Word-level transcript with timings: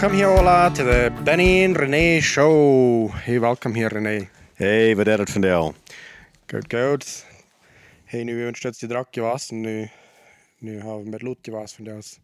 Welcome 0.00 0.16
here, 0.16 0.28
Ola, 0.28 0.70
to 0.76 0.84
the 0.84 1.10
Benny 1.24 1.64
and 1.64 1.76
Renee 1.76 2.20
show. 2.20 3.08
Hey, 3.08 3.40
welcome 3.40 3.74
here, 3.74 3.88
Renee. 3.88 4.28
Hey, 4.54 4.94
wat 4.94 5.06
det 5.06 5.30
för 5.30 5.40
del? 5.40 5.74
Good, 6.46 6.68
good. 6.68 7.04
Hey, 8.04 8.24
nu 8.24 8.44
har 8.44 8.52
vi 8.52 8.58
stött 8.58 8.74
till 8.74 8.88
drack 8.88 9.16
gewas, 9.16 9.52
nu, 9.52 9.88
nu 10.58 10.80
har 10.80 10.98
vi 10.98 11.10
med 11.10 11.22
lot 11.22 11.38
gewas 11.46 11.74
von 11.74 11.84
das. 11.84 12.20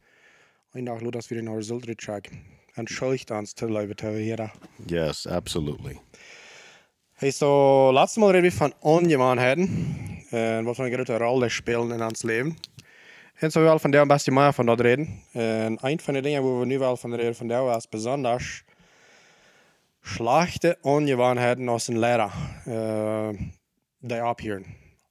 En 0.75 0.85
dag 0.85 1.03
lot 1.03 1.17
oss 1.17 1.33
wieder 1.33 1.43
en 1.43 1.57
resultatcheck. 1.57 2.31
En 2.75 2.87
schuldigt 2.87 3.31
ans 3.31 3.55
till 3.55 3.69
livet 3.69 4.05
över 4.05 4.39
här. 4.39 4.51
Yes, 4.87 5.27
absolutely. 5.27 5.99
Hey, 7.17 7.33
så 7.33 7.93
laatste 7.93 8.21
Mal 8.21 8.33
reden 8.33 8.43
wir 8.43 8.51
von 8.53 8.73
Ongewohnheiten. 8.81 9.69
En 10.31 10.65
wat 10.65 10.77
voor 10.77 10.85
een 10.85 10.93
grote 10.93 11.19
rol 11.19 11.41
die 11.41 11.49
spelen 11.49 11.93
in 11.93 12.03
ons 12.03 12.23
leven. 12.23 12.57
En 13.35 13.51
zo 13.51 13.63
wel 13.63 13.79
van 13.79 13.91
daar 13.91 14.07
best 14.07 14.31
meer 14.31 14.53
van 14.53 14.67
dat 14.67 14.81
reden. 14.81 15.23
En 15.33 15.79
een 15.81 16.01
van 16.01 16.15
de 16.15 16.21
dingen 16.21 16.43
waar 16.43 16.59
we 16.59 16.67
nu 16.67 16.79
wel 16.79 16.97
van 16.97 17.15
reden 17.15 17.35
van 17.35 17.49
daar 17.49 17.77
is 17.77 17.89
besonders 17.89 18.65
slechte 20.03 20.79
ongewoonheden 20.81 21.69
als 21.69 21.89
een 21.89 21.99
leraar. 21.99 22.63
Uh, 22.69 23.29
die 23.99 24.27
ophieren. 24.27 24.65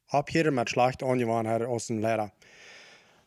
Ophieren 0.09 0.53
met 0.53 0.69
slechte 0.69 1.05
ongewoonheden 1.05 1.67
als 1.67 1.89
een 1.89 1.99
leraar. 1.99 2.31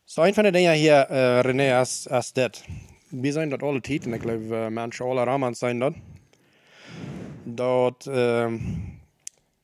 Zo 0.05 0.23
een 0.23 0.35
van 0.35 0.43
de 0.43 0.51
dingen 0.51 0.73
hier, 0.73 1.11
uh, 1.11 1.41
René, 1.41 1.81
is, 1.81 2.07
is 2.07 2.33
dit. 2.33 2.65
We 3.09 3.33
zijn 3.33 3.49
dat 3.49 3.63
alle 3.63 3.81
tijd 3.81 4.05
en 4.05 4.13
ik 4.13 4.21
geloof 4.21 4.43
uh, 4.51 4.67
mensen 4.67 5.05
alle 5.05 5.25
ramans 5.25 5.59
zijn 5.59 5.79
dat. 5.79 5.93
Dat 7.45 8.07
uh, 8.11 8.53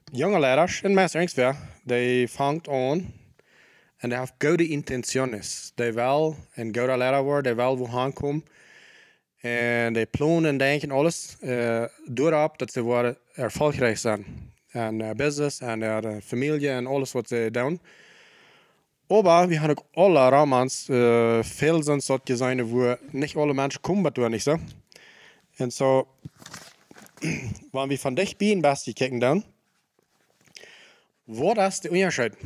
jonge 0.05 0.41
leraars 0.41 0.81
mijn 0.81 1.09
ringssfeer, 1.13 1.57
die 1.85 2.29
vangt 2.29 2.69
aan 2.69 3.13
en 4.03 4.09
die 4.09 4.19
heeft 4.19 4.35
goede 4.39 4.69
intenties. 4.69 5.73
Die 5.75 5.93
wil 5.93 6.37
een 6.55 6.77
goede 6.77 6.97
leraar 6.97 7.23
worden, 7.23 7.57
die 7.57 7.65
wil 7.65 7.79
wo 7.79 7.87
aankomen. 7.87 8.45
En 9.41 9.93
die 9.93 10.07
plannen 10.07 10.51
en 10.51 10.57
denken 10.57 10.91
alles 10.91 11.37
uh, 11.41 11.85
doorop 12.07 12.59
dat 12.59 12.73
ze 12.73 12.81
worden 12.81 13.17
erfolgreich 13.33 13.99
zijn. 13.99 14.25
En 14.69 15.01
uh, 15.01 15.11
business 15.11 15.61
en 15.61 15.81
uh, 15.81 15.99
familie 16.25 16.71
en 16.71 16.87
alles 16.87 17.13
wat 17.13 17.29
ze 17.29 17.49
doen. 17.53 17.81
Aber 19.09 19.49
wir 19.49 19.61
haben 19.61 19.77
auch 19.77 19.85
alle 19.95 20.31
Ramans 20.31 20.89
äh, 20.89 21.43
veel 21.43 21.83
zijn 21.83 22.01
soort 22.01 22.23
gezien 22.25 22.71
wo 22.71 22.97
nicht 23.11 23.37
alle 23.37 23.55
Menschen 23.55 23.83
kommen, 23.83 24.13
dat 24.13 24.31
nicht 24.31 24.45
so. 24.49 24.59
Und 25.59 25.73
so, 25.73 26.07
wenn 27.73 27.91
wir 27.91 27.99
von 27.99 28.17
dich 28.17 28.37
bin, 28.37 28.63
best 28.63 28.95
kijken 28.95 29.21
dan, 29.21 29.45
wat 31.25 31.59
is 31.59 31.81
de 31.81 31.91
onderscheid? 31.91 32.37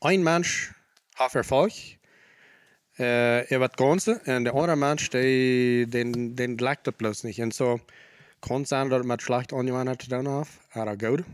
Ein 0.00 0.22
Mensch 0.22 0.74
hat 1.14 1.34
Erfolg, 1.34 1.72
äh, 2.98 3.46
er 3.46 3.60
wird 3.60 3.76
Ganze, 3.76 4.20
und 4.26 4.44
der 4.44 4.54
andere 4.54 4.76
Mensch, 4.76 5.10
die, 5.10 5.86
den, 5.88 6.36
den 6.36 6.58
leckt 6.58 6.86
das 6.86 6.94
bloß 6.94 7.24
nicht. 7.24 7.40
Und 7.40 7.52
so, 7.54 7.80
kann 8.40 8.64
sein, 8.64 8.90
dass 8.90 9.04
man 9.04 9.18
schlecht 9.20 9.52
angewandt 9.52 10.02
zu 10.02 10.08
tun 10.08 10.28
hat, 10.28 10.48
oder 10.74 10.96
gut. 10.96 11.24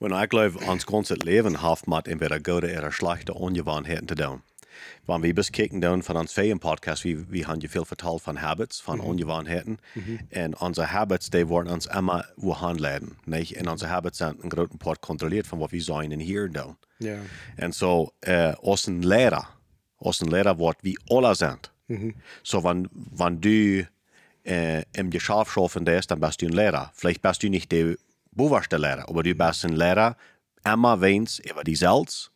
Wenn 0.00 0.12
ich 0.12 0.28
glaube, 0.28 0.58
ons 0.66 0.86
ganze 0.86 1.14
Leben 1.14 1.62
hat 1.62 1.86
mit 1.88 2.08
entweder 2.08 2.38
gute 2.38 2.76
oder 2.76 2.92
schlechte 2.92 3.34
Ungewohnheiten 3.34 4.08
zu 4.08 4.14
tun. 4.14 4.42
Wenn 5.06 5.22
wir 5.22 5.34
bis 5.34 5.50
kicken 5.50 5.80
dann 5.80 6.02
von 6.02 6.16
uns 6.16 6.32
feien 6.32 6.60
Podcast, 6.60 7.04
wir, 7.04 7.30
wir 7.30 7.48
haben 7.48 7.60
ja 7.60 7.68
viel 7.68 7.84
vertalt 7.84 8.22
von 8.22 8.40
Habits, 8.40 8.80
von 8.80 8.98
mhm. 8.98 9.04
Ungewohnheiten. 9.04 9.78
Mhm. 9.94 10.20
Und 10.34 10.54
unsere 10.54 10.92
Habits, 10.92 11.30
die 11.30 11.48
werden 11.48 11.68
uns 11.68 11.86
immer 11.86 12.24
wohin 12.36 12.78
leiden. 12.78 13.16
Nicht? 13.26 13.58
Und 13.58 13.68
unsere 13.68 13.90
Habits 13.90 14.18
sind 14.18 14.42
in 14.42 14.50
großen 14.50 14.78
Part 14.78 15.00
kontrolliert 15.00 15.46
von 15.46 15.60
was 15.60 15.72
wir 15.72 15.82
sein 15.82 16.12
und 16.12 16.20
hier 16.20 16.50
tun. 16.52 16.76
Ja. 16.98 17.16
Und 17.60 17.74
so, 17.74 18.12
ein 18.86 19.02
Lehrer, 19.02 19.48
als 20.00 20.20
ein 20.20 20.28
Lehrer 20.28 20.58
wird 20.58 20.76
wie 20.82 20.98
alle 21.10 21.34
sind. 21.34 21.70
Mhm. 21.88 22.14
So, 22.42 22.62
wenn, 22.64 22.88
wenn 22.92 23.40
du 23.40 23.86
äh, 24.44 24.84
im 24.94 25.10
Geschäft 25.10 25.50
schaffen 25.52 25.84
bist, 25.84 26.10
dann 26.10 26.20
bist 26.20 26.42
du 26.42 26.46
ein 26.46 26.52
Lehrer. 26.52 26.90
Vielleicht 26.94 27.22
bist 27.22 27.42
du 27.42 27.48
nicht 27.48 27.70
der 27.72 27.96
bovenste 28.32 28.76
Lehrer, 28.76 29.08
aber 29.08 29.22
du 29.22 29.34
bist 29.34 29.64
ein 29.64 29.76
Lehrer, 29.76 30.16
immer 30.64 31.00
wens 31.00 31.38
über 31.40 31.64
die 31.64 31.76
selbst. 31.76 32.30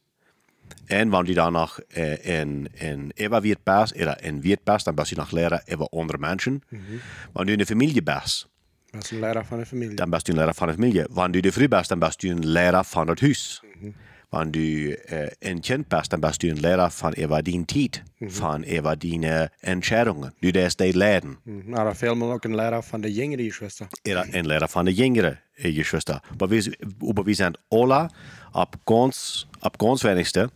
Und 0.91 1.12
wenn 1.12 1.25
du 1.26 1.34
dann 1.34 1.53
noch 1.53 1.78
äh, 1.94 2.41
in, 2.41 2.66
in 2.66 3.16
evaluiert 3.16 3.65
bist, 3.65 3.94
oder 3.94 4.22
in 4.22 4.42
wird 4.42 4.65
bist, 4.65 4.86
dann 4.86 4.97
bist 4.97 5.12
du 5.12 5.16
noch 5.16 5.32
Lehrer 5.32 5.60
über 5.66 5.86
andere 5.92 6.19
Menschen. 6.19 6.62
Mhm. 6.70 7.00
Wenn 7.34 7.47
du 7.47 7.53
in 7.53 7.59
der 7.59 7.66
Familie 7.66 8.00
bist, 8.03 8.48
Das 8.92 9.04
ist 9.04 9.12
ein 9.12 9.20
Lehrer 9.20 9.44
von 9.44 9.59
der 9.59 9.66
Familie. 9.66 9.97
dann 9.97 10.10
bist 10.10 10.28
du 10.28 10.32
ein 10.32 10.36
Lehrer 10.36 10.54
von 10.54 10.69
der 10.69 10.75
Familie. 10.76 11.06
Wenn 11.10 11.32
du 11.32 11.38
in 11.38 11.42
der 11.42 11.53
Früh 11.53 11.69
bist, 11.69 11.91
dann 11.91 12.00
bist 12.00 12.22
du 12.22 12.31
ein 12.31 12.42
Lehrer 12.42 12.84
von 12.84 13.06
das 13.06 13.20
Haus. 13.22 13.62
Mhm. 13.81 13.94
Wenn 14.34 14.50
du 14.50 14.60
äh, 14.60 15.31
ein 15.44 15.60
Kind 15.60 15.88
bist, 15.91 16.12
dann 16.12 16.20
bist 16.22 16.43
du 16.43 16.48
ein 16.48 16.56
Lehrer 16.56 16.91
von 16.91 17.12
deine 17.12 17.66
Zeit, 17.66 18.03
Mhm. 18.19 18.31
von 18.31 18.65
über 18.65 18.97
deine 18.97 19.50
Entscheidungen. 19.60 20.32
Du 20.41 20.50
darfst 20.53 20.81
die 20.81 20.93
leiden. 20.93 21.37
Mhm. 21.44 21.75
Aber 21.75 21.94
vielmal 21.94 22.32
auch 22.37 22.42
ein 22.42 22.54
Lehrer 22.54 22.82
von 22.82 23.03
der 23.03 23.10
jüngeren 23.10 23.53
Schwester. 23.53 23.88
Oder 24.09 24.22
ein 24.32 24.44
Lehrer 24.47 24.69
von 24.69 24.87
der 24.87 24.94
jüngeren 24.94 25.37
äh, 25.56 25.72
Geschwister. 25.72 26.22
Aber 26.32 26.50
wir, 26.50 26.72
aber 27.03 27.26
wir 27.26 27.34
sind 27.34 27.59
alle 27.71 28.09
ab 28.53 28.78
ganz, 28.87 29.47
ab 29.60 29.78
ganz 29.78 30.03
wenigste 30.03 30.50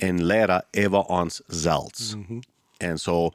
ein 0.00 0.18
Lehrer 0.18 0.64
über 0.74 1.10
uns 1.10 1.42
selbst. 1.48 2.16
Und 2.16 2.96
so, 2.98 3.32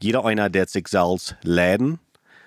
jeder 0.00 0.24
einer, 0.24 0.48
der 0.50 0.66
sich 0.66 0.88
selbst 0.88 1.36
leiden, 1.42 1.98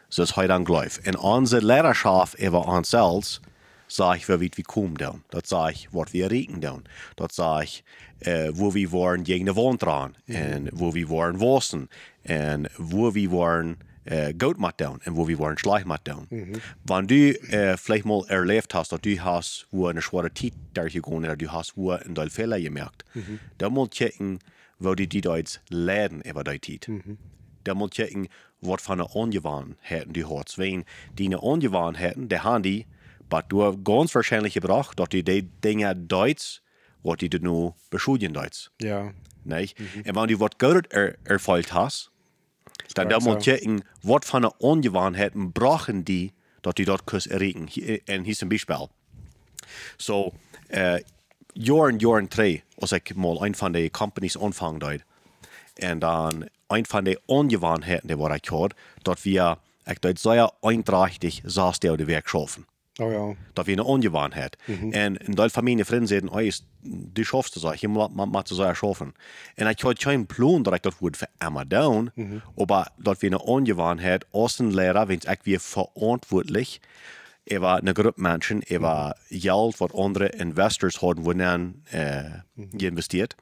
so 0.10 0.24
ist 0.24 0.36
heute 0.36 0.50
dann 0.50 0.66
gleich. 0.66 1.00
In 1.06 1.16
unsere 1.16 1.66
Lehrerschaft 1.66 2.34
über 2.40 2.68
uns 2.68 2.90
selbst, 2.92 3.42
sage 3.88 4.18
ich, 4.18 4.30
wie 4.30 4.42
weit 4.42 4.58
wir 4.58 4.64
kommen 4.64 4.96
dann. 4.96 5.24
Das 5.30 5.50
sage 5.50 5.74
ich, 5.74 5.90
was 5.92 6.14
wir 6.14 6.32
riechen 6.32 6.62
dann. 6.62 6.84
Das 7.16 7.36
sage 7.36 7.66
ich, 7.66 7.84
äh, 8.20 8.52
wo 8.54 8.74
wir 8.74 8.92
wollen 8.92 9.24
gegen 9.24 9.46
den 9.46 9.56
Wand 9.56 9.84
dran. 9.84 10.16
Und 10.28 10.70
wo 10.74 10.94
wir 10.94 11.10
wollen 11.10 11.40
wachsen. 11.40 11.90
Und 12.28 12.70
wo 12.78 13.14
wir 13.14 13.32
wollen 13.32 13.78
äh, 14.06 14.34
machen 14.34 14.74
down. 14.78 15.00
Und 15.06 15.16
wo 15.16 15.28
wir 15.28 15.38
wollen 15.38 15.58
schlecht 15.58 15.86
machen 15.86 16.02
down. 16.04 16.28
Wenn 16.86 17.08
du 17.08 17.32
äh, 17.52 17.78
vielleicht 17.78 18.06
mal 18.06 18.24
erlebt 18.28 18.74
hast, 18.74 18.92
dass 18.92 19.02
du 19.02 19.20
hast, 19.24 19.68
wo 19.72 19.88
eine 19.88 20.02
schwere 20.02 20.34
Zeit 20.34 20.54
durchgegangen 20.74 21.26
oder 21.26 21.38
du 21.38 21.52
hast, 21.52 21.78
wo 21.78 21.92
ein 21.92 22.16
Teil 22.16 22.30
Fehler 22.30 22.60
gemerkt, 22.60 23.06
dann 23.58 23.74
mal 23.74 23.88
checken, 23.90 24.40
wo 24.80 24.96
die 24.96 25.08
die 25.08 25.22
da 25.22 25.38
jetzt 25.38 25.62
leiden 25.70 26.22
über 26.22 26.44
die 26.44 26.60
Zeit. 26.60 26.90
Dann 27.64 27.78
mal 27.78 27.90
checken, 27.90 28.28
was 28.60 28.82
für 28.82 28.94
eine 28.94 29.08
Ungewohnheiten 29.08 30.14
du 30.14 30.30
hast. 30.30 30.58
Wenn 30.58 30.84
die 31.18 31.34
Ungewohnheiten, 31.34 32.28
der 32.30 32.44
haben 32.44 32.64
die, 32.64 32.86
du 33.42 33.64
hast 33.64 33.84
ganz 33.84 34.14
wahrscheinlich 34.16 34.54
gebracht, 34.54 35.00
dass 35.00 35.10
die 35.10 35.24
die 35.24 35.44
Dinge 35.44 35.96
Deutsch, 35.96 36.62
was 37.04 37.18
die 37.18 37.30
du 37.30 37.40
nur 37.40 37.76
beschuldigen 37.90 38.34
Deutsch. 38.34 38.70
Ja. 38.82 39.12
Nicht? 39.44 39.78
Und 39.80 40.16
wenn 40.16 40.28
du 40.28 40.40
was 40.40 40.52
gut 40.58 40.92
er, 40.92 41.16
erfolgt 41.26 41.74
hast, 41.74 42.12
dann 42.94 43.08
mal 43.08 43.22
so. 43.22 43.38
checken, 43.38 43.84
was 44.02 44.26
für 44.26 44.38
eine 44.38 44.52
Ungewohnheiten 44.52 45.52
brauchen 45.52 46.06
die, 46.06 46.32
dass 46.62 46.76
die 46.76 46.86
dort 46.86 47.06
kurz 47.06 47.26
erregen. 47.26 47.62
Und 47.64 47.70
hier 47.70 48.00
ist 48.08 48.44
ein 48.44 48.50
Beispiel. 48.50 48.88
So, 49.98 50.34
äh, 50.70 51.02
Jahr 51.56 51.88
und 51.88 52.02
Jahr 52.02 52.16
und 52.16 52.36
drei, 52.36 52.64
als 52.80 52.92
ich 52.92 53.16
mal 53.16 53.38
ein 53.42 53.56
von 53.56 53.74
den 53.74 53.92
Companies 53.92 54.38
anfangen 54.38 54.80
dort. 54.80 55.02
Und 55.82 56.00
dann 56.02 56.50
ein 56.68 56.86
von 56.86 57.06
den 57.06 57.18
Ungewohnheiten, 57.26 58.08
die 58.08 58.18
war 58.18 58.36
ich 58.36 58.44
gehört, 58.44 58.76
dass 59.04 59.26
wir, 59.26 59.58
ich 59.86 60.00
dort 60.00 60.20
sehr 60.20 60.52
einträchtig 60.62 61.42
saß 61.46 61.80
der 61.80 61.98
die 61.98 62.08
Werk 62.08 62.30
schaffen. 62.30 62.66
Oh 63.00 63.10
ja. 63.10 63.36
Dat 63.56 63.66
wir 63.66 63.74
eine 63.74 63.84
Ungewohnheit. 63.84 64.58
Und 64.68 65.18
in 65.18 65.36
der 65.36 65.50
Familie 65.50 65.84
Freunde 65.84 66.08
sagen, 66.08 66.30
oh, 66.30 66.38
ist, 66.38 66.66
du 66.84 67.24
schaffst 67.24 67.56
das, 67.56 67.76
ich 67.76 67.88
muss 67.88 68.12
mal 68.14 68.46
zu 68.46 68.54
sehr 68.56 68.76
schaffen. 68.76 69.14
Und 69.58 69.68
ich 69.68 69.84
hatte 69.84 69.96
keinen 69.96 70.28
Plan, 70.28 70.64
dass 70.64 70.76
ich 70.76 70.82
das 70.82 71.02
würde 71.02 71.18
für 71.18 71.28
immer 71.46 71.68
tun, 71.68 72.12
aber 72.56 72.92
dass 73.00 73.22
wir 73.22 73.30
eine 73.30 73.40
Ungewohnheit, 73.40 74.28
als 74.32 74.60
ein 74.60 74.72
Lehrer, 74.72 75.08
wenn 75.08 75.20
ich 75.20 75.40
wir 75.44 75.60
verantwortlich, 75.60 76.82
über 77.46 77.76
eine 77.76 77.94
Gruppe 77.94 78.22
Menschen, 78.22 78.62
über 78.62 79.16
Geld, 79.30 79.80
was 79.80 79.94
andere 79.96 80.28
Investors 80.28 81.02
haben, 81.02 81.26
wurden 81.26 81.40
dann 81.40 81.84
äh, 81.92 82.86
investiert. 82.86 83.36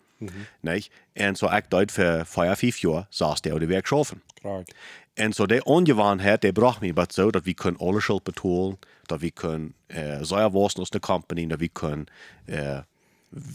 Nicht? 0.62 0.92
Und 1.18 1.38
so 1.38 1.52
ich 1.52 1.66
dort 1.70 1.92
für 1.92 2.26
vier, 2.26 2.56
fünf 2.56 2.82
Jahre 2.82 3.08
saß 3.10 3.42
der 3.42 3.60
die 3.60 3.70
Werk 3.70 3.88
schaffen. 3.88 4.22
Klar. 4.40 4.64
En 5.14 5.34
zo 5.34 5.46
die 5.46 5.64
ongewoonheid, 5.64 6.42
die 6.42 6.52
bracht 6.52 6.92
wat 6.94 7.14
zo 7.14 7.32
dat 7.32 7.44
we 7.44 7.54
kunnen 7.54 7.80
alle 7.80 8.02
schuld 8.02 8.24
betalen, 8.24 8.80
dat 9.06 9.20
we 9.20 9.32
kunnen 9.32 9.74
uh, 9.88 10.18
zeer 10.22 10.52
wassen 10.52 10.80
als 10.80 10.90
de 10.90 11.00
company, 11.00 11.48
dat 11.48 11.60
we 11.60 11.68
kunnen 11.68 12.06
uh, 12.46 12.80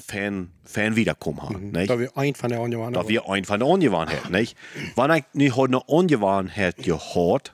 fan, 0.04 0.50
fan 0.64 0.94
wiederkommen 0.94 1.42
haben. 1.42 1.70
nicht? 1.70 1.88
Da 1.88 1.98
wir 1.98 2.10
ein 2.16 2.34
von 2.34 2.48
der 2.48 2.60
Union 2.60 2.92
Dat 2.92 3.06
we 3.06 3.22
een 3.26 3.44
van 3.44 3.58
de 3.58 3.64
ongewoonheid, 3.64 4.28
niet? 4.28 4.54
Wanneer 4.94 5.16
ik 5.16 5.24
nu 5.32 5.50
had 5.50 5.72
een 5.72 5.82
ongewoonheid 5.86 6.74
gehad, 6.78 7.52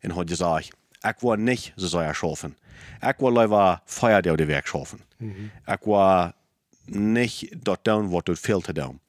en 0.00 0.10
had 0.10 0.28
gezegd, 0.28 0.76
ik 1.00 1.16
wil 1.20 1.34
niet 1.34 1.72
zo 1.76 1.86
zeer 1.86 2.14
schaffen. 2.14 2.56
Ik 3.00 3.14
wil 3.18 3.32
liever 3.32 3.80
feier 3.84 4.22
door 4.22 4.36
de 4.36 4.44
werk 4.44 4.66
schaffen. 4.66 5.00
Ik 5.66 5.78
wil 5.82 6.32
niet 6.84 7.48
dat 7.62 7.78
doen 7.82 8.08
wat 8.10 8.28
er 8.28 8.36
veel 8.36 8.60
te 8.60 8.72
doen. 8.72 9.00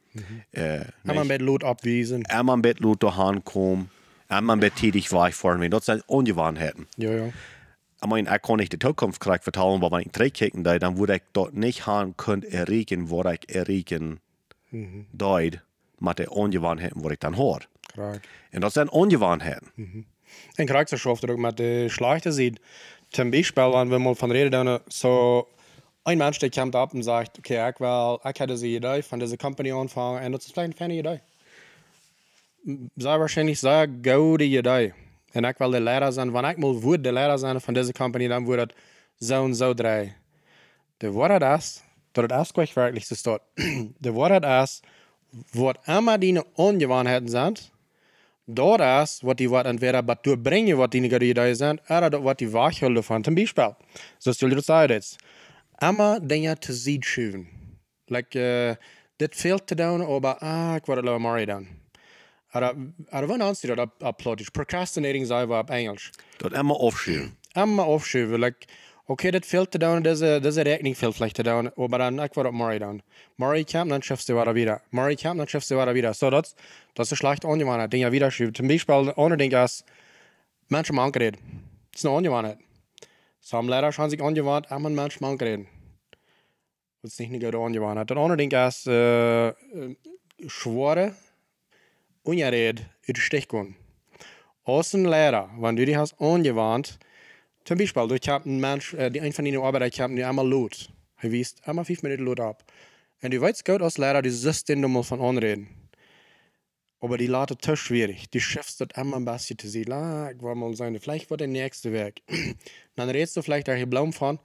Uh, 0.51 0.80
Kann 1.06 1.15
man 1.15 1.27
mit 1.27 1.41
Lot 1.41 1.63
abwiesen. 1.63 2.23
einmal 2.23 2.56
ein 2.56 2.62
Bett 2.62 2.80
Lot 2.80 3.00
daheim 3.01 3.44
kommen, 3.44 3.89
einmal 4.27 4.59
tätig 4.71 5.12
war 5.12 5.29
ich 5.29 5.35
vorhin, 5.35 5.71
das 5.71 5.85
sind 5.85 6.03
Ungewohnheiten. 6.07 6.88
Ja, 6.97 7.12
ja. 7.12 7.29
Ich 8.00 8.07
meine, 8.07 8.33
ich 8.33 8.41
kann 8.41 8.57
nicht 8.57 8.74
die 8.74 8.79
Zukunft 8.79 9.19
gleich 9.19 9.41
vertrauen, 9.41 9.81
weil 9.81 9.91
wenn 9.91 10.01
ich 10.01 10.12
zurückkicken 10.13 10.63
da, 10.63 10.77
dann 10.77 10.97
würde 10.97 11.15
ich 11.15 11.24
dort 11.33 11.56
nicht 11.56 11.88
haben 11.88 12.15
können 12.15 12.44
erregen, 12.44 13.09
wo 13.09 13.24
ich 13.24 13.50
erregen 13.50 14.19
dort 15.13 15.62
mit 16.00 16.19
den 16.19 16.27
Ungewohnheiten, 16.27 17.03
wo 17.03 17.09
ich 17.09 17.19
dann. 17.19 17.33
Klar. 17.33 18.19
Und 18.53 18.62
das 18.62 18.75
sind 18.75 18.89
Ungewohnheiten. 18.89 20.06
En 20.56 20.65
karakterschaft 20.65 21.30
ook 21.30 21.38
met 21.38 21.57
de 21.57 21.89
slechte 21.89 22.31
ziet. 22.31 22.59
Zum 23.09 23.31
Beispiel, 23.31 23.71
wenn 23.71 23.89
wir 23.89 24.00
mal 24.00 24.15
von 24.15 24.31
reden, 24.31 24.51
dann 24.51 24.80
so 24.88 25.47
ein 26.03 26.18
Mensch, 26.18 26.39
der 26.39 26.50
kommt 26.50 26.75
ab 26.75 26.94
und 26.94 27.03
sagt, 27.03 27.39
okay, 27.39 27.69
ich 27.69 27.80
will, 27.80 28.18
ich 28.19 28.39
hätte 28.39 28.47
diese 28.47 28.68
Idee 28.68 29.01
von 29.01 29.19
dieser 29.19 29.38
Company 29.38 29.71
anfangen 29.71 30.25
und 30.25 30.31
das 30.33 30.45
ist 30.45 30.53
vielleicht 30.53 30.81
eine 30.81 30.95
Idee. 30.95 31.21
Sehr 32.68 33.19
wahrscheinlich 33.19 33.62
sehr 33.62 33.88
gute 33.88 34.44
Idee. 34.44 34.94
Und 35.34 35.46
ich 35.46 35.60
will 35.60 35.72
der 35.72 35.80
Lehrer 35.80 36.12
sein, 36.12 36.34
wenn 36.34 36.44
ich 36.44 36.58
mal 36.58 36.84
würde 36.84 37.04
der 37.04 37.14
Lehrer 37.14 37.38
sein 37.38 37.62
von 37.62 37.74
dieser 37.74 37.94
Company, 37.94 38.28
dann 38.28 38.46
würde 38.46 38.68
das 38.68 39.28
so 39.30 39.42
und 39.42 39.54
so 39.54 39.74
drehen. 39.74 40.14
Der 41.00 41.14
Wort 41.14 41.42
ist, 41.42 41.86
dat 42.12 42.24
het 42.24 42.31
erst 42.31 42.58
wirklich 42.58 43.08
so 43.08 43.16
steht. 43.16 43.42
Der 44.00 44.14
Wort 44.14 44.44
ist, 44.44 44.84
was 45.54 45.75
immer 45.88 46.18
deine 46.18 46.44
Ungewohnheiten 46.56 47.30
sind, 47.30 47.72
dort 48.48 48.81
ist, 48.81 49.24
was 49.24 49.36
die 49.38 49.50
wat 49.50 49.66
entweder 49.66 50.04
bei 50.04 50.16
brengen, 50.16 50.78
was 50.78 50.90
die 50.90 51.08
gute 51.08 51.24
Ideen 51.24 51.56
sind, 51.56 51.81
oder 51.90 52.22
was 52.22 52.36
die 52.36 52.52
wachholen 52.52 53.02
von. 53.02 53.24
Zum 53.24 53.36
Beispiel, 53.36 53.78
so 54.19 54.34
stel 54.34 54.50
je 54.50 54.56
dat 54.56 54.66
zei 54.66 54.88
jetzt. 54.88 55.18
Immer 55.80 56.19
Dinge 56.19 56.60
zu 56.60 56.74
sehen 56.74 57.04
schieben. 57.04 57.48
Like, 58.10 58.36
uh, 58.36 58.75
dit 59.22 59.36
fehlt 59.36 59.69
zu 59.69 59.75
tun, 59.75 60.02
aber, 60.02 60.42
ah, 60.42 60.78
ich 60.78 60.88
wollte 60.88 61.19
mal 61.19 61.46
doen. 61.46 61.87
Oder 62.53 62.75
wann 63.11 63.44
hast 63.44 63.63
du 63.63 63.75
das 63.75 63.89
uploadisch? 64.01 64.49
Procrastinating 64.51 65.27
wir 65.27 65.49
auf 65.49 65.69
Englisch. 65.69 66.11
Dat 66.39 66.53
immer 66.53 66.75
aufschieben. 66.75 67.35
Immer 67.55 67.83
aufschieben, 67.85 68.39
like, 68.39 68.67
okay, 69.07 69.31
dit 69.31 69.45
fehlt 69.45 69.71
zu 69.71 69.79
tun, 69.79 70.03
diese, 70.03 70.41
diese 70.41 70.65
Rechnung 70.65 70.95
vielleicht 70.95 71.38
zu 71.38 71.44
tun, 71.44 71.71
aber 71.75 71.97
dann, 71.97 72.19
ich 72.19 72.35
wollte 72.35 72.51
mal 72.51 72.77
doen. 72.79 73.01
Morgen 73.38 73.65
kommt, 73.65 73.91
dann 73.91 74.01
schaffst 74.01 74.29
du 74.29 74.35
weiter 74.35 74.55
wieder. 74.55 74.81
Morgen 74.91 75.17
kommt, 75.17 75.39
dann 75.39 75.47
schaffst 75.47 75.71
du 75.71 75.77
weiter 75.77 75.95
wieder. 75.95 76.13
So, 76.13 76.29
das, 76.29 76.55
das 76.94 77.11
ist 77.11 77.17
schlecht 77.17 77.45
Ungewohnheit, 77.45 77.91
Dinge 77.91 78.11
wieder 78.11 78.31
schieben. 78.31 78.53
Zum 78.53 78.67
Beispiel, 78.67 79.13
ohne 79.15 79.38
Ding 79.38 79.51
ist, 79.51 79.85
Menschen 80.69 80.95
mal 80.95 81.05
angeredet. 81.05 81.39
Das 81.91 82.01
ist 82.01 82.05
eine 82.05 82.15
Ungewohnheit. 82.15 82.59
Some 83.39 83.69
Lehrer 83.69 83.91
haben 83.91 84.09
sich 84.09 84.21
angewandt, 84.21 84.71
aber 84.71 84.89
manchmal 84.89 85.31
angeredet. 85.31 85.67
Das 87.01 87.13
ist 87.13 87.19
nicht 87.19 87.29
eine 87.29 87.39
gute 87.39 87.57
Angewohnheit. 87.57 88.09
Das 88.09 88.17
andere 88.17 88.38
Ding 88.38 88.51
ist, 88.51 88.88
äh, 88.88 89.53
schwere 90.47 91.15
Die 93.07 93.15
Stichung. 93.15 93.75
Als 94.65 94.94
ein 94.94 95.06
Lehrer, 95.06 95.50
wenn 95.59 95.77
du 95.77 95.85
dich 95.85 95.95
hast 95.95 96.19
angewandt, 96.19 97.00
zum 97.63 97.77
Beispiel, 97.77 98.06
du 98.06 98.15
hast 98.15 98.45
einen 98.45 98.59
Mensch, 98.59 98.94
äh, 98.95 99.09
die 99.09 99.21
ein 99.21 99.31
von 99.31 99.45
deinen 99.45 99.62
Arbeiter, 99.62 99.89
die 99.89 100.01
haben 100.01 100.15
die 100.18 100.25
einmal 100.25 100.45
Lot. 100.45 100.89
Er 101.21 101.31
wiest 101.31 101.65
einmal 101.65 101.85
fünf 101.85 102.03
Minuten 102.03 102.25
Lot 102.25 102.41
ab. 102.41 102.65
Und 103.21 103.33
du 103.33 103.39
weißt 103.39 103.63
gut 103.63 103.81
als 103.81 103.97
Lehrer, 103.97 104.21
du 104.21 104.29
siehst 104.29 104.68
den 104.68 104.81
mal 104.81 105.03
von 105.03 105.21
anreden. 105.21 105.69
Aber 107.00 107.18
die 107.18 107.27
laten 107.27 107.59
te 107.59 107.77
schwierig. 107.77 108.30
Die 108.31 108.41
schaffst 108.41 108.81
das 108.81 108.89
immer 108.97 109.15
ein 109.15 109.23
bisschen 109.23 109.57
zu 109.57 109.69
sehen. 109.69 109.94
Ah, 109.94 110.30
ich 110.30 110.41
will 110.41 110.56
mal 110.56 110.75
sein, 110.75 111.00
vielleicht 111.00 111.30
wird 111.30 111.39
der 111.39 111.47
nächste 111.47 111.94
Weg. 111.94 112.23
dann 112.97 113.09
redest 113.09 113.38
du 113.38 113.41
vielleicht 113.41 113.69
auch 113.69 113.85
Blaum 113.85 114.12
von, 114.12 114.38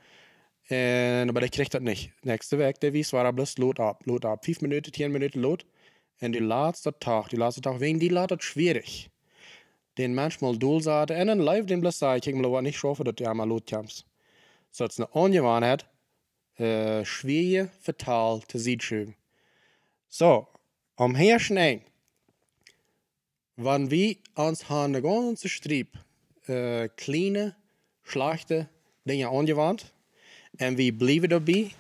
und, 0.69 1.29
aber 1.29 1.41
der 1.41 1.49
kriegt 1.49 1.75
das 1.75 1.83
nicht. 1.83 2.13
Nächste 2.23 2.61
Weg, 2.61 2.79
der 2.79 2.93
wies, 2.93 3.13
war 3.13 3.25
er 3.25 3.33
bloß 3.33 3.59
Lot 3.59 3.81
ab, 3.81 4.03
Lot 4.07 4.25
ab. 4.25 4.45
Fünf 4.45 4.61
Minuten, 4.61 4.93
zehn 4.93 5.11
Minuten 5.11 5.41
Lot. 5.41 5.67
Und 6.23 6.33
die 6.33 6.39
letzte 6.39 6.99
Tag, 6.99 7.29
die 7.29 7.37
letzte 7.37 7.61
Tag, 7.61 7.81
wegen 7.81 7.99
die 7.99 8.09
das 8.09 8.43
schwierig. 8.43 9.11
Den 9.99 10.15
manchmal 10.15 10.57
doel 10.57 10.81
zaten 10.81 11.17
en 11.17 11.27
dan 11.27 11.41
live 11.41 11.67
den 11.67 11.83
sagen, 11.91 12.21
ich 12.25 12.35
mal 12.35 12.63
nicht 12.63 12.79
schaffen, 12.79 13.05
dass 13.05 13.17
du 13.17 13.29
einmal 13.29 13.49
Lot 13.49 13.69
kommst. 13.69 14.07
So, 14.71 14.85
es 14.85 14.99
ist 14.99 15.01
eine 15.01 15.15
äh, 16.57 17.05
schwer 17.05 17.69
fatal 17.81 18.41
zu 18.49 18.59
sehen. 18.59 19.15
So, 20.09 20.47
am 20.97 21.15
Herrschen 21.15 21.59
ein 21.59 21.83
wenn 23.57 23.91
wir 23.91 24.17
uns 24.35 24.69
haben 24.69 24.93
den 24.93 25.03
ganzen 25.03 25.49
Strip 25.49 25.99
äh, 26.47 26.89
kleine, 26.97 27.55
schlechte 28.03 28.69
Dinge 29.05 29.29
angewandt 29.29 29.93
und 30.59 30.79
wir 30.79 30.97
bleiben 30.97 31.29
dabei, 31.29 31.71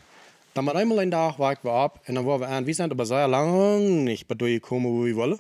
dann 0.55 0.65
mal 0.65 0.77
einmal 0.77 0.99
einen 0.99 1.11
Tag 1.11 1.39
wachen 1.39 1.59
wir 1.63 1.73
ab 1.73 2.01
und 2.07 2.15
dann 2.15 2.27
waren 2.27 2.41
wir 2.41 2.49
an, 2.49 2.67
wir 2.67 2.75
sind 2.75 2.93
aber 2.93 3.07
sehr 3.07 3.27
lange 3.29 3.81
nicht 3.81 4.29
bei 4.29 4.35
gekommen, 4.35 4.87
wo 4.87 5.05
wir 5.05 5.17
wollen. 5.17 5.39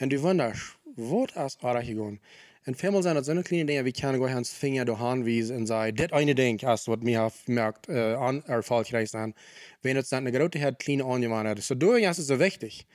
Und 0.00 0.12
du 0.12 0.22
wunderst, 0.22 0.76
was 0.96 1.30
ist 1.46 1.64
eigentlich 1.64 1.88
gegangen? 1.88 2.20
Und 2.64 2.76
vielmal 2.76 3.02
sind 3.02 3.16
das 3.16 3.26
so 3.26 3.32
eine 3.32 3.42
kleine 3.42 3.64
Dinge, 3.64 3.84
wie 3.84 3.92
kann 3.92 4.14
ich 4.14 4.22
ans 4.22 4.52
Finger 4.52 4.84
durch 4.84 5.00
anweisen 5.00 5.56
und 5.56 5.66
sagen, 5.66 5.96
das 5.96 6.12
eine 6.12 6.34
Ding 6.34 6.60
ist, 6.60 6.88
was 6.88 7.00
mir 7.00 7.32
merkt, 7.46 7.88
äh, 7.88 8.14
an, 8.14 8.42
erfolgreich 8.46 9.10
sein. 9.10 9.34
Wenn 9.82 9.96
es 9.96 10.10
dann 10.10 10.26
eine 10.26 10.36
große, 10.36 10.72
kleine 10.74 11.04
Angewohnheit 11.04 11.58
ist. 11.58 11.68
So, 11.68 11.74
du 11.74 11.92
ist 11.92 12.18
es 12.18 12.26
so 12.28 12.38
wichtig. 12.38 12.86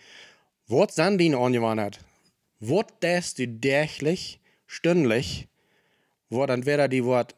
Was 0.68 0.96
sind 0.96 1.20
deine 1.20 1.38
Angewohnheiten? 1.38 2.02
Wort 2.60 2.94
das 3.02 3.34
du 3.34 3.46
täglich, 3.46 4.40
stündlich, 4.66 5.48
wo 6.30 6.44
entweder 6.46 6.88
die 6.88 7.04
Wort 7.04 7.36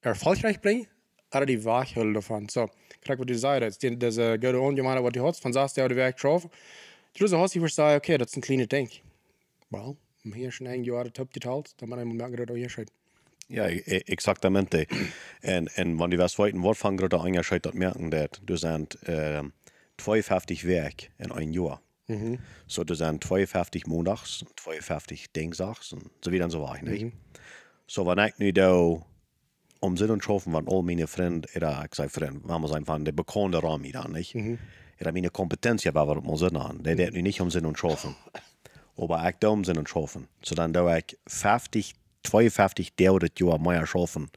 erfolgreich 0.00 0.60
bringt 0.60 0.88
oder 1.34 1.44
die 1.44 1.64
Wachhülle 1.64 2.14
davon. 2.14 2.48
So, 2.48 2.70
du 3.04 3.14
was 5.04 5.12
du 5.12 5.22
hast, 5.24 5.40
von 5.40 5.52
sagst 5.52 5.76
du, 5.76 5.80
ja, 5.80 5.88
du 5.88 5.96
Werk 5.96 6.16
drauf. 6.16 6.48
Du 7.14 7.38
hast, 7.38 7.54
ich 7.54 7.60
würde 7.60 7.74
sagen, 7.74 7.96
okay, 7.96 8.18
das 8.18 8.28
ist 8.28 8.36
ein 8.36 8.42
kleines 8.42 8.68
Ding. 8.68 8.90
Well, 9.70 9.96
hier 10.22 10.50
schon 10.50 10.66
ein 10.66 10.84
Jahr 10.84 11.12
top 11.12 11.32
geteilt, 11.32 11.74
dann 11.78 11.88
man 11.88 12.08
merken, 12.08 12.46
dass 12.46 12.56
hier 12.56 12.68
steht. 12.68 12.92
Ja, 13.48 13.66
exaktamente. 13.66 14.86
En, 15.40 15.68
en 15.68 15.96
wanneer 15.96 16.18
we 16.18 16.28
zweiten 16.28 16.60
Wort 16.60 16.78
van 16.78 16.98
grote 16.98 17.18
aangescheid 17.18 17.62
dat 17.62 17.74
merken 17.74 18.10
dat 18.10 18.40
er 18.44 18.58
zijn 18.58 18.86
uh, 19.08 19.40
52 19.94 20.62
werk 20.62 21.10
in 21.16 21.30
een 21.30 21.52
jaar. 21.52 21.80
Mhm. 22.08 22.36
Så 22.66 22.84
det 22.84 23.00
er 23.00 23.18
52 23.18 23.86
måndags, 23.86 24.44
52 24.54 25.30
dingsdags, 25.32 25.92
und 25.92 26.10
so 26.20 26.30
wie 26.30 26.38
dann 26.38 26.50
so 26.50 26.72
nicht? 26.82 27.02
Mhm. 27.02 27.12
So, 27.86 28.06
wenn 28.06 28.18
ich 28.18 28.38
nu 28.38 28.52
da 28.52 29.02
om 29.80 29.96
zin 29.96 30.10
und 30.10 30.24
schaffen, 30.24 30.52
wenn 30.52 30.68
all 30.68 30.82
meine 30.82 31.06
Freunde, 31.06 31.48
oder 31.54 31.84
ich 31.84 31.94
sage 31.94 32.10
Freunde, 32.10 32.40
wenn 32.44 32.60
man 32.60 32.84
sagen, 32.84 33.04
der 33.04 33.12
bekannte 33.12 33.62
Rahmen 33.62 33.90
dann, 33.92 34.12
nicht? 34.12 34.34
Mhm. 34.34 34.58
Oder 35.00 35.12
meine 35.12 35.30
Kompetenz, 35.30 35.84
ja, 35.84 35.94
was 35.94 36.24
man 36.24 36.36
Sinn 36.36 36.56
an, 36.56 36.82
der 36.82 36.98
wird 36.98 37.14
nicht 37.14 37.40
um 37.40 37.50
Sinn 37.50 37.66
und 37.66 37.78
schaffen. 37.78 38.16
Aber 38.96 39.28
ich 39.28 39.36
da 39.38 39.48
um 39.48 39.64
Sinn 39.64 39.78
und 39.78 39.88
schaffen. 39.88 40.26
So 40.42 40.54
dann 40.54 40.72
da 40.72 40.96
ich 40.96 41.16
50, 41.28 41.94
52 42.24 42.92
Jahre 42.98 43.28
Jahr 43.36 43.58
mehr 43.58 43.86
schaffen. 43.86 44.30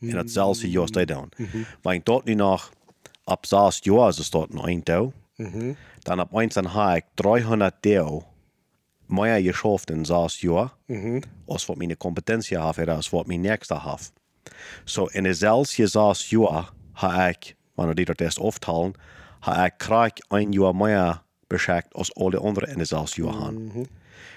Mhm. 0.00 0.10
In 0.10 0.16
das 0.16 0.32
selbe 0.32 0.66
Jahr 0.68 0.88
steht 0.88 1.10
dann. 1.10 1.30
Mhm. 1.36 1.66
Wenn 1.82 1.96
ich 1.96 2.04
dort 2.04 2.26
nicht 2.26 2.38
nach, 2.38 2.70
ab 3.26 3.46
6 3.46 3.84
Jahren, 3.84 4.10
ist 4.10 4.20
es 4.20 4.30
dort 4.30 4.54
noch 4.54 4.66
ein 4.66 4.84
Tag. 4.84 5.12
Mhm. 5.36 5.76
Dan 6.04 6.20
op 6.20 6.32
eens 6.32 6.54
dan 6.54 6.68
heb 6.68 6.96
ik 6.96 7.04
300 7.14 7.74
deel 7.80 8.24
meer 9.06 9.42
geschafft 9.42 9.90
in 9.90 10.04
zes 10.04 10.40
jaar, 10.40 10.72
mhm. 10.86 11.20
als 11.46 11.66
wat 11.66 11.76
mijn 11.76 11.96
competentie 11.96 12.60
heeft, 12.60 12.88
als 12.88 13.10
wat 13.10 13.26
mijn 13.26 13.40
nächste 13.40 13.80
heeft. 13.80 14.12
So 14.84 15.06
in 15.06 15.22
dezelfde 15.22 15.86
zes 15.86 16.28
jaar 16.28 16.70
heb 16.92 17.34
ik, 17.34 17.56
wanneer 17.74 17.94
die 17.94 18.04
dat 18.04 18.20
eerst 18.20 18.38
aufteilen, 18.38 18.94
heb 19.40 19.66
ik 19.66 19.74
krijg 19.76 20.12
een 20.28 20.52
jaar 20.52 20.76
meer 20.76 21.22
beschäftigt 21.46 21.92
als 21.92 22.14
alle 22.14 22.38
anderen 22.38 22.68
in 22.68 22.78
dezelfde 22.78 23.22
jaar 23.22 23.34
haben. 23.34 23.64
Mhm. 23.64 23.84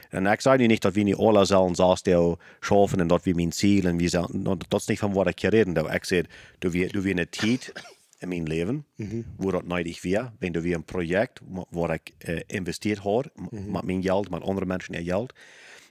En 0.09 0.25
ik 0.25 0.41
zei 0.41 0.67
niet 0.67 0.81
dat 0.81 0.93
we 0.93 1.01
niet 1.01 1.15
alle 1.15 1.45
zullen 1.45 1.75
zes 1.75 2.01
deel 2.01 2.37
schaffen 2.59 2.99
en 2.99 3.07
dat 3.07 3.23
we 3.23 3.33
mijn 3.33 3.53
ziel 3.53 3.85
en 3.85 3.97
we 3.97 4.07
zijn, 4.07 4.43
dat 4.43 4.79
is 4.79 4.85
niet 4.85 4.99
van 4.99 5.13
wat 5.13 5.27
ik 5.27 5.39
hier 5.39 5.49
reden. 5.49 5.93
Ik 5.93 6.05
zei, 6.05 6.23
du 6.59 6.69
wir, 6.69 6.91
du 6.91 7.01
wir 7.01 7.11
eine 7.11 7.29
tijd 7.29 7.71
in 8.19 8.27
mijn 8.27 8.43
leven, 8.43 8.85
mm-hmm. 8.95 9.25
waar 9.37 9.51
dat 9.51 9.65
nodig 9.65 10.01
weer. 10.01 10.31
Wenn 10.39 10.51
du 10.51 10.61
weer 10.61 10.75
een 10.75 10.83
project 10.83 11.39
waar 11.69 11.93
ik 11.93 12.11
uh, 12.25 12.39
investeerd 12.47 13.03
heb, 13.03 13.31
mm-hmm. 13.35 13.71
met 13.71 13.83
mijn 13.83 14.01
geld, 14.01 14.29
met 14.29 14.41
andere 14.41 14.65
mensen 14.65 14.93
ihr 14.93 15.03
geld, 15.03 15.33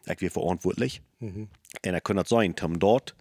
ik 0.05 0.19
weer 0.19 0.31
verantwoordelijk. 0.31 1.01
Mm-hmm. 1.19 1.49
En 1.81 1.95
ik 1.95 2.03
kan 2.03 2.17
het 2.17 2.29
zijn, 2.29 2.63
om 2.65 2.79
dort 2.79 3.15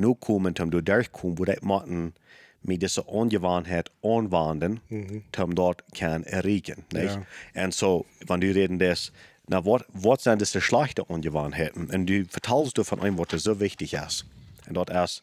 nu 0.00 0.14
komen, 0.14 0.60
om 0.62 0.70
door 0.70 0.84
durchkomen, 0.84 1.36
waar 1.36 1.48
ik 1.48 1.62
moeten 1.62 2.14
met 2.60 2.80
deze 2.80 3.06
ongewoonheid 3.06 3.90
aanwenden, 4.02 4.80
mm-hmm. 4.86 5.22
om 5.42 5.54
dort 5.54 5.82
kan 5.90 6.24
erreichen. 6.24 6.84
Ja. 6.88 7.22
En 7.52 7.72
zo, 7.72 8.04
wanneer 8.26 8.52
du 8.52 8.58
reden 8.60 8.76
des, 8.76 9.12
na, 9.44 9.62
wat, 9.62 9.84
wat 9.92 10.22
zijn 10.22 10.38
deze 10.38 10.60
slechte 10.60 11.06
ongewoonheden? 11.06 11.90
En 11.90 12.04
du 12.04 12.26
vertelst 12.28 12.74
du 12.74 12.84
van 12.84 13.04
een 13.04 13.16
wat 13.16 13.34
zo 13.36 13.56
wichtig 13.56 13.92
is. 13.92 14.24
En 14.64 14.72
dat 14.72 14.90
is, 14.90 15.22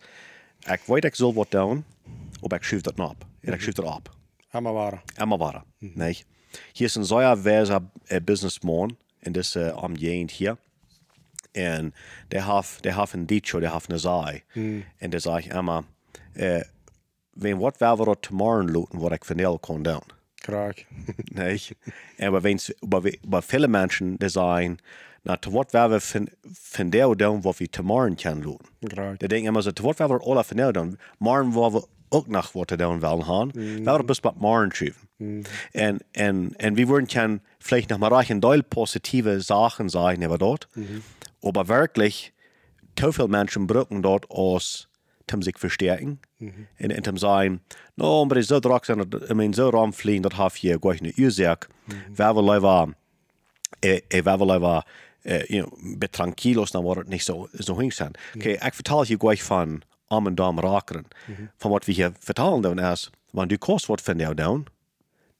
ik 0.60 0.82
weet 0.86 1.04
ik 1.04 1.16
zal 1.16 1.34
wat 1.34 1.52
doen, 1.52 1.84
och 2.42 2.52
jag 2.52 2.66
skjuter 2.66 2.96
den 2.96 3.06
upp. 3.06 3.26
Jag 3.42 3.62
skjuter 3.62 3.84
upp. 3.84 4.10
Amavara. 4.52 5.02
Amavara. 5.18 5.64
Mm. 5.80 5.92
Nej. 5.96 6.26
Hier 6.74 6.88
ist 6.88 6.98
ein 6.98 7.04
sehr 7.04 7.44
weiser 7.44 7.82
äh, 8.08 8.22
Businessman 8.22 8.98
in 9.22 9.34
dieser 9.34 9.84
uh, 9.84 9.94
Gegend 9.94 10.32
hier. 10.32 10.58
Und 11.58 11.94
der 12.32 12.48
hat, 12.48 12.86
der 12.86 12.96
hat 12.96 13.14
ein 13.14 13.28
Dicho, 13.28 13.60
der 13.60 13.74
hat 13.74 13.90
eine 13.90 14.00
Sache. 14.00 14.42
Mm. 14.54 14.84
Und 15.02 15.12
der 15.12 15.20
sagt 15.20 15.48
immer, 15.48 15.86
äh, 16.36 16.64
wenn 17.34 17.60
was 17.60 17.80
wir 17.80 17.98
wir 17.98 18.18
morgen 18.32 18.68
looten, 18.70 19.02
was 19.02 19.14
ich 19.14 19.26
von 19.26 19.62
kann 19.62 19.84
down. 19.84 20.04
Krak. 20.42 20.86
nicht? 21.32 21.76
Aber 22.20 22.44
wenn 22.44 22.60
bei 22.82 23.42
viele 23.42 23.68
Menschen, 23.68 24.18
die 24.18 24.30
sagen, 24.30 24.78
na, 25.24 25.36
til 25.36 25.54
wat 25.54 25.74
vi 25.74 26.26
von 26.54 26.92
der 26.92 27.16
down, 27.16 27.44
was 27.44 27.60
wir 27.60 27.68
morgen 27.84 28.16
können 28.16 28.44
looten. 28.44 28.68
Krak. 28.88 29.20
Die 29.20 29.28
denken 29.28 29.48
immer 29.48 29.62
so, 29.62 29.72
til 29.72 29.86
wat 29.86 30.00
vi 30.00 30.04
alle 30.04 30.44
von 30.44 30.58
der 30.58 30.74
down, 30.74 30.98
morgen 31.20 31.54
var 31.54 31.72
vi 31.72 31.82
ook 32.10 32.28
nog 32.28 32.52
wat 32.52 32.68
te 32.68 32.78
doen 32.78 33.00
willen 33.00 33.24
gaan, 33.24 33.52
mm. 33.54 33.84
we 33.84 34.04
best 34.04 34.24
wat 34.24 34.40
morgen 34.40 34.72
schrijven. 34.72 35.08
Mm. 35.18 35.42
En, 35.72 36.00
en, 36.12 36.54
en 36.56 36.74
we 36.74 36.86
würden 36.86 37.08
kann 37.08 37.42
vielleicht 37.60 37.90
noch 37.90 38.00
mal 38.00 38.14
reich 38.14 38.30
ein 38.30 38.42
Teil 38.42 38.64
positive 38.64 39.42
Sachen 39.42 39.90
sagen 39.90 40.22
über 40.22 40.38
dort, 40.38 40.68
mm. 40.74 41.04
Aber 41.42 41.68
wirklich, 41.68 42.34
te 42.96 43.14
veel 43.14 43.28
mensen 43.28 43.68
brauchen 43.68 44.02
dort 44.02 44.30
aus, 44.30 44.88
zum 45.28 45.42
sich 45.42 45.58
verstärken. 45.58 46.20
Mhm. 46.40 46.68
Und, 46.80 46.94
und 46.94 47.06
zum 47.06 47.18
sagen, 47.18 47.62
no, 47.96 48.22
aber 48.22 48.42
so 48.44 48.60
drauf 48.60 48.86
sein, 48.86 49.00
ich 49.02 49.34
meine, 49.34 49.54
so 49.54 49.70
rumfliegen, 49.70 50.24
das 50.24 50.38
hat 50.38 50.56
hier 50.56 50.80
gar 50.80 50.94
nicht 51.02 51.18
Ursache. 51.18 51.68
Mhm. 51.88 51.94
Wer 52.16 52.36
will 52.36 52.54
lieber, 52.54 52.94
äh, 53.82 54.02
äh, 54.10 54.22
wer 54.24 54.40
will 54.40 54.52
lieber, 54.52 54.84
äh, 55.24 55.46
you 55.54 55.66
know, 55.66 55.78
bet 55.98 56.14
tranquilos, 56.14 56.72
dann 56.72 56.86
wird 56.86 57.00
es 57.00 57.08
nicht 57.08 57.26
so, 57.26 57.50
so 57.54 57.80
hinsehen. 57.80 58.14
Mhm. 58.34 58.42
Okay, 58.42 58.54
ich 58.56 58.74
vertelle 58.74 59.06
hier 59.06 59.18
gleich 59.18 59.44
von 59.44 59.84
armen 60.10 60.36
Damen 60.36 60.60
Rakeren. 60.60 61.06
Von 61.58 61.72
was 61.74 61.88
wir 61.88 61.94
hier 61.94 62.14
vertellen, 62.20 62.62
dann 62.62 62.78
ist, 62.78 63.12
wenn 63.34 63.50
du 63.50 63.58
kost 63.58 63.90
was 63.90 64.02
von 64.02 64.18
der 64.18 64.34
down, 64.34 64.66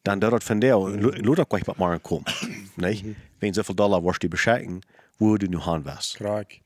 dann 0.08 0.20
dat 0.20 0.44
van 0.44 0.60
jou, 0.60 0.90
Luder 1.22 1.46
kwam 1.46 1.62
wat 1.66 1.78
maar 1.78 2.00
kom. 2.00 2.24
Nee, 2.76 3.16
wenn 3.40 3.54
zoveel 3.54 3.76
dollar 3.76 4.04
was 4.04 4.20
die 4.20 4.30
bescheiden, 4.30 4.82
wo 5.20 5.38
du 5.38 5.48
nu 5.48 5.60
gaan 5.60 5.86
was. 5.86 6.14
Krag. 6.14 6.62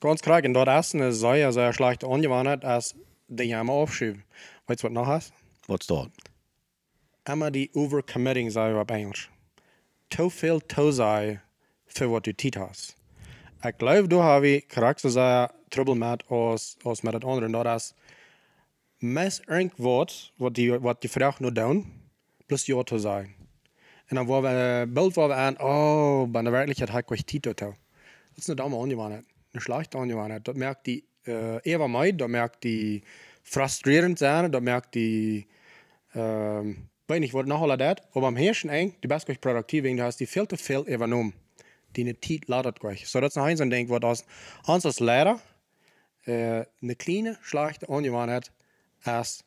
Ganz 0.00 0.22
krag. 0.22 0.44
Und 0.44 0.54
dort 0.54 0.68
essen 0.68 1.00
ist 1.00 1.20
sehr, 1.20 1.52
sehr 1.52 1.72
schlecht 1.72 2.04
angewandt, 2.04 2.64
als 2.64 2.94
die 3.28 3.44
Jammer 3.44 3.72
aufschieben. 3.72 4.24
Weißt 4.66 4.82
du, 4.82 4.86
was 4.86 4.92
noch 4.92 5.06
hast? 5.06 5.32
Wat's 5.66 5.86
dat? 5.86 6.10
Immer 7.28 7.50
die 7.50 7.70
overcommitting 7.74 8.50
sei 8.50 8.74
op 8.74 8.90
Englisch. 8.90 9.30
Te 10.08 10.30
veel 10.30 10.60
te 10.60 10.92
sei 10.92 11.40
für 11.86 12.10
was 12.10 12.22
du 12.22 12.34
tit 12.34 12.56
hast. 12.56 12.96
Ich 13.62 13.76
glaube, 13.78 14.08
du 14.08 14.22
habe 14.22 14.62
Charakter 14.62 15.10
sehr 15.10 15.52
Trouble 15.70 15.94
mit 15.94 16.28
als, 16.30 16.78
als 16.84 17.02
mit 17.02 17.14
das 17.14 17.22
andere. 17.22 17.46
Und 17.46 17.52
das 17.52 17.90
ist, 17.90 17.94
mes 19.00 19.42
irgendwas, 19.46 20.32
was 20.38 20.52
die, 20.52 20.70
was 20.82 21.00
die 21.00 21.08
Frau 21.08 21.32
nur 21.38 21.54
tun, 21.54 21.86
plus 22.48 22.66
ja 22.66 22.84
zu 22.84 22.98
sein. 22.98 23.34
Und 24.10 24.16
dann 24.16 24.28
war 24.28 24.42
wir, 24.42 24.86
Bild 24.86 25.16
war 25.16 25.28
wir 25.28 25.36
an, 25.36 25.56
oh, 25.58 26.26
bei 26.26 26.42
der 26.42 26.52
Wirklichkeit 26.52 26.92
hat 26.92 27.10
ich 27.12 27.24
Tito 27.24 27.54
tau. 27.54 27.74
Das 28.36 28.48
ist 28.48 28.60
eine. 28.60 29.24
Eine 29.52 29.60
schlechte 29.60 29.98
angewandt. 29.98 30.46
Dort 30.46 30.56
merkt 30.56 30.86
die, 30.86 31.04
äh, 31.26 31.58
Eva 31.64 31.88
Mai, 31.88 32.12
da 32.12 32.28
merkt 32.28 32.64
die 32.64 33.02
frustrierend 33.42 34.18
sein, 34.18 34.52
da 34.52 34.60
merkt 34.60 34.94
die, 34.94 35.46
ähm, 36.14 36.88
weet 37.06 37.20
niet 37.20 37.32
wat 37.32 37.46
nog 37.46 37.60
al 37.60 37.76
dat, 37.76 38.02
aber 38.12 38.26
am 38.26 38.36
Hirschen 38.36 38.70
eng, 38.70 38.94
die 39.02 39.08
best 39.08 39.24
gleich 39.24 39.40
produktiv, 39.40 39.82
wegen 39.82 39.96
du 39.96 40.04
hast 40.04 40.20
die 40.20 40.26
viel 40.26 40.46
zu 40.46 40.56
viel 40.56 40.84
übernommen. 40.86 41.34
Die 41.96 42.04
ne 42.04 42.14
Tiet 42.14 42.46
ladet 42.48 42.78
gleich. 42.78 43.08
So, 43.08 43.20
das 43.20 43.34
noch 43.34 43.44
eins, 43.44 43.60
ein 43.60 43.70
Ding, 43.70 43.88
was 43.88 44.02
als, 44.02 44.24
uns 44.66 44.86
als 44.86 45.00
Lehrer, 45.00 45.40
äh, 46.24 46.64
eine 46.80 46.94
kleine, 46.94 47.36
schlechte 47.42 47.88
Angewohnheit, 47.88 48.52
als 49.02 49.44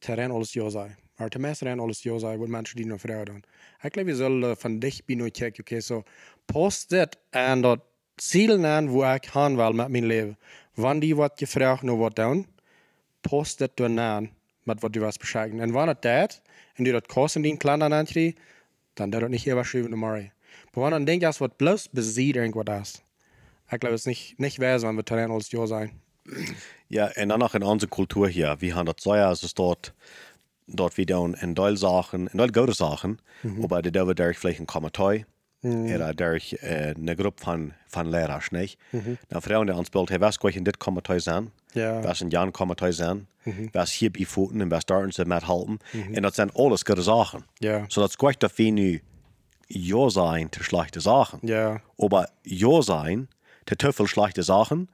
Terrain 0.00 0.32
alles 0.32 0.54
ja 0.54 0.68
sei. 0.70 0.96
Maar 1.18 1.30
te 1.30 1.38
meeste 1.38 1.64
rein 1.64 1.80
alles 1.80 2.00
sei, 2.02 2.38
wat 2.38 2.48
mensen 2.48 2.76
die 2.76 2.86
nog 2.86 3.00
vrouwen 3.00 3.26
doen. 3.26 3.44
Ik 3.82 3.92
glaube, 3.92 4.10
we 4.10 4.16
zullen 4.16 4.56
van 4.56 4.78
dicht 4.78 5.04
bij 5.04 5.16
nooit 5.16 5.36
kijken, 5.36 5.60
oké, 5.60 5.80
so, 5.80 6.02
post 6.44 6.88
dit 6.88 7.18
en 7.30 7.60
dat 7.60 7.80
ziel 8.22 8.64
aan 8.64 8.88
wo 8.88 9.12
ik 9.14 9.26
gaan 9.26 9.56
wil 9.56 9.72
met 9.72 9.88
mijn 9.88 10.06
leven. 10.06 10.38
Wanneer 10.74 11.00
die 11.00 11.16
wat 11.16 11.32
gevraagd 11.34 11.82
nog 11.82 11.98
wat 11.98 12.16
doen, 12.16 12.46
post 13.20 13.58
dit 13.58 13.70
door 13.74 13.98
aan 13.98 14.30
met 14.62 14.80
wat 14.80 14.94
je 14.94 15.00
was 15.00 15.16
beschrijven. 15.16 15.60
En 15.60 15.70
wanneer 15.70 15.96
dat, 16.00 16.42
en 16.74 16.84
die 16.84 16.92
dat 16.92 17.06
kosten 17.06 17.42
die 17.42 17.56
klant 17.56 17.82
aan 17.82 17.94
aankrijgt, 17.94 18.38
dan 18.94 19.10
dat 19.10 19.20
het 19.20 19.30
niet 19.30 19.46
even 19.46 19.64
schrijven 19.64 19.90
naar 19.90 19.98
morgen. 19.98 20.32
Maar 20.72 20.82
wanneer 20.82 21.06
denk 21.06 21.20
je, 21.20 21.26
als 21.26 21.38
wat 21.38 21.56
bloos 21.56 21.88
beziet 21.90 22.36
irgendwas 22.36 22.80
is. 22.80 23.02
Ik 23.70 23.80
glaube, 23.80 23.96
het 23.96 23.98
is 23.98 24.04
niet, 24.04 24.34
niet 24.36 24.56
wijs, 24.56 24.82
wanneer 24.82 24.98
we 24.98 25.04
terrein 25.04 25.30
alles 25.30 25.50
ja 25.50 25.66
zijn. 25.66 26.00
Ja, 26.86 27.12
en 27.12 27.28
dan 27.28 27.38
nog 27.38 27.54
in 27.54 27.62
onze 27.62 27.88
cultuur 27.88 28.28
hier. 28.28 28.56
Wir 28.58 28.74
haben 28.74 28.86
das 28.86 29.02
so 29.02 29.14
ja, 29.14 29.30
es 29.30 29.42
ist 29.42 29.58
dort, 29.58 29.92
dort 30.66 30.96
wir 30.96 31.06
dann 31.06 31.34
in 31.34 31.54
Deul 31.54 31.76
Sachen, 31.76 32.28
in 32.28 32.38
Deul 32.38 32.50
gute 32.50 32.72
Sachen, 32.72 33.18
aber 33.62 33.82
der 33.82 33.92
Dove 33.92 34.14
der 34.14 34.34
vielleicht 34.34 34.60
ein 34.60 34.66
Kommentar, 34.66 35.24
oder 35.62 36.14
der 36.14 36.34
äh, 36.62 36.94
eine 36.96 37.16
Gruppe 37.16 37.42
von, 37.42 37.74
von 37.88 38.06
Lehrern, 38.10 38.40
nicht? 38.52 38.78
Dann 39.28 39.42
Frauen, 39.42 39.66
die 39.66 39.72
uns 39.72 39.90
bilden, 39.90 40.08
hey, 40.10 40.20
was 40.20 40.36
in 40.36 40.64
dit 40.64 40.78
Kommentar 40.78 41.18
sein? 41.20 41.50
Ja. 41.74 42.02
Was 42.04 42.20
in 42.20 42.30
Jan 42.30 42.52
Kommentar 42.52 42.92
sein? 42.92 43.26
Was 43.72 43.90
hier 43.90 44.12
bei 44.12 44.24
Foten 44.24 44.60
und 44.62 44.70
was 44.70 44.84
da 44.86 44.98
und 44.98 45.12
so 45.14 45.24
mithalten? 45.24 45.78
Und 46.14 46.22
das 46.22 46.36
sind 46.36 46.52
alles 46.54 46.84
gute 46.84 47.02
Sachen. 47.02 47.44
Ja. 47.60 47.86
So 47.88 48.00
das 48.02 48.16
geht 48.18 48.42
dass 48.42 48.56
wir 48.58 48.72
nu 48.72 48.98
Ja 49.68 50.10
sein 50.10 50.50
zu 50.52 50.62
schlechte 50.62 51.00
Sachen. 51.00 51.40
Ja. 51.42 51.80
Aber 51.98 52.28
Ja 52.44 52.82
sein 52.82 53.28
zu 53.66 53.76
zu 53.76 53.92
viel 53.92 54.06
schlechte 54.06 54.42
Sachen, 54.42 54.88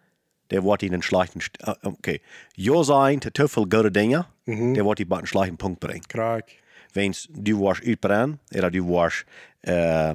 der 0.50 0.62
wird 0.64 0.82
ihnen 0.82 1.02
schlechten, 1.02 1.40
St- 1.40 1.62
äh, 1.66 1.74
okay. 1.86 2.20
Ja 2.56 2.82
sein 2.84 3.20
zu 3.20 3.32
zu 3.32 3.48
viel 3.48 3.64
gute 3.64 3.90
Dinge, 3.92 4.26
der 4.46 4.84
wird 4.84 4.98
die 4.98 5.04
bei 5.04 5.18
einen 5.18 5.26
schlechten 5.26 5.56
Punkt 5.56 5.80
bringen. 5.80 6.02
Kraak. 6.08 6.46
Wens 6.92 7.28
du 7.32 7.60
was 7.60 7.80
uitbrennen, 7.82 8.38
oder 8.54 8.70
du 8.70 8.88
was, 8.88 9.24
äh, 9.62 10.14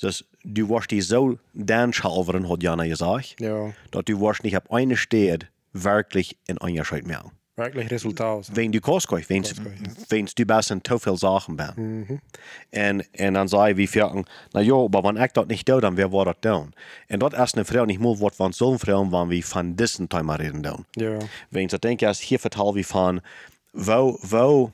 dus 0.00 0.24
du 0.42 0.66
was 0.68 0.86
die 0.86 1.02
so 1.02 1.38
dan 1.52 1.92
schalveren, 1.92 2.48
hat 2.48 2.62
Jana 2.62 2.86
gesagt, 2.86 3.34
Ja. 3.38 3.72
dass 3.90 4.04
du 4.04 4.20
was 4.20 4.42
nicht 4.42 4.56
auf 4.56 4.70
eine 4.70 4.96
Stelle 4.96 5.48
wirklich 5.72 6.36
in 6.46 6.56
Unterschied 6.58 7.06
mehr. 7.06 7.24
Wirklich 7.56 7.90
Resultat. 7.90 8.48
Wenn 8.54 8.70
du 8.70 8.80
kost, 8.80 9.10
wenn 9.10 9.44
wenn 10.08 10.28
du 10.34 10.44
best 10.44 10.70
in 10.70 10.80
zu 10.84 10.98
viel 10.98 11.16
Sachen 11.16 11.56
bent. 11.56 12.20
En, 12.70 13.12
en 13.12 13.32
dan 13.32 13.48
zei 13.48 13.74
wie 13.74 13.88
vragen, 13.88 14.24
nou 14.52 14.64
ja, 14.64 14.88
maar 14.90 15.02
wanneer 15.02 15.22
ik 15.22 15.34
dat 15.34 15.48
niet 15.48 15.64
doe, 15.64 15.80
dan 15.80 15.94
wer 15.94 16.08
wordt 16.08 16.40
dat 16.42 16.52
doen? 16.52 16.72
En 17.06 17.18
dat 17.18 17.38
is 17.38 17.54
een 17.54 17.64
vrouw 17.64 17.84
niet 17.84 17.98
moeilijk 17.98 18.20
wordt 18.20 18.36
van 18.36 18.52
zo'n 18.52 18.78
vrouw, 18.78 19.08
wanneer 19.08 19.38
we 19.38 19.46
van 19.46 19.74
dissen 19.74 20.06
thema 20.06 20.36
reden 20.36 20.62
doen. 20.62 20.86
Ja. 20.90 21.16
Wenn 21.50 21.64
ich 21.64 21.78
denke, 21.78 22.06
als 22.06 22.20
hier 22.20 22.38
vertel 22.38 22.74
wie 22.74 22.86
van, 22.86 23.20
wo, 23.72 24.18
wo, 24.28 24.72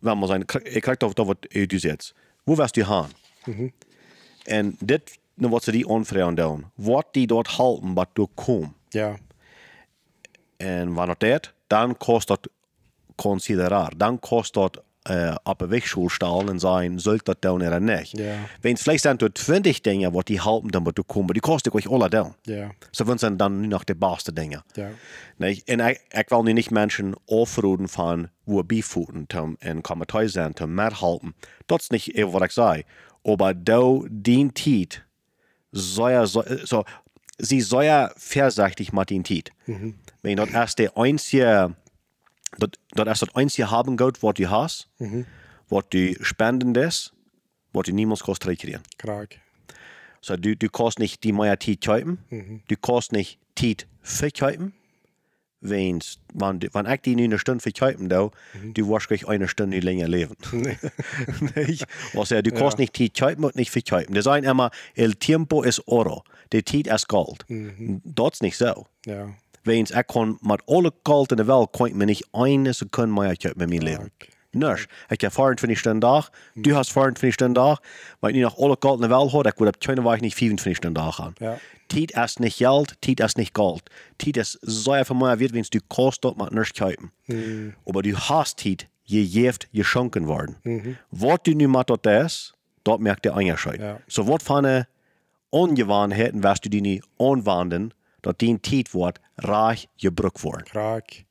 wenn 0.00 0.18
man 0.18 0.28
sein, 0.28 0.44
ich 0.64 0.80
krieg 0.82 0.98
doch 0.98 1.12
was 1.16 1.36
du 1.50 1.76
jetzt. 1.76 2.14
Wo 2.44 2.56
wirst 2.56 2.76
du 2.76 2.82
haben? 2.82 3.12
En 4.46 4.76
dit, 4.78 5.18
nou 5.34 5.50
wat 5.50 5.62
ze 5.62 5.70
die 5.70 5.86
onvrouwen 5.86 6.72
wat 6.74 7.06
die 7.10 7.26
dort 7.26 7.48
halten, 7.48 7.94
wat 7.94 8.08
du 8.12 8.26
kom. 8.34 8.74
Ja. 8.88 9.16
En 10.56 10.92
wanneer 10.92 11.16
dat, 11.18 11.52
dan 11.66 11.96
kost 11.96 12.28
dat 12.28 12.48
considerar. 13.14 13.92
Dan 13.96 14.18
kost 14.18 14.54
dat 14.54 14.82
uh, 15.10 15.34
op 15.42 15.60
een 15.60 15.68
wegschool 15.68 16.08
staan 16.08 16.48
en 16.48 16.58
zijn, 16.58 17.00
zult 17.00 17.24
dat 17.24 17.42
doen 17.42 17.66
oder 17.66 17.80
niet. 17.80 18.10
Ja. 18.10 18.34
Wenn 18.60 18.72
es 18.72 18.82
vielleicht 18.82 19.02
sind 19.02 19.34
20 19.34 19.80
Dinge, 19.80 20.10
wat 20.10 20.26
die 20.26 20.40
halten, 20.40 20.70
dan 20.70 20.84
wat 20.84 20.94
du 20.94 21.02
komen, 21.02 21.32
die 21.32 21.42
kosten 21.42 21.72
euch 21.74 21.88
alle 21.88 22.08
doen. 22.08 22.34
Ja. 22.42 22.74
So 22.90 23.04
sind 23.04 23.20
dann 23.20 23.36
dann 23.36 23.60
nur 23.60 23.68
noch 23.68 23.84
die 23.84 23.94
beste 23.94 24.32
Dinge. 24.32 24.62
Ja. 24.72 24.88
Nee, 25.36 25.62
en 25.64 25.80
ik, 25.80 26.04
ik 26.08 26.28
wil 26.28 26.42
nu 26.42 26.52
niet 26.52 26.70
mensen 26.70 27.14
afroeden 27.26 27.88
van 27.88 28.28
hoe 28.44 28.64
bijvoeten 28.64 29.42
om 29.42 29.56
en 29.58 29.80
commentaar 29.80 30.28
zijn, 30.28 30.60
om 30.60 30.74
methalten. 30.74 31.34
Dat 31.66 31.80
is 31.80 31.88
niet 31.88 32.14
even 32.14 32.30
wat 32.30 32.42
Maar 33.38 33.64
do 33.64 34.06
dien 34.10 34.52
tijd, 34.52 35.04
zou 35.70 36.10
je, 36.10 36.26
zo, 36.28 36.42
zo, 36.64 36.84
sie 37.38 37.60
soll 37.60 37.84
ja 37.84 38.12
vorsichtig 38.16 38.92
mit 38.92 39.08
den 39.08 39.22
Tiet. 39.22 39.50
Wenn 40.22 40.36
das 40.36 40.48
erst 40.50 40.78
der 40.78 40.96
einzige, 40.96 41.74
das, 42.58 42.70
das 42.90 43.06
erst 43.06 43.22
das 43.22 43.34
einzige 43.34 43.70
haben 43.70 43.96
geht, 43.96 44.22
was 44.22 44.34
du 44.34 44.48
hast, 44.48 44.88
was 45.68 45.84
du 45.90 46.14
spenden 46.24 46.74
ist, 46.74 47.12
was 47.72 47.84
du 47.86 47.92
niemals 47.92 48.22
kannst 48.22 48.42
zurückkriegen. 48.42 48.80
Kraak. 48.98 49.40
So, 50.20 50.36
du, 50.36 50.56
du 50.56 50.68
kannst 50.68 50.98
nicht 50.98 51.22
die 51.24 51.32
mehr 51.32 51.58
Tiet 51.58 51.84
kaufen, 51.84 52.18
du 52.68 52.76
kannst 52.76 53.12
nicht 53.12 53.38
Tiet 53.54 53.86
verkaufen. 54.02 54.72
Wenn, 55.70 56.00
wenn, 56.34 56.60
du- 56.60 56.68
wenn 56.72 56.86
ich 56.86 57.00
die 57.02 57.16
nur 57.16 57.24
eine 57.24 57.38
Stunde 57.38 57.60
verkaufen 57.62 58.08
da, 58.08 58.30
du 58.74 58.88
wirst 58.88 59.08
gleich 59.08 59.26
eine 59.28 59.48
Stunde 59.48 59.78
länger 59.80 60.08
leben. 60.08 60.34
nicht? 61.56 61.86
Also, 62.14 62.40
du 62.42 62.50
kannst 62.52 62.78
nicht 62.78 62.92
Tiet 62.94 63.14
kaufen 63.18 63.44
und 63.44 63.56
nicht 63.56 63.70
verkaufen. 63.70 64.14
Die 64.14 64.22
sagen 64.22 64.44
immer, 64.46 64.70
el 64.94 65.14
tiempo 65.14 65.62
es 65.64 65.82
oro, 65.86 66.22
der 66.52 66.64
Tiet 66.64 66.86
ist 66.86 67.08
Gold. 67.08 67.44
Das 68.04 68.32
ist 68.34 68.42
nicht 68.42 68.56
so. 68.56 68.86
Ja. 69.06 69.28
Wenn 69.64 69.84
ich 69.84 69.90
kann 70.06 70.38
mit 70.42 70.60
alle 70.68 70.92
Gold 71.02 71.32
in 71.32 71.38
der 71.38 71.48
Welt, 71.48 71.70
kann 71.72 71.88
ich 71.88 71.94
mir 71.94 72.06
nicht 72.06 72.24
eine 72.32 72.72
Sekunde 72.72 73.12
mehr 73.20 73.36
kaufen 73.36 73.58
mit 73.58 73.68
meinem 73.70 73.80
Leben. 73.82 74.10
Ich 74.56 75.24
habe 75.24 75.30
24 75.30 75.78
Stunden 75.78 76.00
Tag, 76.00 76.30
du 76.54 76.74
hast 76.76 76.92
24 76.92 77.34
Stunden 77.34 77.54
Tag. 77.54 77.78
Wenn 78.20 78.34
ich 78.34 78.42
noch 78.42 78.58
alle 78.58 78.76
Gold 78.76 79.02
in 79.02 79.08
der 79.08 79.18
Welt 79.18 79.32
habe, 79.32 79.48
ich 79.48 79.60
würde 79.60 79.78
keine 79.78 80.04
Woche 80.04 80.18
nicht 80.18 80.36
24 80.36 80.76
Stunden 80.76 80.94
Tag 80.94 81.18
haben. 81.18 81.34
Ja. 81.40 81.58
Tiet 81.88 82.12
ist 82.12 82.40
nicht 82.40 82.58
Geld, 82.58 83.00
Tiet 83.00 83.20
ist 83.20 83.38
nicht 83.38 83.54
Gold. 83.54 83.82
Tiet 84.18 84.36
ist 84.36 84.58
so 84.62 84.92
einfach 84.92 85.14
mehr 85.14 85.38
wert, 85.38 85.52
wenn 85.52 85.62
du 85.62 85.78
kostet, 85.88 86.36
mit 86.36 86.52
nichts 86.52 86.78
kaufen. 86.78 87.12
Aber 87.86 88.02
du 88.02 88.16
hast 88.16 88.56
Tiet, 88.58 88.88
je 89.04 89.22
jeft 89.22 89.68
geschenken 89.72 90.26
worden. 90.26 90.98
Was 91.10 91.38
du 91.44 91.52
nu 91.52 91.68
mit 91.68 91.88
dort 91.88 92.06
ist, 92.06 92.54
dort 92.84 93.00
merkt 93.00 93.24
der 93.24 93.34
Unterschied. 93.34 93.80
Ja. 93.80 94.00
So 94.08 94.26
was 94.26 94.42
für 94.42 94.56
eine 94.56 94.88
Ungewohnheiten 95.50 96.42
wirst 96.42 96.64
du 96.64 96.68
die 96.68 96.80
nicht 96.80 97.04
anwenden, 97.18 97.94
dat 98.22 98.40
die 98.40 98.58
Tiet 98.58 98.92
wordt 98.92 99.20
reich 99.38 99.88
gebruikt 99.98 100.42
worden. 100.42 100.64
Kraak. 100.64 101.25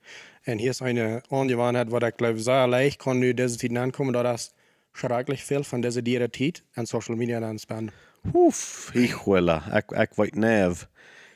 En 0.47 0.59
hier 0.59 0.69
ist 0.69 0.83
eine 0.83 1.23
Angewohnheit, 1.31 1.89
wo 1.89 1.97
ich 1.97 2.17
glaube, 2.17 2.39
sehr 2.39 2.67
leicht 2.67 2.99
kann 2.99 3.19
nu 3.19 3.33
diese 3.33 3.57
Zeit 3.57 3.75
ankommen, 3.75 4.13
da 4.13 4.21
das 4.21 4.53
schrecklich 4.93 5.43
viel 5.43 5.63
von 5.63 5.81
dieser 5.81 6.03
Tiere 6.03 6.29
Zeit 6.31 6.63
an 6.75 6.85
Social 6.85 7.15
Media 7.15 7.39
dann 7.39 7.57
spenden. 7.57 7.91
Oef, 8.33 8.91
ik 8.93 9.15
wil, 9.25 9.47
ik, 9.47 9.91
ik 9.91 10.09
weet 10.15 10.35
niet. 10.35 10.87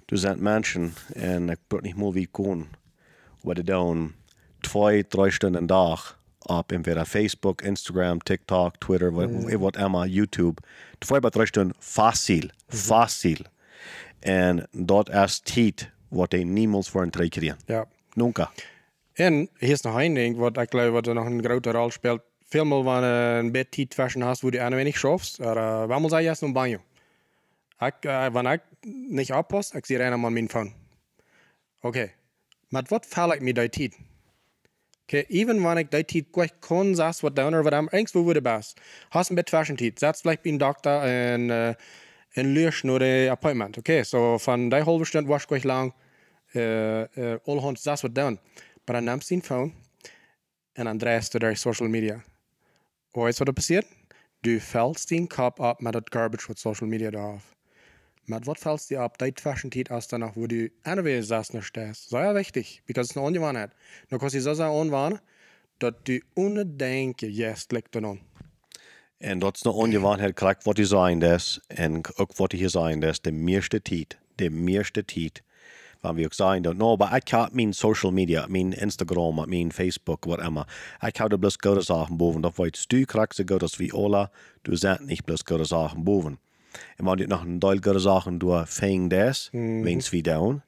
Er 0.05 0.17
zijn 0.17 0.43
mensen, 0.43 0.93
en 1.13 1.49
ik 1.49 1.57
weet 1.67 1.81
niet 1.81 1.95
meer 1.95 2.11
wie 2.11 2.23
ik 2.23 2.31
kon, 2.31 2.67
waar 3.41 3.55
die 3.55 3.63
doen 3.63 4.15
twee, 4.59 5.07
drie 5.07 5.31
stunden 5.31 5.61
een 5.61 5.67
dag 5.67 6.19
op 6.39 6.71
entweder 6.71 7.05
Facebook, 7.05 7.61
Instagram, 7.61 8.19
TikTok, 8.19 8.77
Twitter, 8.77 9.11
wat, 9.11 9.29
wat 9.53 9.77
immer, 9.77 10.07
YouTube. 10.07 10.61
Twee 10.97 11.19
bij 11.19 11.29
drie 11.29 11.47
stunden 11.47 11.75
facil, 11.79 12.49
facil. 12.67 13.37
En 14.19 14.67
dat 14.71 15.09
is 15.09 15.39
tijd 15.39 15.89
wat 16.07 16.29
die 16.29 16.45
niemals 16.45 16.89
voor 16.89 17.01
een 17.01 17.09
trek 17.09 17.29
kriegen. 17.29 17.57
Ja. 17.65 17.85
Nunca. 18.13 18.51
En 19.19 19.49
hier 19.57 19.71
is 19.71 19.81
nog 19.81 19.95
een 20.01 20.13
ding 20.13 20.37
wat 20.37 20.57
ik 20.57 20.69
geloof 20.69 20.91
wat 20.91 21.07
er 21.07 21.13
nog 21.13 21.25
een 21.25 21.43
grote 21.43 21.71
rol 21.71 21.91
speelt. 21.91 22.21
Veelmaal 22.43 22.83
wanneer 22.83 23.37
een 23.37 23.51
bed 23.51 23.71
tijd 23.71 23.93
fashion 23.93 24.23
hast, 24.23 24.41
wo 24.41 24.49
du 24.49 24.57
eine 24.57 24.75
wenig 24.75 24.97
schaffst, 24.97 25.39
oder 25.39 25.57
uh, 25.57 25.85
wanneer 25.85 26.09
zei 26.09 26.21
je 26.23 26.29
eerst 26.29 26.41
een 26.41 26.53
banjo? 26.53 26.77
Ik, 27.79 27.93
uh, 28.05 28.27
wanneer 28.27 28.53
ik 28.53 28.61
niet 29.09 29.31
oppas, 29.31 29.71
ik 29.71 29.85
zie 29.85 29.99
een 29.99 30.11
aan 30.11 30.33
mijn 30.33 30.49
phone. 30.49 30.71
Oké, 31.81 32.11
maar 32.69 32.83
wat 32.87 33.05
val 33.05 33.33
ik 33.33 33.41
me 33.41 33.53
die 33.53 33.69
tijd? 33.69 33.97
Oké, 35.03 35.17
even 35.17 35.61
wanneer 35.61 35.83
ik 35.83 35.91
die 35.91 36.05
tijd 36.05 36.25
kwijt 36.31 36.53
kon, 36.59 36.95
zes 36.95 37.19
wat 37.19 37.35
doen, 37.35 37.57
of 37.57 37.63
wat 37.63 37.73
am 37.73 37.87
irgendwo 37.91 38.23
wo 38.23 38.33
du 38.33 38.41
bist. 38.41 38.81
Hast 39.09 39.29
een 39.29 39.35
bed 39.35 39.49
fashion 39.49 39.75
tijd, 39.75 39.99
zet 39.99 40.19
vielleicht 40.19 40.41
bij 40.41 40.51
een 40.51 40.57
dokter 40.57 41.01
en, 41.01 41.41
uh, 41.41 41.67
en 42.29 42.45
leerst 42.45 42.83
naar 42.83 42.99
de 42.99 43.27
appointment. 43.29 43.77
Oké, 43.77 44.03
so 44.03 44.37
van 44.37 44.69
die 44.69 44.81
halve 44.81 45.05
stunde 45.05 45.29
was 45.29 45.45
ik 45.45 45.63
lang, 45.63 45.93
uh, 46.51 46.99
uh, 46.99 47.35
alle 47.43 47.59
hond 47.59 47.79
zes 47.79 48.01
wat 48.01 48.15
doen. 48.15 48.39
Dan 48.93 49.03
nimmst 49.03 49.29
du 49.29 49.35
den 49.35 49.41
phone 49.41 49.71
en 50.73 50.85
dan 50.85 50.97
draaist 50.97 51.33
du 51.33 51.39
door 51.39 51.55
social 51.55 51.89
media. 51.89 52.21
Och 53.13 53.27
vet 53.27 53.37
du 53.37 53.45
vad 53.45 53.55
det? 53.55 53.85
Du 54.41 54.59
fällst 54.59 55.09
din 55.09 55.27
kopp 55.27 55.59
upp 55.59 55.81
med 55.81 55.93
det 55.93 56.09
garbage 56.09 56.47
vad 56.47 56.57
social 56.57 56.89
media 56.89 57.11
du 57.11 57.17
har. 57.17 57.41
Med 58.25 58.45
vad 58.45 58.57
fällst 58.57 58.89
du 58.89 58.95
upp 58.95 59.19
dit 59.19 59.39
fashion 59.39 59.71
tid 59.71 59.91
aus 59.91 60.07
danach, 60.07 60.35
wo 60.35 60.47
du 60.47 60.69
anwesend 60.83 61.27
saß 61.27 61.53
nicht 61.53 61.67
stehst. 61.67 62.09
So 62.09 62.17
ja 62.17 62.33
wichtig, 62.33 62.81
because 62.87 63.11
es 63.11 63.17
eine 63.17 63.25
Ungewohnheit. 63.25 63.71
Nu 64.09 64.17
kannst 64.17 64.35
du 64.35 64.41
so 64.41 64.53
sagen 64.53 64.73
ungewohnt, 64.73 65.21
dass 65.79 65.93
du 66.03 66.19
ohne 66.35 66.65
Denken 66.65 67.31
jetzt 67.31 67.71
liegt 67.71 67.95
dann. 67.95 68.19
En 69.17 69.39
dat 69.39 69.55
is 69.55 69.65
een 69.65 69.71
ongewoonheid, 69.71 70.33
krijg 70.33 70.63
wat 70.63 70.77
je 70.77 70.85
zijn 70.85 71.19
des. 71.19 71.59
En 71.67 72.01
ook 72.15 72.37
wat 72.37 72.51
je 72.51 72.57
hier 72.57 72.69
zijn 72.69 72.99
des. 72.99 73.21
De 73.21 73.31
meeste 73.31 73.81
tijd. 73.81 74.17
De 74.35 74.49
meeste 74.49 75.05
tijd. 75.05 75.43
Waar 75.99 76.13
we 76.13 76.23
ook 76.25 76.33
zijn 76.33 76.61
dat, 76.61 76.75
no, 76.75 76.95
maar 76.95 77.15
ik 77.15 77.27
heb 77.27 77.53
mijn 77.53 77.73
social 77.73 78.11
media, 78.11 78.45
mijn 78.49 78.73
Instagram, 78.73 79.43
mijn 79.49 79.73
Facebook, 79.73 80.25
wat 80.25 80.39
immer. 80.39 80.67
Ik 80.99 81.17
hou 81.17 81.31
er 81.31 81.39
bloß 81.39 81.55
gute 81.57 81.81
Sachen 81.81 82.17
boven. 82.17 82.41
Dat 82.41 82.55
weet 82.55 82.89
du 82.89 83.05
krijgt 83.05 83.35
ze 83.35 83.43
gutes 83.45 83.77
wie 83.77 83.93
Ola, 83.93 84.31
du 84.61 84.75
sind 84.75 85.05
nicht 85.05 85.25
bloß 85.25 85.41
gute 85.43 85.63
Sachen 85.63 86.03
boven. 86.03 86.39
En 86.95 87.05
wanneer 87.05 87.27
je 87.27 87.33
nog 87.33 87.41
een 87.43 87.59
deel 87.59 87.77
gute 87.79 87.99
Sachen 87.99 88.37
du 88.37 88.65
fäng 88.65 89.07
des, 89.07 89.49
mm 89.51 89.83
wens 89.83 90.09
wie 90.09 90.21
down. 90.21 90.61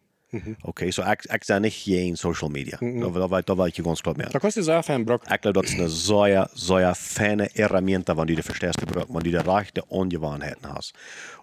Oké, 0.61 0.91
so 0.91 1.03
ik, 1.03 1.23
ik 1.23 1.43
zijn 1.43 1.61
niet 1.61 1.73
geen 1.73 2.15
social 2.17 2.49
media. 2.49 2.77
Dat, 2.99 3.13
dat, 3.13 3.29
weet- 3.29 3.45
dat 3.45 3.57
weet 3.57 3.75
je 3.75 3.83
ganz 3.83 4.01
klar 4.01 4.15
meer. 4.15 4.29
Da 4.31 4.39
du 4.39 4.61
sagen, 4.63 4.83
Fan 4.83 5.03
Brock. 5.05 5.23
Ik 5.23 5.37
geloof 5.41 5.53
dat 5.55 5.63
is 5.63 5.73
een 5.77 5.89
zeer, 5.89 6.47
zeer 6.53 6.93
fijne 6.93 7.49
herramienta, 7.53 8.13
je 8.25 8.35
de 8.35 8.43
versterkte 8.43 8.79
gebruikt, 8.79 9.11
wanneer 9.11 9.31
je 9.31 9.43
de 9.43 9.51
rechte 9.51 9.83
ongewoonheden 9.87 10.69
hast. 10.69 10.97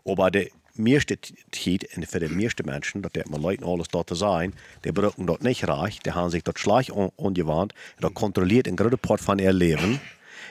Aber 0.04 0.30
de 0.30 0.50
meeste 0.78 1.18
tijd, 1.50 1.86
en 1.86 2.06
voor 2.06 2.20
de 2.20 2.30
meeste 2.30 2.62
mensen, 2.64 3.00
dat 3.00 3.14
het 3.14 3.28
maar 3.28 3.40
leiden 3.40 3.66
alles 3.66 3.86
te 3.86 4.14
zijn, 4.14 4.50
die 4.50 4.58
gebruiken 4.80 5.24
dat 5.24 5.42
niet 5.42 5.58
recht, 5.58 6.02
die 6.02 6.12
haben 6.12 6.30
zich 6.30 6.42
dat 6.42 6.58
slecht 6.58 6.90
on, 6.90 7.10
ongewoond, 7.14 7.72
dat 7.98 8.12
controleert 8.12 8.66
een 8.66 8.78
grote 8.78 8.96
part 8.96 9.20
van 9.20 9.38
ihr 9.38 9.52
leven. 9.52 10.00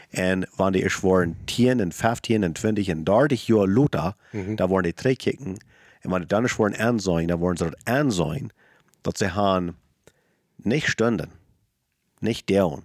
En 0.09 0.49
wanneer 0.55 0.85
is 0.85 0.93
voor 0.93 1.29
10 1.45 1.79
en 1.79 1.91
15 1.91 2.43
en 2.43 2.51
20 2.51 2.87
en 2.87 3.03
30 3.03 3.45
jaar 3.45 3.67
later, 3.67 4.13
da 4.55 4.67
worden 4.67 4.91
die 4.91 4.93
terugkijken. 4.93 5.57
En 5.99 6.09
wanneer 6.09 6.27
dan 6.27 6.43
is 6.43 6.51
voor 6.51 6.65
een 6.65 6.77
aanzien, 6.77 7.27
dan 7.27 7.39
worden 7.39 7.57
ze 7.57 7.63
dat 7.63 7.79
aanzien, 7.83 8.51
dat 9.01 9.17
ze 9.17 9.29
gaan 9.29 9.75
niet 10.55 10.83
stunden, 10.83 11.31
nicht 12.19 12.47
down, 12.47 12.83